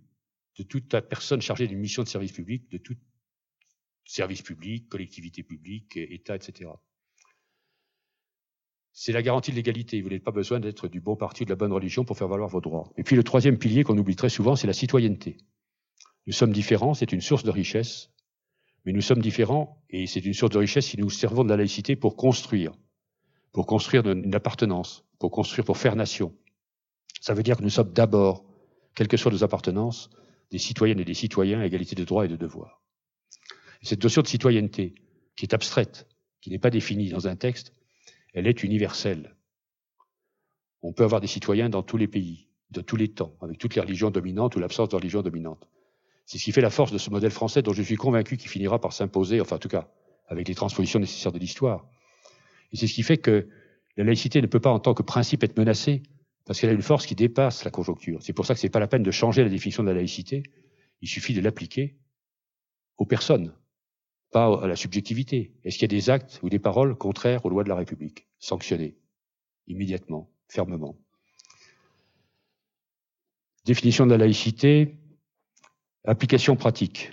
de 0.56 0.62
toute 0.62 0.88
personne 1.00 1.40
chargée 1.40 1.66
d'une 1.66 1.78
mission 1.78 2.02
de 2.02 2.08
service 2.08 2.32
public, 2.32 2.70
de 2.70 2.78
tout 2.78 2.96
service 4.04 4.42
public, 4.42 4.88
collectivité 4.88 5.42
publique, 5.42 5.96
État, 5.96 6.36
etc. 6.36 6.70
C'est 8.92 9.12
la 9.12 9.22
garantie 9.22 9.50
de 9.50 9.56
l'égalité. 9.56 10.00
Vous 10.00 10.08
n'avez 10.08 10.20
pas 10.20 10.30
besoin 10.30 10.60
d'être 10.60 10.88
du 10.88 11.00
bon 11.00 11.16
parti 11.16 11.42
ou 11.42 11.46
de 11.46 11.50
la 11.50 11.56
bonne 11.56 11.72
religion 11.72 12.04
pour 12.04 12.16
faire 12.16 12.28
valoir 12.28 12.48
vos 12.48 12.60
droits. 12.60 12.92
Et 12.96 13.02
puis 13.02 13.16
le 13.16 13.24
troisième 13.24 13.58
pilier 13.58 13.82
qu'on 13.82 13.98
oublie 13.98 14.14
très 14.14 14.28
souvent, 14.28 14.54
c'est 14.56 14.66
la 14.66 14.72
citoyenneté. 14.72 15.38
Nous 16.26 16.32
sommes 16.32 16.52
différents, 16.52 16.94
c'est 16.94 17.12
une 17.12 17.20
source 17.20 17.42
de 17.42 17.50
richesse, 17.50 18.10
mais 18.84 18.92
nous 18.92 19.00
sommes 19.00 19.20
différents 19.20 19.82
et 19.90 20.06
c'est 20.06 20.24
une 20.24 20.34
source 20.34 20.52
de 20.52 20.58
richesse 20.58 20.86
si 20.86 20.98
nous 20.98 21.10
servons 21.10 21.44
de 21.44 21.48
la 21.48 21.56
laïcité 21.56 21.96
pour 21.96 22.16
construire, 22.16 22.72
pour 23.52 23.66
construire 23.66 24.06
une 24.08 24.34
appartenance, 24.34 25.04
pour 25.18 25.30
construire, 25.30 25.64
pour 25.64 25.76
faire 25.76 25.96
nation. 25.96 26.34
Ça 27.20 27.34
veut 27.34 27.42
dire 27.42 27.56
que 27.56 27.62
nous 27.62 27.70
sommes 27.70 27.92
d'abord, 27.92 28.44
quelles 28.94 29.08
que 29.08 29.16
soient 29.16 29.32
nos 29.32 29.42
appartenances, 29.42 30.10
des 30.54 30.60
citoyennes 30.60 31.00
et 31.00 31.04
des 31.04 31.14
citoyens 31.14 31.58
à 31.58 31.66
égalité 31.66 31.96
de 31.96 32.04
droits 32.04 32.26
et 32.26 32.28
de 32.28 32.36
devoirs. 32.36 32.80
Et 33.82 33.86
cette 33.86 34.04
notion 34.04 34.22
de 34.22 34.28
citoyenneté, 34.28 34.94
qui 35.34 35.44
est 35.44 35.52
abstraite, 35.52 36.06
qui 36.40 36.50
n'est 36.50 36.60
pas 36.60 36.70
définie 36.70 37.08
dans 37.08 37.26
un 37.26 37.34
texte, 37.34 37.72
elle 38.34 38.46
est 38.46 38.62
universelle. 38.62 39.34
On 40.80 40.92
peut 40.92 41.02
avoir 41.02 41.20
des 41.20 41.26
citoyens 41.26 41.68
dans 41.70 41.82
tous 41.82 41.96
les 41.96 42.06
pays, 42.06 42.46
de 42.70 42.80
tous 42.82 42.94
les 42.94 43.08
temps, 43.08 43.34
avec 43.42 43.58
toutes 43.58 43.74
les 43.74 43.80
religions 43.80 44.12
dominantes 44.12 44.54
ou 44.54 44.60
l'absence 44.60 44.90
de 44.90 44.94
religion 44.94 45.22
dominante. 45.22 45.68
C'est 46.24 46.38
ce 46.38 46.44
qui 46.44 46.52
fait 46.52 46.60
la 46.60 46.70
force 46.70 46.92
de 46.92 46.98
ce 46.98 47.10
modèle 47.10 47.32
français 47.32 47.60
dont 47.60 47.72
je 47.72 47.82
suis 47.82 47.96
convaincu 47.96 48.36
qu'il 48.36 48.48
finira 48.48 48.80
par 48.80 48.92
s'imposer, 48.92 49.40
enfin 49.40 49.56
en 49.56 49.58
tout 49.58 49.68
cas 49.68 49.88
avec 50.28 50.46
les 50.46 50.54
transpositions 50.54 51.00
nécessaires 51.00 51.32
de 51.32 51.40
l'histoire. 51.40 51.88
Et 52.70 52.76
c'est 52.76 52.86
ce 52.86 52.94
qui 52.94 53.02
fait 53.02 53.18
que 53.18 53.48
la 53.96 54.04
laïcité 54.04 54.40
ne 54.40 54.46
peut 54.46 54.60
pas 54.60 54.70
en 54.70 54.78
tant 54.78 54.94
que 54.94 55.02
principe 55.02 55.42
être 55.42 55.58
menacée, 55.58 56.04
parce 56.44 56.60
qu'elle 56.60 56.70
a 56.70 56.74
une 56.74 56.82
force 56.82 57.06
qui 57.06 57.14
dépasse 57.14 57.64
la 57.64 57.70
conjoncture. 57.70 58.22
C'est 58.22 58.32
pour 58.32 58.46
ça 58.46 58.54
que 58.54 58.60
ce 58.60 58.66
n'est 58.66 58.70
pas 58.70 58.80
la 58.80 58.86
peine 58.86 59.02
de 59.02 59.10
changer 59.10 59.42
la 59.42 59.48
définition 59.48 59.82
de 59.82 59.88
la 59.88 59.94
laïcité, 59.94 60.42
il 61.00 61.08
suffit 61.08 61.34
de 61.34 61.40
l'appliquer 61.40 61.96
aux 62.98 63.06
personnes, 63.06 63.54
pas 64.30 64.62
à 64.62 64.66
la 64.66 64.76
subjectivité. 64.76 65.54
Est-ce 65.64 65.78
qu'il 65.78 65.90
y 65.90 65.94
a 65.94 65.98
des 65.98 66.10
actes 66.10 66.40
ou 66.42 66.48
des 66.48 66.58
paroles 66.58 66.96
contraires 66.96 67.44
aux 67.44 67.48
lois 67.48 67.64
de 67.64 67.68
la 67.68 67.76
République? 67.76 68.28
Sanctionnés, 68.38 68.96
immédiatement, 69.66 70.30
fermement. 70.48 70.96
Définition 73.64 74.04
de 74.04 74.10
la 74.10 74.18
laïcité, 74.18 74.98
application 76.04 76.56
pratique. 76.56 77.12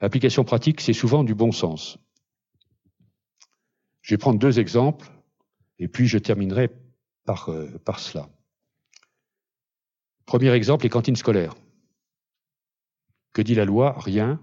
Application 0.00 0.44
pratique, 0.44 0.80
c'est 0.80 0.92
souvent 0.92 1.22
du 1.22 1.34
bon 1.34 1.52
sens. 1.52 1.98
Je 4.02 4.14
vais 4.14 4.18
prendre 4.18 4.38
deux 4.38 4.58
exemples, 4.58 5.08
et 5.78 5.86
puis 5.86 6.08
je 6.08 6.18
terminerai 6.18 6.70
par, 7.28 7.50
euh, 7.50 7.78
par 7.84 7.98
cela. 7.98 8.30
Premier 10.24 10.50
exemple, 10.52 10.84
les 10.84 10.88
cantines 10.88 11.14
scolaires. 11.14 11.54
Que 13.34 13.42
dit 13.42 13.54
la 13.54 13.66
loi? 13.66 13.94
Rien, 13.98 14.40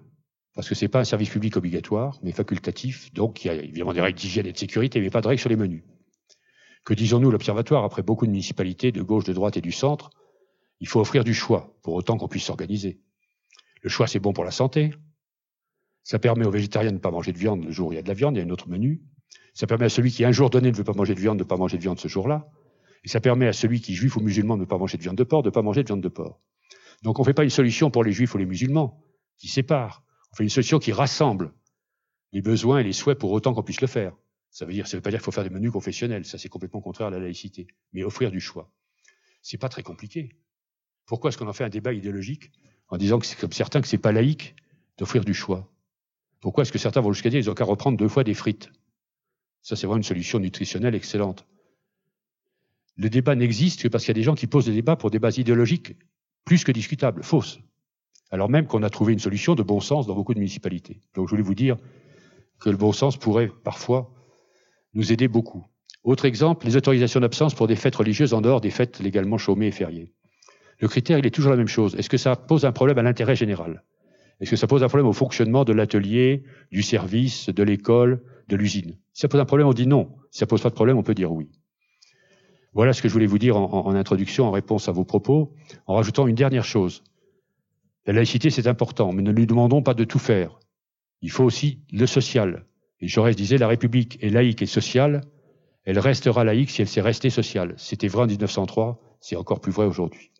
parce 0.53 0.69
que 0.69 0.75
ce 0.75 0.85
n'est 0.85 0.89
pas 0.89 0.99
un 0.99 1.03
service 1.03 1.31
public 1.31 1.57
obligatoire, 1.57 2.19
mais 2.21 2.31
facultatif, 2.31 3.11
donc 3.11 3.43
il 3.43 3.47
y 3.47 3.49
a 3.49 3.55
évidemment 3.55 3.93
des 3.93 4.01
règles 4.01 4.19
d'hygiène 4.19 4.45
et 4.45 4.51
de 4.51 4.57
sécurité, 4.57 5.01
mais 5.01 5.09
pas 5.09 5.21
de 5.21 5.27
règles 5.27 5.39
sur 5.39 5.49
les 5.49 5.55
menus. 5.55 5.83
Que 6.83 6.93
disons-nous 6.93 7.31
l'Observatoire, 7.31 7.83
après 7.83 8.03
beaucoup 8.03 8.27
de 8.27 8.31
municipalités 8.31 8.91
de 8.91 9.01
gauche, 9.01 9.23
de 9.23 9.33
droite 9.33 9.57
et 9.57 9.61
du 9.61 9.71
centre 9.71 10.11
Il 10.79 10.87
faut 10.87 10.99
offrir 10.99 11.23
du 11.23 11.33
choix, 11.33 11.75
pour 11.81 11.95
autant 11.95 12.17
qu'on 12.17 12.27
puisse 12.27 12.43
s'organiser. 12.43 13.01
Le 13.81 13.89
choix, 13.89 14.05
c'est 14.05 14.19
bon 14.19 14.31
pour 14.31 14.45
la 14.45 14.51
santé. 14.51 14.93
Ça 16.03 16.19
permet 16.19 16.45
aux 16.45 16.51
végétariens 16.51 16.91
de 16.91 16.97
ne 16.97 17.01
pas 17.01 17.09
manger 17.09 17.31
de 17.31 17.39
viande 17.39 17.65
le 17.65 17.71
jour 17.71 17.87
où 17.87 17.93
il 17.93 17.95
y 17.95 17.99
a 17.99 18.03
de 18.03 18.07
la 18.07 18.13
viande, 18.13 18.35
il 18.35 18.41
y 18.41 18.43
a 18.43 18.45
un 18.45 18.51
autre 18.51 18.69
menu. 18.69 19.01
Ça 19.55 19.65
permet 19.65 19.85
à 19.85 19.89
celui 19.89 20.11
qui 20.11 20.23
un 20.23 20.31
jour 20.31 20.51
donné 20.51 20.69
ne 20.69 20.75
veut 20.75 20.83
pas 20.83 20.93
manger 20.93 21.15
de 21.15 21.19
viande 21.19 21.39
de 21.39 21.43
ne 21.43 21.47
pas 21.47 21.57
manger 21.57 21.77
de 21.77 21.81
viande 21.81 21.99
ce 21.99 22.07
jour-là. 22.07 22.47
Et 23.05 23.07
ça 23.07 23.21
permet 23.21 23.47
à 23.47 23.53
celui 23.53 23.81
qui, 23.81 23.93
juif 23.93 24.17
ou 24.17 24.19
musulman, 24.19 24.55
de 24.55 24.61
ne 24.61 24.65
pas 24.65 24.77
manger 24.77 24.97
de 24.97 25.03
viande 25.03 25.15
de 25.15 25.23
porc, 25.23 25.43
de 25.43 25.49
ne 25.49 25.53
pas 25.53 25.61
manger 25.61 25.83
de 25.83 25.87
viande 25.87 26.01
de 26.01 26.09
porc. 26.09 26.41
Donc 27.03 27.19
on 27.19 27.21
ne 27.21 27.25
fait 27.25 27.33
pas 27.33 27.43
une 27.43 27.49
solution 27.49 27.91
pour 27.91 28.03
les 28.03 28.11
juifs 28.11 28.33
ou 28.33 28.37
les 28.37 28.45
musulmans, 28.45 29.03
qui 29.37 29.47
séparent. 29.47 30.03
On 30.31 30.35
fait 30.35 30.43
une 30.43 30.49
solution 30.49 30.79
qui 30.79 30.91
rassemble 30.91 31.53
les 32.33 32.41
besoins 32.41 32.79
et 32.79 32.83
les 32.83 32.93
souhaits 32.93 33.17
pour 33.17 33.31
autant 33.31 33.53
qu'on 33.53 33.63
puisse 33.63 33.81
le 33.81 33.87
faire. 33.87 34.13
Ça 34.49 34.65
veut 34.65 34.73
dire, 34.73 34.87
ça 34.87 34.97
veut 34.97 35.01
pas 35.01 35.11
dire 35.11 35.19
qu'il 35.19 35.25
faut 35.25 35.31
faire 35.31 35.43
des 35.43 35.49
menus 35.49 35.71
confessionnels. 35.71 36.25
Ça, 36.25 36.37
c'est 36.37 36.49
complètement 36.49 36.81
contraire 36.81 37.07
à 37.07 37.11
la 37.11 37.19
laïcité. 37.19 37.67
Mais 37.93 38.03
offrir 38.03 38.31
du 38.31 38.39
choix. 38.39 38.71
C'est 39.41 39.57
pas 39.57 39.69
très 39.69 39.83
compliqué. 39.83 40.29
Pourquoi 41.05 41.29
est-ce 41.29 41.37
qu'on 41.37 41.47
en 41.47 41.53
fait 41.53 41.63
un 41.63 41.69
débat 41.69 41.93
idéologique 41.93 42.51
en 42.87 42.97
disant 42.97 43.19
que 43.19 43.25
c'est 43.25 43.37
comme 43.37 43.51
certains 43.51 43.81
que 43.81 43.87
c'est 43.87 43.97
pas 43.97 44.11
laïque 44.11 44.55
d'offrir 44.97 45.23
du 45.23 45.33
choix? 45.33 45.71
Pourquoi 46.39 46.63
est-ce 46.63 46.71
que 46.71 46.79
certains 46.79 47.01
vont 47.01 47.13
jusqu'à 47.13 47.29
dire 47.29 47.39
qu'ils 47.39 47.49
ont 47.49 47.53
qu'à 47.53 47.65
reprendre 47.65 47.97
deux 47.97 48.07
fois 48.07 48.23
des 48.23 48.33
frites? 48.33 48.71
Ça, 49.61 49.75
c'est 49.75 49.87
vraiment 49.87 49.97
une 49.97 50.03
solution 50.03 50.39
nutritionnelle 50.39 50.95
excellente. 50.95 51.45
Le 52.97 53.09
débat 53.09 53.35
n'existe 53.35 53.83
que 53.83 53.87
parce 53.87 54.03
qu'il 54.05 54.11
y 54.11 54.17
a 54.17 54.21
des 54.21 54.23
gens 54.23 54.35
qui 54.35 54.47
posent 54.47 54.65
des 54.65 54.73
débats 54.73 54.95
pour 54.95 55.11
des 55.11 55.19
bases 55.19 55.37
idéologiques 55.37 55.95
plus 56.45 56.63
que 56.63 56.71
discutables, 56.71 57.23
fausses. 57.23 57.59
Alors 58.31 58.49
même 58.49 58.67
qu'on 58.67 58.83
a 58.83 58.89
trouvé 58.89 59.13
une 59.13 59.19
solution 59.19 59.55
de 59.55 59.63
bon 59.63 59.79
sens 59.79 60.07
dans 60.07 60.15
beaucoup 60.15 60.33
de 60.33 60.39
municipalités. 60.39 61.01
Donc 61.13 61.27
je 61.27 61.31
voulais 61.31 61.43
vous 61.43 61.55
dire 61.55 61.77
que 62.59 62.69
le 62.69 62.77
bon 62.77 62.91
sens 62.91 63.17
pourrait 63.17 63.51
parfois 63.63 64.11
nous 64.93 65.11
aider 65.11 65.27
beaucoup. 65.27 65.65
Autre 66.03 66.25
exemple, 66.25 66.65
les 66.65 66.77
autorisations 66.77 67.19
d'absence 67.19 67.55
pour 67.55 67.67
des 67.67 67.75
fêtes 67.75 67.95
religieuses 67.95 68.33
en 68.33 68.41
dehors 68.41 68.61
des 68.61 68.69
fêtes 68.69 68.99
légalement 68.99 69.37
chômées 69.37 69.67
et 69.67 69.71
fériées. 69.71 70.13
Le 70.79 70.87
critère, 70.87 71.17
il 71.17 71.25
est 71.25 71.31
toujours 71.31 71.51
la 71.51 71.57
même 71.57 71.67
chose. 71.67 71.95
Est-ce 71.95 72.09
que 72.09 72.17
ça 72.17 72.35
pose 72.35 72.65
un 72.65 72.71
problème 72.71 72.97
à 72.97 73.03
l'intérêt 73.03 73.35
général? 73.35 73.83
Est-ce 74.39 74.51
que 74.51 74.55
ça 74.55 74.67
pose 74.67 74.83
un 74.83 74.87
problème 74.87 75.07
au 75.07 75.13
fonctionnement 75.13 75.63
de 75.63 75.73
l'atelier, 75.73 76.43
du 76.71 76.83
service, 76.83 77.49
de 77.49 77.63
l'école, 77.63 78.21
de 78.49 78.55
l'usine? 78.55 78.97
Si 79.13 79.21
ça 79.21 79.27
pose 79.27 79.39
un 79.39 79.45
problème, 79.45 79.67
on 79.67 79.73
dit 79.73 79.87
non. 79.87 80.15
Si 80.31 80.39
ça 80.39 80.47
pose 80.47 80.61
pas 80.61 80.69
de 80.69 80.75
problème, 80.75 80.97
on 80.97 81.03
peut 81.03 81.15
dire 81.15 81.31
oui. 81.31 81.49
Voilà 82.75 82.91
ce 82.91 83.01
que 83.01 83.07
je 83.07 83.13
voulais 83.13 83.25
vous 83.25 83.39
dire 83.39 83.55
en, 83.55 83.95
introduction, 83.95 84.45
en 84.45 84.51
réponse 84.51 84.89
à 84.89 84.91
vos 84.91 85.05
propos, 85.05 85.53
en 85.87 85.95
rajoutant 85.95 86.27
une 86.27 86.35
dernière 86.35 86.65
chose. 86.65 87.03
La 88.05 88.11
laïcité, 88.11 88.49
c'est 88.49 88.67
important, 88.67 89.13
mais 89.13 89.23
ne 89.23 89.31
lui 89.31 89.47
demandons 89.47 89.81
pas 89.81 89.93
de 89.93 90.03
tout 90.03 90.19
faire. 90.19 90.59
Il 91.21 91.31
faut 91.31 91.45
aussi 91.45 91.79
le 91.93 92.05
social. 92.05 92.65
Et 92.99 93.07
Jaurès 93.07 93.33
disait, 93.33 93.57
la 93.57 93.69
République 93.69 94.21
est 94.21 94.29
laïque 94.29 94.61
et 94.61 94.65
sociale, 94.65 95.21
elle 95.85 95.99
restera 95.99 96.43
laïque 96.43 96.69
si 96.69 96.81
elle 96.81 96.89
s'est 96.89 96.99
restée 96.99 97.29
sociale. 97.29 97.73
C'était 97.77 98.09
vrai 98.09 98.23
en 98.23 98.27
1903, 98.27 98.99
c'est 99.21 99.37
encore 99.37 99.61
plus 99.61 99.71
vrai 99.71 99.85
aujourd'hui. 99.85 100.31